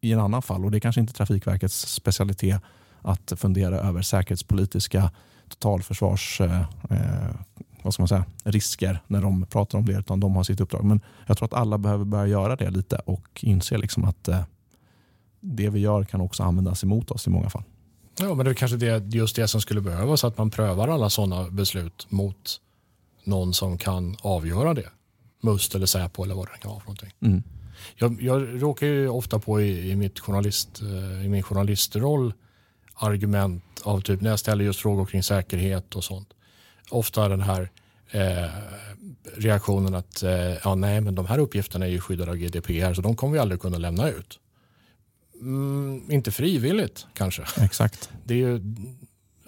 I 0.00 0.12
en 0.12 0.20
annan 0.20 0.42
fall, 0.42 0.64
och 0.64 0.70
det 0.70 0.78
är 0.78 0.80
kanske 0.80 1.00
inte 1.00 1.12
Trafikverkets 1.12 1.86
specialitet 1.86 2.60
att 3.02 3.32
fundera 3.36 3.76
över 3.76 4.02
säkerhetspolitiska 4.02 5.10
totalförsvars 5.48 6.40
eh, 6.40 6.60
eh, 6.90 7.34
vad 7.82 7.94
ska 7.94 8.02
man 8.02 8.08
säga, 8.08 8.24
risker 8.44 9.02
när 9.06 9.22
de 9.22 9.46
pratar 9.46 9.78
om 9.78 9.86
det, 9.86 9.92
utan 9.92 10.20
de 10.20 10.36
har 10.36 10.42
sitt 10.42 10.60
uppdrag. 10.60 10.84
Men 10.84 11.00
jag 11.26 11.38
tror 11.38 11.46
att 11.46 11.54
alla 11.54 11.78
behöver 11.78 12.04
börja 12.04 12.26
göra 12.26 12.56
det 12.56 12.70
lite 12.70 12.96
och 12.96 13.44
inse 13.44 13.78
liksom 13.78 14.04
att 14.04 14.28
eh, 14.28 14.42
det 15.40 15.70
vi 15.70 15.80
gör 15.80 16.04
kan 16.04 16.20
också 16.20 16.42
användas 16.42 16.84
emot 16.84 17.10
oss 17.10 17.26
i 17.26 17.30
många 17.30 17.50
fall. 17.50 17.62
Ja, 18.20 18.34
men 18.34 18.44
det 18.44 18.50
är 18.50 18.54
kanske 18.54 18.76
det, 18.76 19.14
just 19.14 19.36
det 19.36 19.48
som 19.48 19.60
skulle 19.60 19.80
behövas, 19.80 20.24
att 20.24 20.38
man 20.38 20.50
prövar 20.50 20.88
alla 20.88 21.10
sådana 21.10 21.50
beslut 21.50 22.06
mot 22.08 22.60
någon 23.24 23.54
som 23.54 23.78
kan 23.78 24.16
avgöra 24.22 24.74
det. 24.74 24.88
Must 25.50 25.74
eller 25.74 25.86
Säpo 25.86 26.24
eller 26.24 26.34
vad 26.34 26.46
det 26.46 26.58
kan 26.58 26.70
vara 26.70 26.80
för 26.80 26.86
någonting. 26.86 27.12
Mm. 27.20 27.42
Jag, 27.96 28.22
jag 28.22 28.62
råkar 28.62 28.86
ju 28.86 29.08
ofta 29.08 29.38
på 29.38 29.60
i, 29.60 29.90
i, 29.90 29.96
mitt 29.96 30.20
journalist, 30.20 30.82
eh, 30.82 31.26
i 31.26 31.28
min 31.28 31.42
journalistroll 31.42 32.32
argument 32.94 33.62
av 33.82 34.00
typ 34.00 34.20
när 34.20 34.30
jag 34.30 34.38
ställer 34.38 34.64
just 34.64 34.80
frågor 34.80 35.06
kring 35.06 35.22
säkerhet 35.22 35.94
och 35.94 36.04
sånt. 36.04 36.28
Ofta 36.90 37.28
den 37.28 37.40
här 37.40 37.70
eh, 38.10 38.50
reaktionen 39.36 39.94
att 39.94 40.22
eh, 40.22 40.54
ja, 40.64 40.74
nej, 40.74 41.00
men 41.00 41.14
de 41.14 41.26
här 41.26 41.38
uppgifterna 41.38 41.86
är 41.86 41.90
ju 41.90 42.00
skyddade 42.00 42.30
av 42.30 42.36
GDPR 42.36 42.94
så 42.94 43.02
de 43.02 43.16
kommer 43.16 43.32
vi 43.32 43.38
aldrig 43.38 43.60
kunna 43.60 43.78
lämna 43.78 44.08
ut. 44.08 44.38
Mm, 45.40 46.12
inte 46.12 46.30
frivilligt 46.30 47.06
kanske. 47.14 47.44
Exakt. 47.60 48.10
Det 48.24 48.34
är 48.34 48.38
ju, 48.38 48.60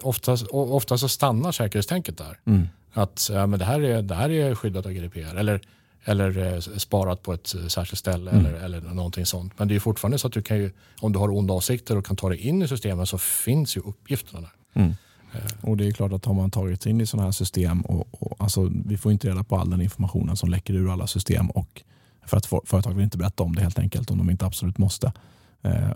ofta, 0.01 0.37
ofta 0.51 0.97
så 0.97 1.09
stannar 1.09 1.51
säkerhetstänket 1.51 2.17
där. 2.17 2.39
Mm. 2.45 2.67
Att 2.93 3.29
ja, 3.33 3.47
men 3.47 3.59
det, 3.59 3.65
här 3.65 3.81
är, 3.81 4.01
det 4.01 4.15
här 4.15 4.29
är 4.29 4.55
skyddat 4.55 4.85
av 4.85 4.91
GDPR. 4.91 5.35
Eller 5.37 5.61
eller 6.03 6.53
eh, 6.53 6.59
sparat 6.59 7.23
på 7.23 7.33
ett 7.33 7.55
eh, 7.55 7.67
särskilt 7.67 7.99
ställe 7.99 8.31
mm. 8.31 8.45
eller, 8.45 8.59
eller 8.59 8.81
någonting 8.81 9.25
sånt. 9.25 9.59
Men 9.59 9.67
det 9.67 9.75
är 9.75 9.79
fortfarande 9.79 10.19
så 10.19 10.27
att 10.27 10.33
du 10.33 10.41
kan 10.41 10.57
ju, 10.57 10.71
om 11.01 11.13
du 11.13 11.19
har 11.19 11.37
onda 11.37 11.53
avsikter 11.53 11.97
och 11.97 12.05
kan 12.05 12.15
ta 12.15 12.29
dig 12.29 12.37
in 12.37 12.61
i 12.61 12.67
systemet 12.67 13.09
så 13.09 13.17
finns 13.17 13.77
ju 13.77 13.81
uppgifterna 13.81 14.41
där. 14.41 14.81
Mm. 14.81 14.93
Eh. 15.33 15.69
Och 15.69 15.77
det 15.77 15.87
är 15.87 15.91
klart 15.91 16.13
att 16.13 16.25
har 16.25 16.33
man 16.33 16.51
tagit 16.51 16.85
in 16.85 17.01
i 17.01 17.05
sådana 17.05 17.27
här 17.27 17.31
system 17.31 17.81
och, 17.81 18.07
och 18.11 18.35
alltså, 18.39 18.71
vi 18.85 18.97
får 18.97 19.11
inte 19.11 19.27
reda 19.29 19.43
på 19.43 19.57
all 19.57 19.69
den 19.69 19.81
informationen 19.81 20.37
som 20.37 20.49
läcker 20.49 20.73
ur 20.73 20.93
alla 20.93 21.07
system 21.07 21.49
och 21.49 21.81
för 22.25 22.37
att 22.37 22.45
företag 22.45 22.93
vill 22.93 23.03
inte 23.03 23.17
berätta 23.17 23.43
om 23.43 23.55
det 23.55 23.61
helt 23.61 23.79
enkelt 23.79 24.11
om 24.11 24.17
de 24.17 24.29
inte 24.29 24.45
absolut 24.45 24.77
måste. 24.77 25.11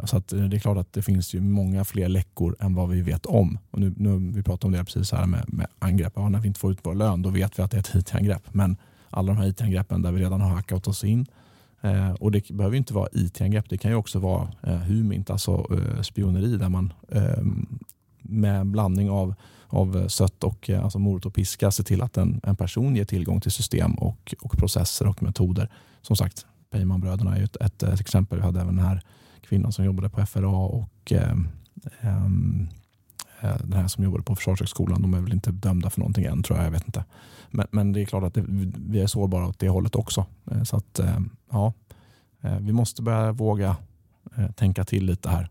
Så 0.04 0.18
att 0.18 0.28
det 0.28 0.56
är 0.58 0.60
klart 0.60 0.78
att 0.78 0.94
det 0.94 1.02
finns 1.02 1.34
ju 1.34 1.42
många 1.42 1.86
fler 1.86 2.10
läckor 2.10 2.56
än 2.60 2.76
vad 2.76 2.90
vi 2.90 3.02
vet 3.02 3.26
om. 3.26 3.60
Och 3.72 3.80
nu, 3.80 3.94
nu 3.98 4.32
vi 4.36 4.44
pratar 4.44 4.68
om 4.68 4.72
det 4.72 4.86
precis 4.86 5.12
här 5.12 5.26
med, 5.26 5.54
med 5.54 5.68
angrepp. 5.80 6.14
Ja, 6.16 6.30
när 6.30 6.40
vi 6.40 6.48
inte 6.48 6.60
får 6.60 6.72
ut 6.72 6.80
vår 6.84 6.96
lön 6.96 7.22
då 7.22 7.30
vet 7.30 7.60
vi 7.60 7.64
att 7.64 7.72
det 7.72 7.78
är 7.78 7.80
ett 7.80 7.96
IT-angrepp. 7.96 8.44
Men 8.52 8.78
alla 9.14 9.34
de 9.34 9.38
här 9.38 9.48
IT-angreppen 9.48 10.02
där 10.02 10.12
vi 10.12 10.22
redan 10.22 10.42
har 10.42 10.50
hackat 10.50 10.88
oss 10.88 11.04
in. 11.04 11.26
Eh, 11.82 12.12
och 12.12 12.32
Det 12.32 12.50
behöver 12.50 12.78
inte 12.78 12.94
vara 12.94 13.08
IT-angrepp, 13.12 13.70
det 13.70 13.78
kan 13.78 13.92
ju 13.92 13.98
också 13.98 14.20
vara 14.20 14.48
eh, 14.64 14.78
humint, 14.78 15.30
alltså 15.30 15.68
eh, 15.72 16.02
spioneri 16.02 16.58
där 16.58 16.70
man 16.70 16.94
eh, 17.10 17.44
med 18.22 18.66
blandning 18.66 19.10
av, 19.10 19.36
av 19.68 19.98
eh, 19.98 20.08
sött 20.08 20.44
och 20.44 20.70
eh, 20.70 20.84
alltså 20.84 21.00
morot 21.00 21.26
och 21.26 21.34
piska 21.34 21.72
ser 21.72 21.84
till 21.84 22.02
att 22.02 22.18
en, 22.18 22.42
en 22.44 22.56
person 22.56 22.96
ger 22.96 23.06
tillgång 23.06 23.42
till 23.42 23.52
system 23.52 23.94
och, 23.94 24.36
och 24.42 24.58
processer 24.58 25.08
och 25.08 25.24
metoder. 25.24 25.70
Som 26.02 26.16
sagt, 26.16 26.46
Peymanbröderna 26.72 27.38
är 27.38 27.44
ett, 27.44 27.56
ett, 27.56 27.84
ett, 27.84 28.00
exempel. 28.00 28.38
Vi 28.38 28.46
hade 28.46 28.62
även 28.62 28.76
den 28.76 28.86
här 28.86 29.02
kvinnan 29.42 29.72
som 29.72 29.86
jobbade 29.86 30.10
på 30.10 30.26
FRA 30.26 30.48
och 30.50 31.12
eh, 31.12 31.36
Eh, 32.02 32.30
Eh, 33.44 33.58
den 33.64 33.74
här 33.74 33.88
som 33.88 34.04
jobbade 34.04 34.24
på 34.24 34.36
Försvarshögskolan, 34.36 35.02
de 35.02 35.14
är 35.14 35.22
väl 35.22 35.34
inte 35.34 35.52
dömda 35.52 35.90
för 35.90 36.00
någonting 36.00 36.26
än 36.26 36.44
tror 36.44 36.58
jag. 36.58 36.68
jag 36.68 36.72
vet 36.72 36.86
inte. 36.86 37.06
Men, 37.52 37.68
men 37.72 37.94
det 37.94 38.02
är 38.02 38.06
klart 38.06 38.24
att 38.24 38.34
det, 38.34 38.44
vi 38.88 39.02
är 39.02 39.08
sårbara 39.08 39.48
åt 39.48 39.60
det 39.60 39.70
hållet 39.70 39.96
också. 39.96 40.26
Eh, 40.52 40.64
så 40.64 40.78
att 40.78 41.00
eh, 41.00 41.20
ja, 41.52 41.74
vi 42.60 42.74
måste 42.74 43.02
börja 43.02 43.32
våga 43.32 43.76
tänka 44.56 44.84
till 44.84 45.06
lite 45.06 45.30
här 45.30 45.50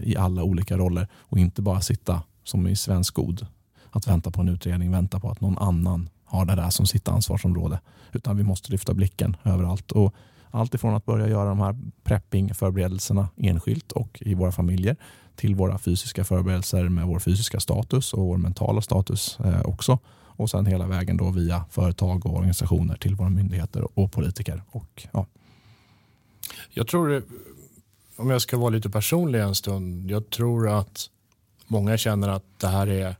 i 0.00 0.16
alla 0.16 0.42
olika 0.42 0.76
roller 0.76 1.08
och 1.14 1.38
inte 1.38 1.62
bara 1.62 1.80
sitta 1.80 2.22
som 2.44 2.66
i 2.66 2.76
svensk 2.76 3.14
god 3.14 3.46
att 3.90 4.08
vänta 4.08 4.30
på 4.30 4.40
en 4.40 4.48
utredning, 4.48 4.90
vänta 4.90 5.20
på 5.20 5.30
att 5.30 5.40
någon 5.40 5.58
annan 5.58 6.08
har 6.24 6.44
det 6.44 6.54
där 6.54 6.70
som 6.70 6.86
sitt 6.86 7.08
ansvarsområde. 7.08 7.80
Utan 8.12 8.36
vi 8.36 8.42
måste 8.42 8.72
lyfta 8.72 8.94
blicken 8.94 9.36
överallt. 9.44 9.92
Och 9.92 10.14
allt 10.50 10.74
ifrån 10.74 10.94
att 10.94 11.06
börja 11.06 11.28
göra 11.28 11.48
de 11.48 11.60
här 11.60 11.76
prepping-förberedelserna 12.04 13.28
enskilt 13.36 13.92
och 13.92 14.22
i 14.22 14.34
våra 14.34 14.52
familjer 14.52 14.96
till 15.36 15.54
våra 15.54 15.78
fysiska 15.78 16.24
förberedelser 16.24 16.88
med 16.88 17.06
vår 17.06 17.18
fysiska 17.18 17.60
status 17.60 18.12
och 18.12 18.26
vår 18.26 18.36
mentala 18.36 18.82
status 18.82 19.38
eh, 19.44 19.62
också. 19.62 19.98
Och 20.38 20.50
sen 20.50 20.66
hela 20.66 20.86
vägen 20.86 21.16
då 21.16 21.30
via 21.30 21.64
företag 21.70 22.26
och 22.26 22.36
organisationer 22.36 22.96
till 22.96 23.14
våra 23.14 23.30
myndigheter 23.30 23.98
och 23.98 24.12
politiker. 24.12 24.62
Och, 24.70 25.06
ja. 25.12 25.26
Jag 26.70 26.86
tror, 26.86 27.22
om 28.16 28.30
jag 28.30 28.42
ska 28.42 28.56
vara 28.56 28.70
lite 28.70 28.90
personlig 28.90 29.40
en 29.40 29.54
stund, 29.54 30.10
jag 30.10 30.30
tror 30.30 30.68
att 30.68 31.10
många 31.66 31.98
känner 31.98 32.28
att 32.28 32.44
det 32.58 32.68
här 32.68 32.86
är 32.86 33.16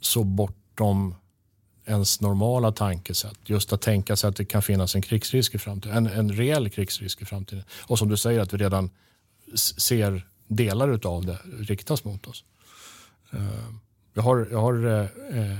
så 0.00 0.24
bortom 0.24 1.14
ens 1.86 2.20
normala 2.20 2.72
tankesätt. 2.72 3.38
Just 3.44 3.72
att 3.72 3.80
tänka 3.80 4.16
sig 4.16 4.28
att 4.28 4.36
det 4.36 4.44
kan 4.44 4.62
finnas 4.62 4.94
en 4.94 5.02
krigsrisk 5.02 5.54
i 5.54 5.58
framtiden. 5.58 5.96
En, 5.96 6.06
en 6.06 6.32
reell 6.32 6.70
krigsrisk 6.70 7.22
i 7.22 7.24
framtiden. 7.24 7.64
Och 7.86 7.98
som 7.98 8.08
du 8.08 8.16
säger 8.16 8.40
att 8.40 8.52
vi 8.52 8.56
redan 8.56 8.90
ser 9.56 10.26
delar 10.46 11.06
av 11.06 11.26
det 11.26 11.38
riktas 11.58 12.04
mot 12.04 12.26
oss. 12.26 12.44
Eh, 13.32 13.74
jag 14.14 14.22
har, 14.22 14.48
jag 14.50 14.60
har 14.60 14.86
eh, 14.86 15.40
eh, 15.40 15.58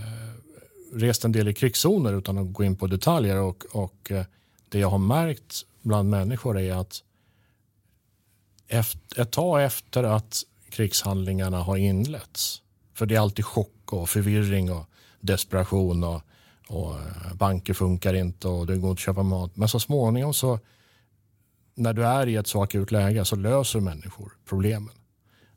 rest 0.92 1.24
en 1.24 1.32
del 1.32 1.48
i 1.48 1.54
krigszoner 1.54 2.12
utan 2.12 2.38
att 2.38 2.52
gå 2.52 2.64
in 2.64 2.76
på 2.76 2.86
detaljer 2.86 3.36
och, 3.36 3.64
och 3.72 4.12
det 4.68 4.78
jag 4.78 4.90
har 4.90 4.98
märkt 4.98 5.66
bland 5.82 6.10
människor 6.10 6.58
är 6.58 6.74
att 6.74 7.02
efter, 8.68 9.20
ett 9.20 9.30
tag 9.30 9.64
efter 9.64 10.04
att 10.04 10.42
krigshandlingarna 10.70 11.58
har 11.58 11.76
inletts, 11.76 12.62
för 12.94 13.06
det 13.06 13.14
är 13.14 13.20
alltid 13.20 13.44
chock 13.44 13.92
och 13.92 14.08
förvirring 14.08 14.72
och 14.72 14.86
desperation 15.20 16.04
och, 16.04 16.22
och 16.68 16.94
banker 17.34 17.74
funkar 17.74 18.14
inte 18.14 18.48
och 18.48 18.66
det 18.66 18.76
går 18.76 18.90
inte 18.90 19.00
att 19.00 19.04
köpa 19.04 19.22
mat. 19.22 19.56
Men 19.56 19.68
så 19.68 19.80
småningom 19.80 20.34
så 20.34 20.58
när 21.74 21.92
du 21.92 22.06
är 22.06 22.26
i 22.26 22.36
ett 22.36 22.46
så 22.46 22.62
akut 22.62 22.90
läge 22.90 23.24
så 23.24 23.36
löser 23.36 23.80
människor 23.80 24.32
problemen. 24.44 24.94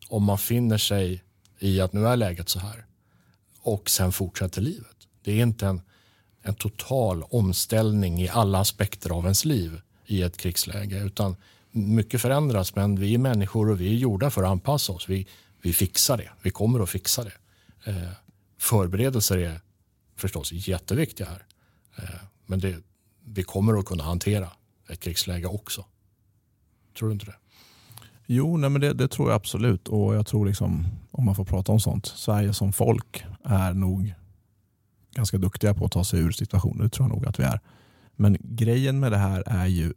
Om 0.10 0.24
man 0.24 0.38
finner 0.38 0.78
sig 0.78 1.24
i 1.60 1.82
att 1.82 1.94
nu 1.94 2.08
är 2.08 2.16
läget 2.16 2.50
så 2.50 2.60
här 2.60 2.86
och 3.62 3.90
sen 3.90 4.12
fortsätter 4.12 4.62
livet. 4.62 4.98
Det 5.22 5.32
är 5.32 5.44
inte 5.44 5.68
en, 5.68 5.82
en 6.42 6.56
total 6.56 7.24
omställning 7.24 8.22
i 8.22 8.30
alla 8.30 8.60
aspekter 8.60 9.10
av 9.10 9.24
ens 9.24 9.46
liv 9.46 9.82
i 10.06 10.22
ett 10.22 10.38
krigsläge 10.38 11.00
utan 11.00 11.36
mycket 11.72 12.22
förändras 12.22 12.76
men 12.76 13.00
vi 13.00 13.14
är 13.14 13.18
människor 13.18 13.70
och 13.70 13.82
vi 13.82 13.90
är 13.90 13.98
gjorda 13.98 14.30
för 14.30 14.44
att 14.44 14.50
anpassa 14.50 14.94
oss. 14.94 15.10
Vi, 15.10 15.28
vi 15.62 15.74
fixar 15.74 16.18
det. 16.18 16.32
Vi 16.42 16.50
kommer 16.50 16.80
att 16.80 16.90
fixa 16.90 17.24
det. 17.24 17.34
Eh, 17.92 18.12
förberedelser 18.58 19.38
är 19.38 19.62
förstås 20.16 20.52
jätteviktiga 20.52 21.28
här. 21.28 21.46
Eh, 21.96 22.22
men 22.46 22.60
det, 22.60 22.78
vi 23.26 23.44
kommer 23.44 23.80
att 23.80 23.86
kunna 23.86 24.04
hantera 24.04 24.52
ett 24.90 25.00
krigsläge 25.00 25.48
också. 25.48 25.86
Tror 26.98 27.10
du 27.10 27.14
inte 27.14 27.26
det? 27.26 27.36
Jo, 28.26 28.58
nej 28.58 28.70
men 28.70 28.82
det, 28.82 28.94
det, 28.94 29.08
tror 29.08 29.30
jag 29.30 29.36
absolut. 29.36 29.88
Och 29.88 30.16
jag 30.16 30.28
tror, 30.28 30.46
liksom, 30.46 30.88
om 31.12 31.26
man 31.26 31.36
får 31.36 31.46
prata 31.46 31.72
om 31.72 31.80
sånt, 31.80 32.06
Sverige 32.06 32.54
som 32.54 32.74
folk 32.74 33.26
är 33.44 33.74
nog 33.74 34.14
ganska 35.16 35.38
duktiga 35.38 35.74
på 35.74 35.86
att 35.86 35.92
ta 35.92 36.04
sig 36.04 36.20
ur 36.20 36.32
situationer. 36.32 36.84
Det 36.84 36.90
tror 36.90 37.08
jag 37.10 37.16
nog 37.16 37.26
att 37.26 37.40
vi 37.40 37.44
är. 37.44 37.60
Men 38.16 38.38
grejen 38.40 39.00
med 39.00 39.12
det 39.12 39.18
här 39.18 39.44
är 39.46 39.66
ju 39.66 39.94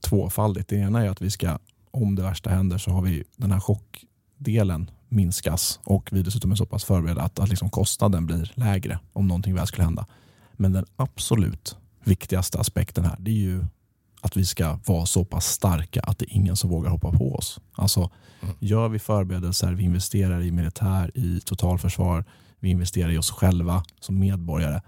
tvåfaldigt. 0.00 0.68
Det 0.68 0.76
ena 0.76 1.04
är 1.04 1.10
att 1.10 1.22
vi 1.22 1.30
ska, 1.30 1.58
om 1.90 2.14
det 2.14 2.22
värsta 2.22 2.50
händer, 2.50 2.78
så 2.78 2.90
har 2.90 3.02
vi 3.02 3.24
den 3.36 3.52
här 3.52 3.60
chockdelen 3.60 4.90
minskas 5.08 5.80
och 5.84 6.08
vi 6.12 6.22
dessutom 6.22 6.52
är 6.52 6.56
så 6.56 6.66
pass 6.66 6.84
förberedda 6.84 7.22
att, 7.22 7.38
att 7.38 7.48
liksom 7.48 7.70
kostnaden 7.70 8.26
blir 8.26 8.52
lägre 8.54 8.98
om 9.12 9.28
någonting 9.28 9.54
väl 9.54 9.66
skulle 9.66 9.84
hända. 9.84 10.06
Men 10.52 10.72
den 10.72 10.86
absolut 10.96 11.76
viktigaste 12.04 12.58
aspekten 12.58 13.04
här 13.04 13.16
det 13.18 13.30
är 13.30 13.34
ju 13.34 13.64
att 14.22 14.36
vi 14.36 14.46
ska 14.46 14.78
vara 14.86 15.06
så 15.06 15.24
pass 15.24 15.46
starka 15.46 16.00
att 16.00 16.18
det 16.18 16.24
är 16.24 16.36
ingen 16.36 16.56
som 16.56 16.70
vågar 16.70 16.90
hoppa 16.90 17.12
på 17.12 17.34
oss. 17.34 17.60
Alltså, 17.72 18.10
mm. 18.42 18.54
Gör 18.60 18.88
vi 18.88 18.98
förberedelser, 18.98 19.72
vi 19.72 19.84
investerar 19.84 20.42
i 20.42 20.50
militär, 20.50 21.10
i 21.14 21.40
totalförsvar, 21.40 22.24
vi 22.60 22.70
investerar 22.70 23.10
i 23.10 23.18
oss 23.18 23.30
själva 23.30 23.84
som 24.00 24.18
medborgare, 24.18 24.80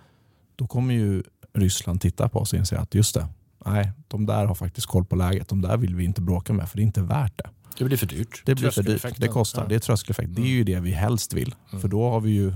då 0.57 0.66
kommer 0.66 0.95
ju 0.95 1.22
Ryssland 1.53 2.01
titta 2.01 2.28
på 2.28 2.39
oss 2.39 2.53
och 2.53 2.59
inse 2.59 2.78
att 2.78 2.95
just 2.95 3.14
det, 3.14 3.26
nej, 3.66 3.93
de 4.09 4.26
där 4.26 4.47
har 4.47 4.55
faktiskt 4.55 4.87
koll 4.87 5.05
på 5.05 5.16
läget. 5.16 5.49
De 5.49 5.61
där 5.61 5.76
vill 5.76 5.95
vi 5.95 6.05
inte 6.05 6.20
bråka 6.20 6.53
med 6.53 6.68
för 6.68 6.76
det 6.76 6.82
är 6.82 6.85
inte 6.85 7.03
värt 7.03 7.39
det. 7.39 7.51
Det 7.78 7.85
blir 7.85 7.97
för 7.97 8.07
dyrt. 8.07 8.43
Det 8.45 8.55
blir 8.55 8.70
för 8.70 8.82
dyrt. 8.82 9.20
Det 9.20 9.28
kostar. 9.28 9.62
Ja. 9.62 9.68
Det 9.68 9.74
är 9.74 9.78
tröskeleffekt. 9.78 10.28
Mm. 10.28 10.43
Det 10.43 10.49
är 10.49 10.51
ju 10.51 10.64
det 10.64 10.80
vi 10.80 10.91
helst 10.91 11.35
vill. 11.35 11.55
Mm. 11.70 11.80
För 11.80 11.89
då 11.89 12.11
har 12.11 12.20
vi 12.20 12.30
ju 12.30 12.55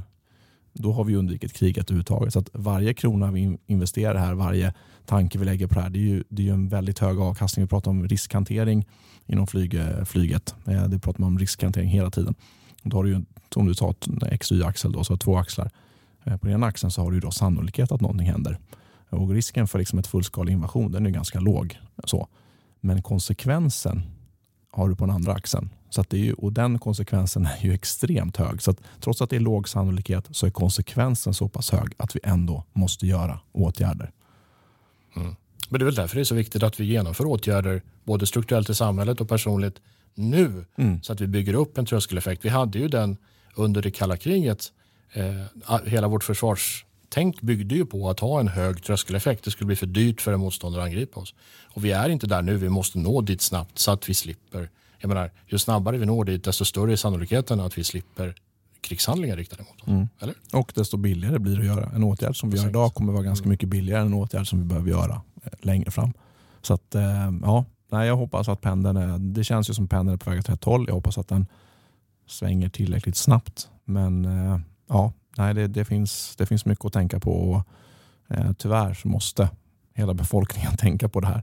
då 0.78 0.92
har 0.92 1.04
vi 1.04 1.16
undvikit 1.16 1.52
kriget 1.52 1.84
överhuvudtaget. 1.84 2.32
Så 2.32 2.38
att 2.38 2.50
varje 2.52 2.94
krona 2.94 3.30
vi 3.30 3.58
investerar 3.66 4.18
här, 4.18 4.34
varje 4.34 4.74
tanke 5.06 5.38
vi 5.38 5.44
lägger 5.44 5.66
på 5.66 5.74
det 5.74 5.80
här, 5.80 5.90
det 5.90 5.98
är 5.98 6.08
ju, 6.08 6.24
det 6.28 6.42
är 6.42 6.46
ju 6.46 6.52
en 6.52 6.68
väldigt 6.68 6.98
hög 6.98 7.20
avkastning. 7.20 7.64
Vi 7.64 7.68
pratar 7.68 7.90
om 7.90 8.08
riskhantering 8.08 8.86
inom 9.26 9.46
flyg, 9.46 9.80
flyget. 10.06 10.54
Eh, 10.66 10.84
det 10.84 10.98
pratar 10.98 11.20
man 11.20 11.26
om 11.26 11.38
riskhantering 11.38 11.88
hela 11.88 12.10
tiden. 12.10 12.34
Då 12.82 12.96
har 12.96 13.04
du 13.04 13.10
ju, 13.10 13.24
om 13.56 13.66
du 13.66 13.74
tar 13.74 13.94
en 14.06 14.38
XY-axel, 14.38 14.92
då, 14.92 15.04
så 15.04 15.12
har 15.12 15.18
två 15.18 15.36
axlar. 15.36 15.70
Eh, 16.24 16.36
på 16.36 16.46
den 16.46 16.54
ena 16.54 16.66
axeln 16.66 16.90
så 16.90 17.02
har 17.02 17.10
du 17.10 17.20
då 17.20 17.30
sannolikhet 17.30 17.92
att 17.92 18.00
någonting 18.00 18.26
händer. 18.26 18.58
Och 19.10 19.30
risken 19.30 19.68
för 19.68 19.78
liksom 19.78 19.98
ett 19.98 20.06
fullskalig 20.06 20.52
invasion 20.52 20.92
den 20.92 21.06
är 21.06 21.10
ganska 21.10 21.40
låg. 21.40 21.78
Så. 22.04 22.28
Men 22.80 23.02
konsekvensen 23.02 24.02
har 24.70 24.88
du 24.88 24.96
på 24.96 25.06
den 25.06 25.14
andra 25.14 25.32
axeln. 25.32 25.70
Så 25.90 26.00
att 26.00 26.10
det 26.10 26.16
är 26.16 26.24
ju, 26.24 26.32
och 26.32 26.52
den 26.52 26.78
konsekvensen 26.78 27.46
är 27.46 27.64
ju 27.64 27.74
extremt 27.74 28.36
hög. 28.36 28.62
Så 28.62 28.70
att 28.70 28.80
trots 29.00 29.22
att 29.22 29.30
det 29.30 29.36
är 29.36 29.40
låg 29.40 29.68
sannolikhet 29.68 30.28
så 30.30 30.46
är 30.46 30.50
konsekvensen 30.50 31.34
så 31.34 31.48
pass 31.48 31.70
hög 31.70 31.94
att 31.96 32.16
vi 32.16 32.20
ändå 32.22 32.64
måste 32.72 33.06
göra 33.06 33.40
åtgärder. 33.52 34.10
Mm. 35.16 35.36
Men 35.68 35.78
det 35.78 35.82
är 35.82 35.84
väl 35.84 35.94
därför 35.94 36.16
det 36.16 36.22
är 36.22 36.24
så 36.24 36.34
viktigt 36.34 36.62
att 36.62 36.80
vi 36.80 36.84
genomför 36.84 37.26
åtgärder 37.26 37.82
både 38.04 38.26
strukturellt 38.26 38.70
i 38.70 38.74
samhället 38.74 39.20
och 39.20 39.28
personligt 39.28 39.80
nu 40.14 40.64
mm. 40.78 41.02
så 41.02 41.12
att 41.12 41.20
vi 41.20 41.26
bygger 41.26 41.54
upp 41.54 41.78
en 41.78 41.86
tröskeleffekt. 41.86 42.44
Vi 42.44 42.48
hade 42.48 42.78
ju 42.78 42.88
den 42.88 43.16
under 43.54 43.82
det 43.82 43.90
kalla 43.90 44.16
kriget. 44.16 44.72
Eh, 45.12 45.78
hela 45.84 46.08
vårt 46.08 46.24
försvarstänk 46.24 47.40
byggde 47.40 47.74
ju 47.74 47.86
på 47.86 48.10
att 48.10 48.20
ha 48.20 48.40
en 48.40 48.48
hög 48.48 48.82
tröskeleffekt. 48.82 49.44
Det 49.44 49.50
skulle 49.50 49.66
bli 49.66 49.76
för 49.76 49.86
dyrt 49.86 50.20
för 50.20 50.32
en 50.32 50.40
motståndare 50.40 50.82
att 50.82 50.86
angripa 50.86 51.20
oss. 51.20 51.34
Och 51.74 51.84
vi 51.84 51.92
är 51.92 52.08
inte 52.08 52.26
där 52.26 52.42
nu. 52.42 52.56
Vi 52.56 52.68
måste 52.68 52.98
nå 52.98 53.20
dit 53.20 53.40
snabbt 53.40 53.78
så 53.78 53.90
att 53.90 54.08
vi 54.08 54.14
slipper. 54.14 54.70
Jag 54.98 55.08
menar, 55.08 55.30
ju 55.46 55.58
snabbare 55.58 55.98
vi 55.98 56.06
når 56.06 56.24
dit 56.24 56.44
desto 56.44 56.64
större 56.64 56.92
är 56.92 56.96
sannolikheten 56.96 57.60
att 57.60 57.78
vi 57.78 57.84
slipper 57.84 58.34
krigshandlingar 58.80 59.36
riktade 59.36 59.62
mot 59.62 59.82
oss. 59.82 59.88
Mm. 59.88 60.08
Eller? 60.20 60.34
Och 60.52 60.72
desto 60.74 60.96
billigare 60.96 61.38
blir 61.38 61.56
det 61.56 61.60
att 61.60 61.76
göra. 61.76 61.90
En 61.94 62.04
åtgärd 62.04 62.36
som 62.36 62.50
vi 62.50 62.58
gör 62.58 62.68
idag 62.68 62.94
kommer 62.94 63.12
vara 63.12 63.22
ganska 63.22 63.44
mm. 63.44 63.50
mycket 63.50 63.68
billigare 63.68 64.00
än 64.00 64.06
en 64.06 64.14
åtgärd 64.14 64.48
som 64.48 64.58
vi 64.58 64.64
behöver 64.64 64.90
göra 64.90 65.22
eh, 65.44 65.52
längre 65.60 65.90
fram. 65.90 66.12
Så 66.62 66.74
att, 66.74 66.94
eh, 66.94 67.30
ja, 67.42 67.64
nej, 67.90 68.08
jag 68.08 68.16
hoppas 68.16 68.48
att 68.48 68.60
pendeln 68.60 68.96
är, 68.96 69.18
det 69.18 69.44
känns 69.44 69.70
ju 69.70 69.74
som 69.74 69.88
pendeln 69.88 70.14
är 70.14 70.16
på 70.16 70.30
väg 70.30 70.38
åt 70.38 70.48
rätt 70.48 70.64
håll. 70.64 70.84
Jag 70.88 70.94
hoppas 70.94 71.18
att 71.18 71.28
den 71.28 71.46
svänger 72.26 72.68
tillräckligt 72.68 73.16
snabbt. 73.16 73.68
Men 73.84 74.24
eh, 74.24 74.58
ja, 74.88 75.12
nej, 75.36 75.54
det, 75.54 75.66
det, 75.66 75.84
finns, 75.84 76.36
det 76.36 76.46
finns 76.46 76.64
mycket 76.64 76.84
att 76.84 76.92
tänka 76.92 77.20
på 77.20 77.32
och 77.32 77.62
tyvärr 78.58 78.94
så 78.94 79.08
måste 79.08 79.50
hela 79.94 80.14
befolkningen 80.14 80.76
tänka 80.78 81.08
på 81.08 81.20
det 81.20 81.26
här. 81.26 81.42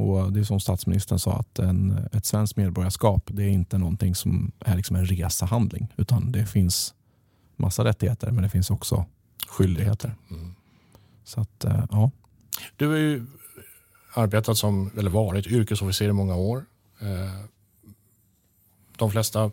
Och 0.00 0.32
Det 0.32 0.40
är 0.40 0.44
som 0.44 0.60
statsministern 0.60 1.18
sa, 1.18 1.32
att 1.32 1.58
en, 1.58 2.08
ett 2.12 2.26
svenskt 2.26 2.56
medborgarskap 2.56 3.22
det 3.26 3.42
är 3.42 3.48
inte 3.48 3.78
någonting 3.78 4.14
som 4.14 4.52
är 4.60 4.76
liksom 4.76 4.96
en 4.96 5.06
resehandling. 5.06 5.88
Utan 5.96 6.32
det 6.32 6.46
finns 6.46 6.94
massa 7.56 7.84
rättigheter 7.84 8.30
men 8.30 8.42
det 8.42 8.48
finns 8.48 8.70
också 8.70 9.04
skyldigheter. 9.48 10.14
Mm. 10.30 10.54
Så 11.24 11.40
att, 11.40 11.64
eh, 11.64 11.84
ja. 11.90 12.10
Du 12.76 12.88
har 12.88 12.96
ju 12.96 13.26
arbetat 14.14 14.58
som, 14.58 14.90
eller 14.98 15.10
varit 15.10 15.46
yrkesofficer 15.46 16.08
i 16.08 16.12
många 16.12 16.36
år. 16.36 16.64
Eh, 17.00 17.44
de 18.96 19.10
flesta 19.10 19.50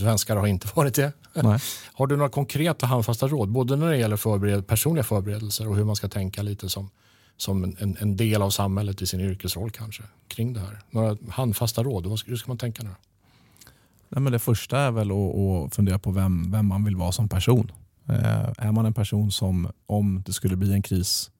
svenskar 0.00 0.36
har 0.36 0.46
inte 0.46 0.68
varit 0.74 0.94
det. 0.94 1.12
Nej. 1.34 1.58
Har 1.92 2.06
du 2.06 2.16
några 2.16 2.30
konkreta 2.30 2.86
handfasta 2.86 3.28
råd, 3.28 3.48
både 3.48 3.76
när 3.76 3.90
det 3.90 3.96
gäller 3.96 4.16
förbered 4.16 4.66
personliga 4.66 5.04
förberedelser 5.04 5.68
och 5.68 5.76
hur 5.76 5.84
man 5.84 5.96
ska 5.96 6.08
tänka 6.08 6.42
lite 6.42 6.68
som 6.68 6.90
som 7.38 7.64
en, 7.64 7.96
en, 8.00 8.16
del 8.16 8.42
av 8.42 8.50
samhället 8.50 9.02
i 9.02 9.06
sin 9.06 9.20
yrkesroll 9.20 9.70
kanske 9.70 10.02
kring 10.28 10.52
det 10.52 10.60
här? 10.60 10.78
Några 10.90 11.16
handfasta 11.28 11.82
råd? 11.82 12.06
Hur 12.26 12.36
ska 12.36 12.50
man 12.50 12.58
tänka 12.58 12.82
nu? 12.82 12.90
Nej, 14.08 14.22
men 14.22 14.32
det 14.32 14.38
första 14.38 14.78
är 14.78 14.90
väl 14.90 15.10
att, 15.10 15.36
att 15.36 15.74
fundera 15.74 15.98
på 15.98 16.10
vem, 16.10 16.50
vem 16.50 16.66
man 16.66 16.84
vill 16.84 16.96
vara 16.96 17.12
som 17.12 17.28
person. 17.28 17.72
Eh, 18.08 18.52
är 18.58 18.72
man 18.72 18.86
en 18.86 18.94
person 18.94 19.32
som 19.32 19.70
om 19.86 20.22
det 20.26 20.32
skulle 20.32 20.56
bli 20.56 20.72
en 20.72 20.82
kris 20.82 21.30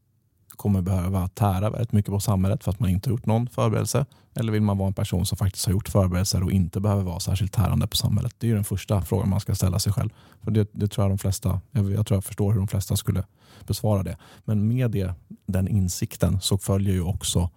kommer 0.58 0.82
behöva 0.82 1.28
tära 1.28 1.70
väldigt 1.70 1.92
mycket 1.92 2.10
på 2.10 2.20
samhället 2.20 2.64
för 2.64 2.70
att 2.70 2.80
man 2.80 2.90
inte 2.90 3.10
har 3.10 3.12
gjort 3.12 3.26
någon 3.26 3.48
förberedelse? 3.48 4.06
Eller 4.34 4.52
vill 4.52 4.62
man 4.62 4.78
vara 4.78 4.86
en 4.86 4.94
person 4.94 5.26
som 5.26 5.38
faktiskt 5.38 5.66
har 5.66 5.72
gjort 5.72 5.88
förberedelser 5.88 6.42
och 6.42 6.52
inte 6.52 6.80
behöver 6.80 7.02
vara 7.02 7.20
särskilt 7.20 7.52
tärande 7.52 7.86
på 7.86 7.96
samhället? 7.96 8.34
Det 8.38 8.50
är 8.50 8.54
den 8.54 8.64
första 8.64 9.02
frågan 9.02 9.28
man 9.28 9.40
ska 9.40 9.54
ställa 9.54 9.78
sig 9.78 9.92
själv. 9.92 10.10
För 10.42 10.50
det, 10.50 10.68
det 10.72 10.88
tror 10.88 11.04
jag 11.04 11.10
de 11.10 11.18
flesta, 11.18 11.60
jag, 11.70 11.92
jag 11.92 12.06
tror 12.06 12.16
jag 12.16 12.24
förstår 12.24 12.52
hur 12.52 12.58
de 12.58 12.68
flesta 12.68 12.96
skulle 12.96 13.24
besvara 13.66 14.02
det. 14.02 14.16
Men 14.44 14.68
med 14.68 14.90
det, 14.90 15.14
den 15.46 15.68
insikten 15.68 16.40
så 16.40 16.58
följer 16.58 16.94
ju 16.94 17.02
också 17.02 17.50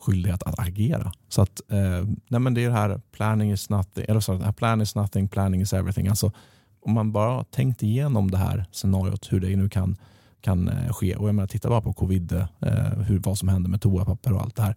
skyldighet 0.00 0.42
att 0.42 0.58
agera. 0.58 1.12
Så 1.28 1.42
att, 1.42 1.60
eh, 1.68 2.08
nej 2.28 2.40
men 2.40 2.54
det 2.54 2.64
är 2.64 2.68
det 2.68 2.74
här 2.76 3.00
planning 3.12 3.52
is 3.52 3.70
nothing, 3.70 4.04
eller 4.08 4.20
så, 4.20 4.52
plan 4.52 4.80
is 4.80 4.94
nothing, 4.94 5.28
planning 5.28 5.60
is 5.60 5.72
everything. 5.72 6.08
Alltså, 6.08 6.32
om 6.80 6.92
man 6.92 7.12
bara 7.12 7.30
har 7.30 7.44
tänkt 7.44 7.82
igenom 7.82 8.30
det 8.30 8.38
här 8.38 8.64
scenariot, 8.72 9.32
hur 9.32 9.40
det 9.40 9.56
nu 9.56 9.68
kan 9.68 9.96
kan 10.44 10.68
eh, 10.68 10.92
ske. 10.92 11.16
Och 11.16 11.28
jag 11.28 11.34
menar, 11.34 11.46
titta 11.46 11.68
bara 11.68 11.80
på 11.80 11.92
covid, 11.92 12.32
eh, 12.32 12.72
hur, 13.06 13.18
vad 13.18 13.38
som 13.38 13.48
händer 13.48 13.70
med 13.70 13.80
toapapper 13.80 14.32
och 14.32 14.40
allt 14.40 14.56
det 14.56 14.62
här. 14.62 14.76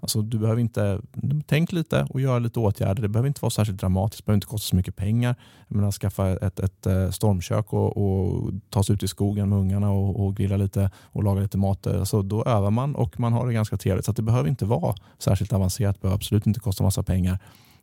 Alltså, 0.00 0.22
du 0.22 0.38
behöver 0.38 0.60
inte, 0.60 1.00
tänk 1.46 1.72
lite 1.72 2.06
och 2.10 2.20
gör 2.20 2.40
lite 2.40 2.60
åtgärder. 2.60 3.02
Det 3.02 3.08
behöver 3.08 3.28
inte 3.28 3.40
vara 3.42 3.50
särskilt 3.50 3.80
dramatiskt, 3.80 4.22
det 4.22 4.26
behöver 4.26 4.36
inte 4.36 4.46
kosta 4.46 4.70
så 4.70 4.76
mycket 4.76 4.96
pengar. 4.96 5.34
Jag 5.68 5.76
menar, 5.76 5.92
skaffa 5.92 6.28
ett, 6.28 6.60
ett, 6.60 6.86
ett 6.86 7.14
stormkök 7.14 7.72
och, 7.72 7.96
och 7.96 8.52
ta 8.70 8.82
sig 8.82 8.94
ut 8.94 9.02
i 9.02 9.08
skogen 9.08 9.48
med 9.48 9.58
ungarna 9.58 9.90
och, 9.90 10.26
och 10.26 10.36
grilla 10.36 10.56
lite 10.56 10.90
och 10.96 11.24
laga 11.24 11.40
lite 11.40 11.58
mat. 11.58 11.86
Alltså, 11.86 12.22
då 12.22 12.44
övar 12.44 12.70
man 12.70 12.94
och 12.94 13.20
man 13.20 13.32
har 13.32 13.46
det 13.46 13.52
ganska 13.52 13.76
trevligt. 13.76 14.04
Så 14.04 14.12
det 14.12 14.22
behöver 14.22 14.48
inte 14.48 14.64
vara 14.64 14.94
särskilt 15.18 15.52
avancerat, 15.52 15.96
det 15.96 16.00
behöver 16.02 16.16
absolut 16.16 16.46
inte 16.46 16.60
kosta 16.60 16.84
massa 16.84 17.02
pengar. 17.02 17.38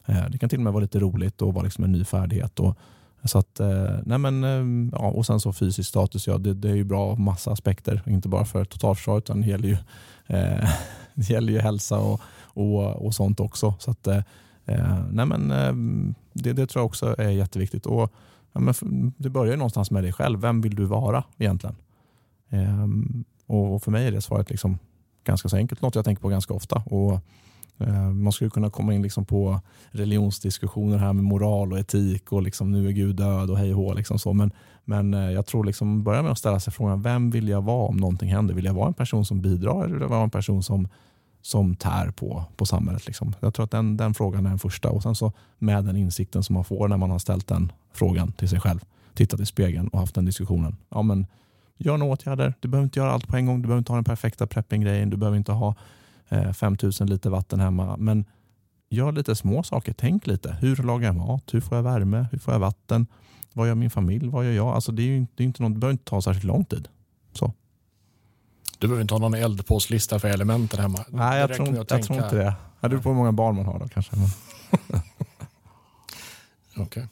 Eh, 0.05 0.29
det 0.29 0.37
kan 0.37 0.49
till 0.49 0.59
och 0.59 0.63
med 0.63 0.73
vara 0.73 0.81
lite 0.81 0.99
roligt 0.99 1.41
och 1.41 1.53
vara 1.53 1.63
liksom 1.63 1.83
en 1.83 1.91
ny 1.91 2.03
färdighet. 2.03 2.59
Och, 2.59 2.77
så 3.25 3.37
att, 3.37 3.59
eh, 3.59 3.97
nej 4.05 4.17
men, 4.17 4.43
ehm, 4.43 4.89
ja, 4.93 5.07
och 5.07 5.25
sen 5.25 5.39
så 5.39 5.53
fysisk 5.53 5.89
status, 5.89 6.27
ja, 6.27 6.37
det, 6.37 6.53
det 6.53 6.69
är 6.69 6.75
ju 6.75 6.83
bra 6.83 7.01
av 7.01 7.19
massa 7.19 7.51
aspekter. 7.51 8.01
Inte 8.07 8.29
bara 8.29 8.45
för 8.45 8.65
totalförsvaret 8.65 9.23
utan 9.23 9.41
det 9.41 9.47
gäller 9.47 9.67
ju, 9.67 9.77
eh, 10.27 10.69
det 11.13 11.29
gäller 11.29 11.53
ju 11.53 11.59
hälsa 11.59 11.99
och, 11.99 12.21
och, 12.43 13.05
och 13.05 13.15
sånt 13.15 13.39
också. 13.39 13.73
Så 13.79 13.91
att, 13.91 14.07
eh, 14.07 14.21
eh 14.65 15.05
nej 15.11 15.25
men, 15.25 15.51
ehm, 15.51 16.15
det, 16.33 16.53
det 16.53 16.67
tror 16.67 16.81
jag 16.81 16.85
också 16.85 17.15
är 17.17 17.29
jätteviktigt. 17.29 17.85
Och, 17.85 18.13
ja, 18.53 18.59
men 18.59 18.73
det 19.17 19.29
börjar 19.29 19.51
ju 19.51 19.57
någonstans 19.57 19.91
med 19.91 20.03
dig 20.03 20.13
själv. 20.13 20.39
Vem 20.39 20.61
vill 20.61 20.75
du 20.75 20.85
vara 20.85 21.23
egentligen? 21.37 21.75
Ehm, 22.49 23.23
och 23.47 23.83
för 23.83 23.91
mig 23.91 24.07
är 24.07 24.11
det 24.11 24.21
svaret 24.21 24.49
liksom 24.49 24.77
ganska 25.23 25.49
så 25.49 25.57
enkelt. 25.57 25.81
Något 25.81 25.95
jag 25.95 26.05
tänker 26.05 26.21
på 26.21 26.29
ganska 26.29 26.53
ofta. 26.53 26.83
Och 26.85 27.19
Eh, 27.77 28.09
man 28.09 28.31
skulle 28.31 28.49
kunna 28.49 28.69
komma 28.69 28.93
in 28.93 29.01
liksom 29.01 29.25
på 29.25 29.61
religionsdiskussioner 29.91 30.97
här 30.97 31.13
med 31.13 31.23
moral 31.23 31.73
och 31.73 31.79
etik 31.79 32.31
och 32.31 32.41
liksom 32.41 32.71
nu 32.71 32.87
är 32.87 32.91
Gud 32.91 33.15
död 33.15 33.49
och 33.49 33.57
hej 33.57 33.73
och 33.73 33.95
liksom 33.95 34.19
så. 34.19 34.33
Men, 34.33 34.51
men 34.85 35.13
eh, 35.13 35.31
jag 35.31 35.45
tror 35.45 35.63
liksom 35.63 36.03
börja 36.03 36.21
med 36.21 36.31
att 36.31 36.37
ställa 36.37 36.59
sig 36.59 36.73
frågan, 36.73 37.01
vem 37.01 37.31
vill 37.31 37.47
jag 37.47 37.61
vara 37.61 37.87
om 37.87 37.97
någonting 37.97 38.29
händer? 38.29 38.53
Vill 38.53 38.65
jag 38.65 38.73
vara 38.73 38.87
en 38.87 38.93
person 38.93 39.25
som 39.25 39.41
bidrar 39.41 39.83
eller 39.83 39.93
vill 39.93 40.01
jag 40.01 40.09
vara 40.09 40.23
en 40.23 40.29
person 40.29 40.63
som, 40.63 40.87
som 41.41 41.75
tär 41.75 42.11
på, 42.11 42.43
på 42.55 42.65
samhället? 42.65 43.07
Liksom? 43.07 43.33
Jag 43.39 43.53
tror 43.53 43.63
att 43.63 43.71
den, 43.71 43.97
den 43.97 44.13
frågan 44.13 44.45
är 44.45 44.49
den 44.49 44.59
första 44.59 44.89
och 44.89 45.03
sen 45.03 45.15
så 45.15 45.31
med 45.57 45.85
den 45.85 45.95
insikten 45.95 46.43
som 46.43 46.53
man 46.53 46.63
får 46.63 46.87
när 46.87 46.97
man 46.97 47.11
har 47.11 47.19
ställt 47.19 47.47
den 47.47 47.71
frågan 47.93 48.31
till 48.31 48.49
sig 48.49 48.59
själv, 48.59 48.79
tittat 49.13 49.39
i 49.39 49.45
spegeln 49.45 49.87
och 49.87 49.99
haft 49.99 50.15
den 50.15 50.25
diskussionen. 50.25 50.75
Ja, 50.89 51.01
men, 51.01 51.25
gör 51.77 51.97
några 51.97 52.13
åtgärder. 52.13 52.53
Du 52.59 52.67
behöver 52.67 52.83
inte 52.83 52.99
göra 52.99 53.11
allt 53.11 53.27
på 53.27 53.37
en 53.37 53.45
gång. 53.45 53.61
Du 53.61 53.67
behöver 53.67 53.79
inte 53.79 53.91
ha 53.91 53.97
den 53.97 54.03
perfekta 54.03 54.47
prepping-grejen. 54.47 55.09
Du 55.09 55.17
behöver 55.17 55.37
inte 55.37 55.51
ha 55.51 55.75
5000 56.53 57.07
eh, 57.07 57.11
liter 57.11 57.29
vatten 57.29 57.59
hemma. 57.59 57.97
Men 57.97 58.25
gör 58.89 59.11
lite 59.11 59.35
små 59.35 59.63
saker. 59.63 59.93
Tänk 59.93 60.27
lite. 60.27 60.57
Hur 60.61 60.75
lagar 60.75 61.07
jag 61.07 61.15
mat? 61.15 61.53
Hur 61.53 61.61
får 61.61 61.77
jag 61.77 61.83
värme? 61.83 62.27
Hur 62.31 62.39
får 62.39 62.53
jag 62.53 62.59
vatten? 62.59 63.07
Vad 63.53 63.67
gör 63.67 63.75
min 63.75 63.89
familj? 63.89 64.29
Vad 64.29 64.45
gör 64.45 64.51
jag? 64.51 64.67
Alltså 64.67 64.91
det, 64.91 65.01
är 65.01 65.05
ju, 65.05 65.25
det, 65.35 65.43
är 65.43 65.45
inte 65.45 65.63
något, 65.63 65.73
det 65.73 65.79
behöver 65.79 65.91
inte 65.91 66.03
ta 66.03 66.21
särskilt 66.21 66.45
lång 66.45 66.65
tid. 66.65 66.87
Så. 67.33 67.53
Du 68.79 68.87
behöver 68.87 69.01
inte 69.01 69.13
ha 69.13 69.19
någon 69.19 69.33
eldpåslista 69.33 70.19
för 70.19 70.27
elementen 70.27 70.79
hemma? 70.79 71.05
Nej, 71.09 71.39
jag, 71.39 71.53
tror, 71.53 71.75
jag 71.75 71.87
tror, 71.87 72.23
inte 72.23 72.35
det. 72.35 72.55
Det 72.81 72.89
beror 72.89 73.01
på 73.01 73.09
hur 73.09 73.15
många 73.15 73.31
barn 73.31 73.55
man 73.55 73.65
har 73.65 73.79
då 73.79 73.87
kanske. 73.87 74.15
Okej. 76.77 76.83
Okay. 76.83 77.03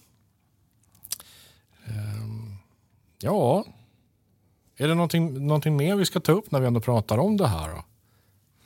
Um, 1.87 1.95
ehm, 1.95 2.57
ja, 3.19 3.65
är 4.77 4.87
det 4.87 4.95
någonting, 4.95 5.47
någonting 5.47 5.75
mer 5.75 5.95
vi 5.95 6.05
ska 6.05 6.19
ta 6.19 6.31
upp 6.31 6.51
när 6.51 6.59
vi 6.59 6.67
ändå 6.67 6.79
pratar 6.79 7.17
om 7.17 7.37
det 7.37 7.47
här? 7.47 7.69
Då? 7.69 7.83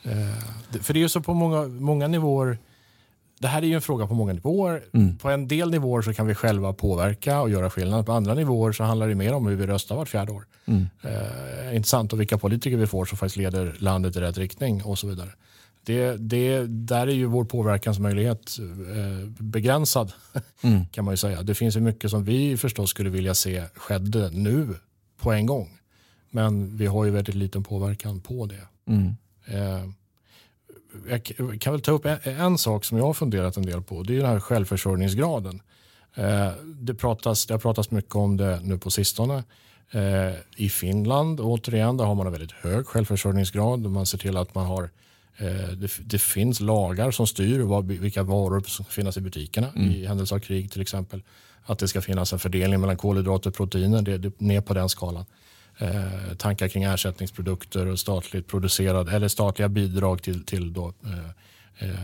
Eh, 0.03 0.81
för 0.81 0.93
det 0.93 0.99
är 0.99 1.01
ju 1.01 1.09
så 1.09 1.21
på 1.21 1.33
många, 1.33 1.67
många 1.67 2.07
nivåer. 2.07 2.57
Det 3.39 3.47
här 3.47 3.61
är 3.61 3.65
ju 3.65 3.73
en 3.73 3.81
fråga 3.81 4.07
på 4.07 4.13
många 4.13 4.33
nivåer. 4.33 4.83
Mm. 4.93 5.17
På 5.17 5.29
en 5.29 5.47
del 5.47 5.71
nivåer 5.71 6.01
så 6.01 6.13
kan 6.13 6.27
vi 6.27 6.35
själva 6.35 6.73
påverka 6.73 7.41
och 7.41 7.49
göra 7.49 7.69
skillnad. 7.69 8.05
På 8.05 8.11
andra 8.11 8.33
nivåer 8.33 8.71
så 8.71 8.83
handlar 8.83 9.07
det 9.07 9.15
mer 9.15 9.33
om 9.33 9.47
hur 9.47 9.55
vi 9.55 9.67
röstar 9.67 9.95
vart 9.95 10.09
fjärde 10.09 10.31
år. 10.31 10.45
Mm. 10.65 10.87
Eh, 11.01 11.75
intressant 11.75 12.13
och 12.13 12.19
vilka 12.19 12.37
politiker 12.37 12.77
vi 12.77 12.87
får 12.87 13.05
som 13.05 13.17
faktiskt 13.17 13.37
leder 13.37 13.75
landet 13.79 14.15
i 14.15 14.19
rätt 14.19 14.37
riktning 14.37 14.83
och 14.83 14.99
så 14.99 15.07
vidare. 15.07 15.29
Det, 15.83 16.17
det, 16.17 16.65
där 16.67 17.07
är 17.07 17.11
ju 17.11 17.25
vår 17.25 17.45
påverkansmöjlighet 17.45 18.57
eh, 18.59 19.27
begränsad 19.27 20.13
mm. 20.61 20.85
kan 20.85 21.05
man 21.05 21.13
ju 21.13 21.17
säga. 21.17 21.41
Det 21.41 21.55
finns 21.55 21.75
ju 21.75 21.81
mycket 21.81 22.11
som 22.11 22.23
vi 22.23 22.57
förstås 22.57 22.89
skulle 22.89 23.09
vilja 23.09 23.33
se 23.33 23.63
skedde 23.75 24.29
nu 24.29 24.67
på 25.21 25.31
en 25.31 25.45
gång. 25.45 25.69
Men 26.31 26.77
vi 26.77 26.85
har 26.85 27.05
ju 27.05 27.11
väldigt 27.11 27.35
liten 27.35 27.63
påverkan 27.63 28.19
på 28.19 28.45
det. 28.45 28.91
Mm. 28.93 29.15
Eh, 29.47 29.83
jag 31.09 31.23
kan 31.59 31.73
väl 31.73 31.81
ta 31.81 31.91
upp 31.91 32.05
en, 32.05 32.19
en, 32.23 32.57
sak 32.57 32.85
som 32.85 32.97
jag 32.97 33.05
har 33.05 33.13
funderat 33.13 33.57
en 33.57 33.65
del 33.65 33.81
på. 33.81 34.03
Det 34.03 34.13
är 34.13 34.17
den 34.17 34.29
här 34.29 34.39
självförsörjningsgraden. 34.39 35.61
Eh, 36.15 36.51
det, 36.65 36.93
pratas, 36.93 37.45
det 37.45 37.53
har 37.53 37.59
pratats 37.59 37.91
mycket 37.91 38.15
om 38.15 38.37
det 38.37 38.59
nu 38.63 38.77
på 38.77 38.91
sistone. 38.91 39.43
Eh, 39.91 40.33
I 40.55 40.69
Finland, 40.69 41.39
återigen, 41.39 41.97
där 41.97 42.05
har 42.05 42.15
man 42.15 42.25
en 42.25 42.31
väldigt 42.31 42.51
hög 42.51 42.87
självförsörjningsgrad. 42.87 43.79
Man 43.79 44.05
ser 44.05 44.17
till 44.17 44.37
att 44.37 44.55
man 44.55 44.65
har 44.65 44.89
det, 45.77 45.91
det, 45.99 46.21
finns 46.21 46.59
lagar 46.59 47.11
som 47.11 47.27
styr 47.27 47.59
vad, 47.59 47.87
vilka 47.87 48.23
varor 48.23 48.59
som 48.59 48.85
ska 48.85 48.91
finnas 48.91 49.17
i 49.17 49.21
butikerna 49.21 49.67
mm. 49.75 49.91
i 49.91 50.05
händelse 50.05 50.35
av 50.35 50.39
krig 50.39 50.71
till 50.71 50.81
exempel. 50.81 51.23
Att 51.63 51.79
det 51.79 51.87
ska 51.87 52.01
finnas 52.01 52.33
en 52.33 52.39
fördelning 52.39 52.81
mellan 52.81 52.97
kolhydrater 52.97 53.49
och 53.49 53.55
proteiner, 53.55 54.01
det 54.01 54.13
är 54.13 54.31
ner 54.37 54.61
på 54.61 54.73
den 54.73 54.89
skalan 54.89 55.25
eh, 55.77 56.35
tankar 56.37 56.67
kring 56.67 56.83
ersättningsprodukter 56.83 57.85
och 57.85 57.99
statligt 57.99 58.47
producerad 58.47 59.09
eller 59.09 59.27
statliga 59.27 59.69
bidrag 59.69 60.21
till, 60.21 60.45
till 60.45 60.73
då, 60.73 60.93
eh, 61.05 61.89
eh, 61.89 61.95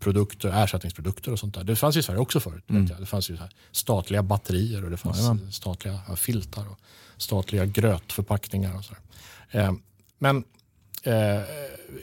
produkter, 0.00 0.64
ersättningsprodukter 0.64 1.32
och 1.32 1.38
sånt 1.38 1.54
där. 1.54 1.64
Det 1.64 1.76
fanns 1.76 1.96
i 1.96 2.02
Sverige 2.02 2.20
också 2.20 2.40
förut. 2.40 2.64
Mm. 2.70 2.86
Det 3.00 3.06
fanns 3.06 3.30
ju 3.30 3.38
statliga 3.72 4.22
batterier 4.22 4.84
och 4.84 4.90
det 4.90 4.96
fanns 4.96 5.20
ja, 5.20 5.36
statliga 5.50 6.00
filtar 6.16 6.70
och 6.70 6.78
statliga 7.16 7.66
grötförpackningar 7.66 8.76
och 8.76 8.84
så. 8.84 8.94
Eh, 9.50 9.72
men 10.18 10.44
eh, 11.02 11.40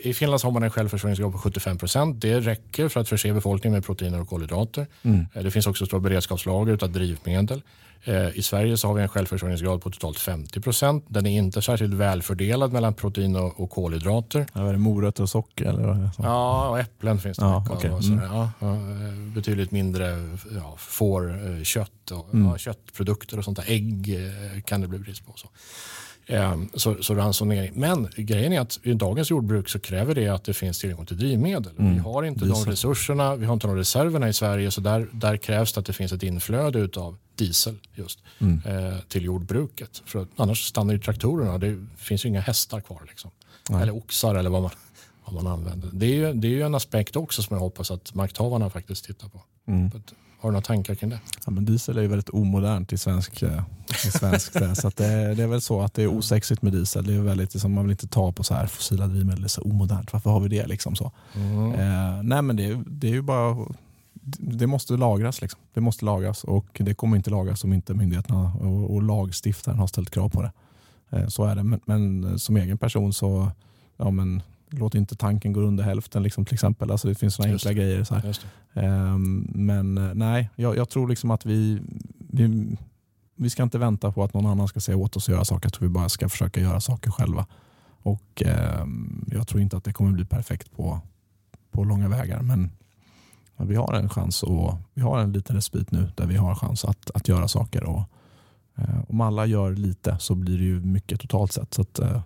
i 0.02 0.14
Finland 0.14 0.42
har 0.44 0.52
man 0.52 0.64
en 0.64 0.72
självförsörjningsgrad 0.72 1.32
på 1.32 1.38
75 1.38 1.78
procent. 1.78 2.22
Det 2.22 2.40
räcker 2.40 2.90
för 2.90 3.00
att 3.00 3.10
förse 3.10 3.34
befolkningen 3.34 3.74
med 3.74 3.86
proteiner 3.86 4.22
och 4.22 4.30
kolhydrater. 4.30 4.88
Mm. 5.02 5.26
Eh, 5.34 5.44
det 5.44 5.52
finns 5.52 5.68
också 5.68 5.86
stora 5.86 6.00
beredskapslager 6.00 6.84
av 6.84 6.92
drivmedel. 6.92 7.62
Eh, 8.04 8.38
I 8.38 8.42
Sverige 8.42 8.78
så 8.78 8.88
har 8.88 8.96
vi 8.96 9.02
en 9.02 9.08
självförsörjningsgrad 9.08 9.82
på 9.82 9.90
totalt 9.90 10.20
50 10.20 10.62
procent. 10.62 11.06
Den 11.08 11.26
är 11.26 11.38
inte 11.38 11.62
särskilt 11.62 11.94
välfördelad 11.94 12.74
mellan 12.74 12.94
protein 12.94 13.36
och, 13.36 13.60
och 13.60 13.70
kolhydrater. 13.70 14.46
Ja, 14.54 14.68
är 14.68 14.72
det 14.72 14.78
morötter 14.78 15.24
och 15.24 15.30
socker? 15.30 15.66
Eller? 15.66 16.10
Ja, 16.18 16.70
och 16.70 16.80
äpplen 16.80 17.20
finns 17.20 17.38
det 17.38 17.46
ja, 17.46 17.60
mycket 17.60 17.78
okay. 17.78 17.92
av. 17.92 18.04
Mm. 18.04 18.24
Ja, 18.24 18.52
eh, 18.62 19.14
betydligt 19.36 19.72
mindre 19.72 20.38
ja, 20.56 20.76
fårkött 20.78 22.12
och 22.12 22.34
mm. 22.34 22.58
köttprodukter 22.58 23.38
och 23.38 23.44
sånt 23.44 23.58
där. 23.58 23.66
Ägg 23.68 24.18
kan 24.66 24.82
det 24.82 24.88
bli 24.88 25.00
brist 25.00 25.26
på. 25.26 25.34
Så. 25.36 25.48
Ehm, 26.30 26.70
så, 26.74 27.04
så 27.04 27.16
ransonering. 27.16 27.72
Men 27.76 28.08
grejen 28.16 28.54
är 28.54 28.60
att 28.60 28.80
i 28.84 28.94
dagens 28.94 29.30
jordbruk 29.30 29.70
så 29.70 29.80
kräver 29.80 30.16
det 30.16 30.28
att 30.28 30.44
det 30.44 30.54
finns 30.54 30.80
tillgång 30.80 31.06
till 31.06 31.18
drivmedel. 31.18 31.74
Mm. 31.80 31.94
Vi 31.94 32.00
har 32.00 32.24
inte 32.24 32.46
diesel. 32.46 32.64
de 32.64 32.72
resurserna, 32.72 33.36
vi 33.36 33.46
har 33.46 33.54
inte 33.54 33.68
de 33.68 33.76
reserverna 33.76 34.30
i 34.30 34.34
Sverige 34.34 34.72
så 34.72 34.82
där, 34.82 35.08
där 35.12 35.38
krävs 35.38 35.74
det 35.74 35.80
att 35.80 35.86
det 35.86 35.94
finns 35.94 36.12
ett 36.12 36.24
inflöde 36.24 37.02
av 37.02 37.18
diesel 37.36 37.76
just 37.96 38.20
mm. 38.40 38.62
eh, 38.66 39.00
till 39.08 39.24
jordbruket. 39.24 40.02
För 40.06 40.28
annars 40.36 40.68
stannar 40.68 40.94
ju 40.94 41.00
traktorerna, 41.00 41.58
det 41.58 41.86
finns 41.98 42.26
ju 42.26 42.30
inga 42.30 42.42
hästar 42.42 42.82
kvar. 42.82 43.02
Liksom. 43.08 43.32
Eller 43.82 43.96
oxar 43.96 44.36
eller 44.36 44.50
vad 44.50 44.62
man, 44.62 44.72
vad 45.26 45.44
man 45.44 45.54
använder. 45.54 45.90
Det 45.94 46.06
är, 46.06 46.16
ju, 46.16 46.34
det 46.34 46.48
är 46.48 46.52
ju 46.52 46.62
en 46.62 46.76
aspekt 46.76 47.16
också 47.16 47.44
som 47.44 47.54
jag 47.54 47.62
hoppas 47.62 47.92
att 47.92 48.14
makthavarna 48.14 48.70
faktiskt 48.70 49.06
tittar 49.06 49.30
på. 49.30 49.42
Mm. 49.68 49.92
Har 50.40 50.50
du 50.50 50.54
några 50.54 50.62
tankar 50.62 50.96
kring 50.96 51.10
det? 51.10 51.20
Ja, 51.46 51.52
men 51.52 51.66
diesel 51.66 51.98
är 51.98 52.02
ju 52.02 52.08
väldigt 52.08 52.30
omodernt 52.30 52.94
i 52.94 52.98
svensk, 52.98 53.42
eh, 53.42 53.64
i 53.90 54.12
svensk 54.12 54.54
så 54.54 54.92
det, 54.96 55.36
det, 55.36 55.44
är 55.44 55.48
väl 55.48 55.62
så 55.62 55.82
att 55.82 55.94
det 55.94 56.04
är 56.04 56.08
osexigt 56.08 56.62
med 56.62 56.74
diesel. 56.74 57.06
Det 57.06 57.14
är 57.14 57.20
väldigt, 57.20 57.54
liksom, 57.54 57.74
man 57.74 57.84
vill 57.84 57.92
inte 57.92 58.08
ta 58.08 58.32
på 58.32 58.44
så 58.44 58.54
här 58.54 58.68
fossila 58.68 59.08
drivmedel, 59.08 59.42
det 59.42 59.46
är 59.46 59.50
så 59.50 59.62
omodernt. 59.62 60.14
Varför 60.14 60.30
har 60.30 60.40
vi 60.40 60.50
det? 60.50 60.68
Liksom 60.68 60.96
så? 60.96 61.12
Mm. 61.36 61.74
Eh, 61.74 62.24
nej 62.24 62.42
men 62.42 62.56
det, 62.56 62.84
det 62.88 63.08
är 63.08 63.12
ju 63.12 63.22
bara 63.22 63.56
det 64.38 64.68
måste 64.68 64.94
lagras. 64.94 65.42
Liksom. 65.42 65.60
Det 65.74 65.82
måste 65.82 66.06
lagras 66.06 66.44
och 66.44 66.68
det 66.80 66.94
kommer 66.94 67.18
inte 67.18 67.30
lagras 67.30 67.64
om 67.64 67.74
inte 67.74 67.94
myndigheterna 67.94 68.54
och, 68.60 68.94
och 68.96 69.04
lagstiftaren 69.04 69.80
har 69.80 69.88
ställt 69.88 70.10
krav 70.10 70.30
på 70.30 70.42
det. 70.42 70.52
Eh, 71.10 71.28
så 71.28 71.46
är 71.46 71.56
det. 71.56 71.64
Men, 71.64 71.80
men, 71.86 72.40
som 72.40 72.58
egen 72.58 72.78
person 72.78 73.14
så 73.14 73.52
ja, 73.98 74.12
men, 74.12 74.42
låt 74.70 74.96
inte 74.96 75.16
tanken 75.16 75.54
gå 75.54 75.62
under 75.62 75.84
hälften 75.84 76.24
liksom, 76.24 76.46
till 76.46 76.54
exempel. 76.54 76.92
Alltså, 76.92 77.08
det 77.08 77.16
finns 77.16 77.36
sådana 77.36 77.54
enkla 77.54 77.74
grejer. 77.74 78.04
Så 78.04 78.16
um, 78.74 79.52
men 79.54 79.98
eh, 79.98 80.14
nej, 80.14 80.50
jag, 80.56 80.78
jag, 80.78 80.90
tror 80.90 81.08
liksom 81.08 81.32
att 81.32 81.46
vi, 81.46 81.82
vi, 82.18 82.78
vi 83.36 83.50
ska 83.50 83.64
inte 83.64 83.78
vänta 83.78 84.12
på 84.12 84.24
att 84.24 84.34
någon 84.34 84.46
annan 84.46 84.68
ska 84.68 84.80
säga 84.80 84.98
åt 84.98 85.16
oss 85.16 85.30
att 85.30 85.34
göra 85.34 85.46
saker. 85.46 85.66
Jag 85.66 85.74
tror 85.74 85.88
vi 85.88 85.94
bara 85.94 86.10
ska 86.10 86.30
försöka 86.30 86.62
göra 86.62 86.80
saker 86.80 87.12
själva. 87.12 87.46
Och 88.02 88.44
um, 88.82 89.26
Jag 89.32 89.48
tror 89.48 89.62
inte 89.62 89.78
att 89.78 89.84
det 89.84 89.94
kommer 89.94 90.12
bli 90.12 90.26
perfekt 90.26 90.72
på, 90.72 91.00
på 91.72 91.84
långa 91.84 92.10
vägar. 92.10 92.42
Men 92.42 92.72
vi 93.58 93.76
har 93.76 93.94
en 93.94 94.10
chans 94.10 94.44
och 94.44 94.76
vi 94.94 95.02
har 95.02 95.20
en 95.20 95.32
liten 95.32 95.56
respit 95.56 95.92
nu 95.92 96.12
där 96.16 96.26
vi 96.26 96.36
har 96.36 96.56
chans 96.56 96.86
att, 96.86 97.12
att 97.12 97.28
göra 97.28 97.48
saker. 97.48 97.84
Och, 97.84 98.04
uh, 98.80 99.04
om 99.08 99.22
alla 99.22 99.46
gör 99.46 99.76
lite 99.76 100.18
så 100.20 100.36
blir 100.36 100.58
det 100.58 100.64
ju 100.64 100.80
mycket 100.80 101.20
totalt 101.20 101.52
sett. 101.52 101.74
Så 101.74 101.82
att, 101.82 102.00
uh, 102.00 102.20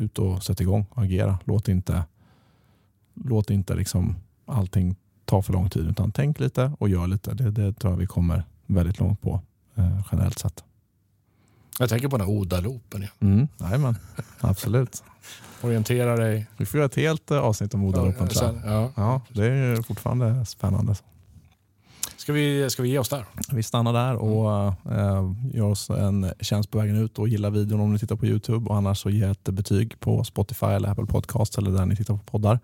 ut 0.00 0.18
och 0.18 0.42
sätt 0.42 0.60
igång 0.60 0.86
och 0.90 1.02
agera. 1.02 1.38
Låt 1.44 1.68
inte, 1.68 2.04
låt 3.14 3.50
inte 3.50 3.74
liksom 3.74 4.16
allting 4.46 4.96
ta 5.24 5.42
för 5.42 5.52
lång 5.52 5.70
tid 5.70 5.86
utan 5.86 6.12
tänk 6.12 6.40
lite 6.40 6.72
och 6.78 6.88
gör 6.88 7.06
lite. 7.06 7.34
Det, 7.34 7.50
det 7.50 7.72
tror 7.72 7.92
jag 7.92 7.98
vi 7.98 8.06
kommer 8.06 8.44
väldigt 8.66 8.98
långt 8.98 9.20
på 9.20 9.40
eh, 9.74 10.00
generellt 10.12 10.38
sett. 10.38 10.64
Jag 11.78 11.88
tänker 11.88 12.08
på 12.08 12.18
den 12.18 12.26
här 12.26 12.34
Oda-loopen. 12.34 13.02
Ja. 13.02 13.26
Mm, 13.26 13.48
jajamän, 13.60 13.96
absolut. 14.40 15.02
Orientera 15.62 16.16
dig. 16.16 16.46
Vi 16.56 16.66
får 16.66 16.78
göra 16.78 16.86
ett 16.86 16.96
helt 16.96 17.30
eh, 17.30 17.38
avsnitt 17.38 17.74
om 17.74 17.84
Odaloppen. 17.84 18.28
Ja, 18.34 18.54
ja. 18.64 18.92
Ja, 18.94 19.20
det 19.28 19.46
är 19.46 19.76
ju 19.76 19.82
fortfarande 19.82 20.46
spännande. 20.46 20.94
Ska, 22.28 22.32
vi, 22.32 22.70
ska 22.70 22.82
vi 22.82 22.88
ge 22.88 22.98
oss 22.98 23.08
där? 23.08 23.24
Vi 23.52 23.62
stannar 23.62 23.92
där 23.92 24.16
och 24.16 24.66
eh, 24.92 25.32
gör 25.54 25.64
oss 25.64 25.90
en 25.90 26.32
tjänst 26.40 26.70
på 26.70 26.78
vägen 26.78 26.96
ut 26.96 27.18
och 27.18 27.28
gilla 27.28 27.50
videon 27.50 27.80
om 27.80 27.92
ni 27.92 27.98
tittar 27.98 28.16
på 28.16 28.26
Youtube 28.26 28.68
och 28.68 28.76
annars 28.76 28.98
så 28.98 29.10
ge 29.10 29.24
ett 29.24 29.44
betyg 29.44 30.00
på 30.00 30.24
Spotify 30.24 30.66
eller 30.66 30.88
Apple 30.88 31.06
Podcast 31.06 31.58
eller 31.58 31.70
där 31.70 31.86
ni 31.86 31.96
tittar 31.96 32.14
på 32.14 32.24
poddar. 32.24 32.60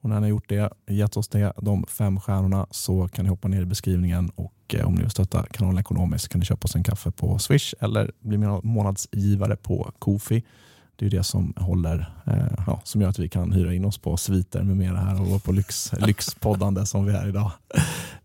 Och 0.00 0.10
när 0.10 0.16
ni 0.16 0.22
har 0.22 0.28
gjort 0.28 0.48
det, 0.48 0.72
gett 0.86 1.16
oss 1.16 1.28
det, 1.28 1.52
de 1.56 1.86
fem 1.86 2.20
stjärnorna 2.20 2.66
så 2.70 3.08
kan 3.08 3.24
ni 3.24 3.28
hoppa 3.28 3.48
ner 3.48 3.62
i 3.62 3.64
beskrivningen 3.64 4.30
och 4.34 4.74
eh, 4.74 4.86
om 4.86 4.94
ni 4.94 5.00
vill 5.02 5.10
stötta 5.10 5.46
kanalen 5.50 5.78
ekonomiskt 5.78 6.28
kan 6.28 6.38
ni 6.38 6.44
köpa 6.46 6.64
oss 6.64 6.74
en 6.74 6.84
kaffe 6.84 7.10
på 7.10 7.38
Swish 7.38 7.74
eller 7.80 8.12
bli 8.20 8.38
månadsgivare 8.62 9.56
på 9.56 9.92
Kofi. 9.98 10.42
Det 10.96 11.06
är 11.06 11.10
det 11.10 11.24
som 11.24 11.54
håller, 11.56 12.14
eh, 12.26 12.64
ja, 12.66 12.80
som 12.84 13.00
gör 13.00 13.08
att 13.08 13.18
vi 13.18 13.28
kan 13.28 13.52
hyra 13.52 13.74
in 13.74 13.84
oss 13.84 13.98
på 13.98 14.16
sviter 14.16 14.62
med 14.62 14.76
mera 14.76 14.96
här 14.96 15.34
och 15.34 15.44
på 15.44 15.52
lyx, 15.52 15.92
lyxpoddande 15.92 16.86
som 16.86 17.04
vi 17.04 17.12
är 17.12 17.28
idag. 17.28 17.50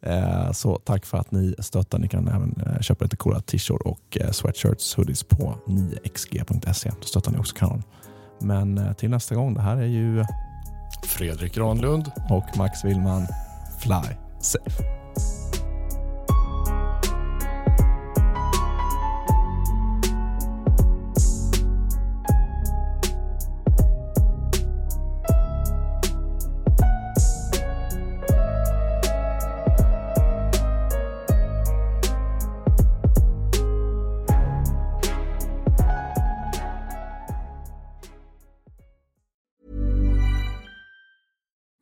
Eh, 0.02 0.52
så 0.52 0.76
tack 0.76 1.06
för 1.06 1.18
att 1.18 1.32
ni 1.32 1.56
stöttar. 1.60 2.00
Ni 2.00 2.08
kan 2.08 2.28
även 2.28 2.62
eh, 2.66 2.82
köpa 2.82 3.06
lite 3.06 3.16
coola 3.18 3.40
t-shirts 3.40 3.82
och 3.86 4.18
eh, 4.22 4.32
sweatshirts, 4.32 4.96
hoodies 4.96 5.24
på 5.24 5.56
9xg.se. 5.68 6.92
Då 7.02 7.08
stöttar 7.08 7.32
ni 7.32 7.38
också 7.38 7.56
kanalen. 7.56 7.84
Men 8.42 8.96
till 8.96 9.10
nästa 9.10 9.36
gång, 9.36 9.54
det 9.54 9.62
här 9.62 9.78
är 9.78 9.86
ju 9.86 10.26
Fredrik 11.04 11.56
Granlund. 11.56 12.12
och 12.30 12.58
Max 12.58 12.86
Willman, 12.86 13.28
Fly 13.82 14.16
Safe. 14.42 14.84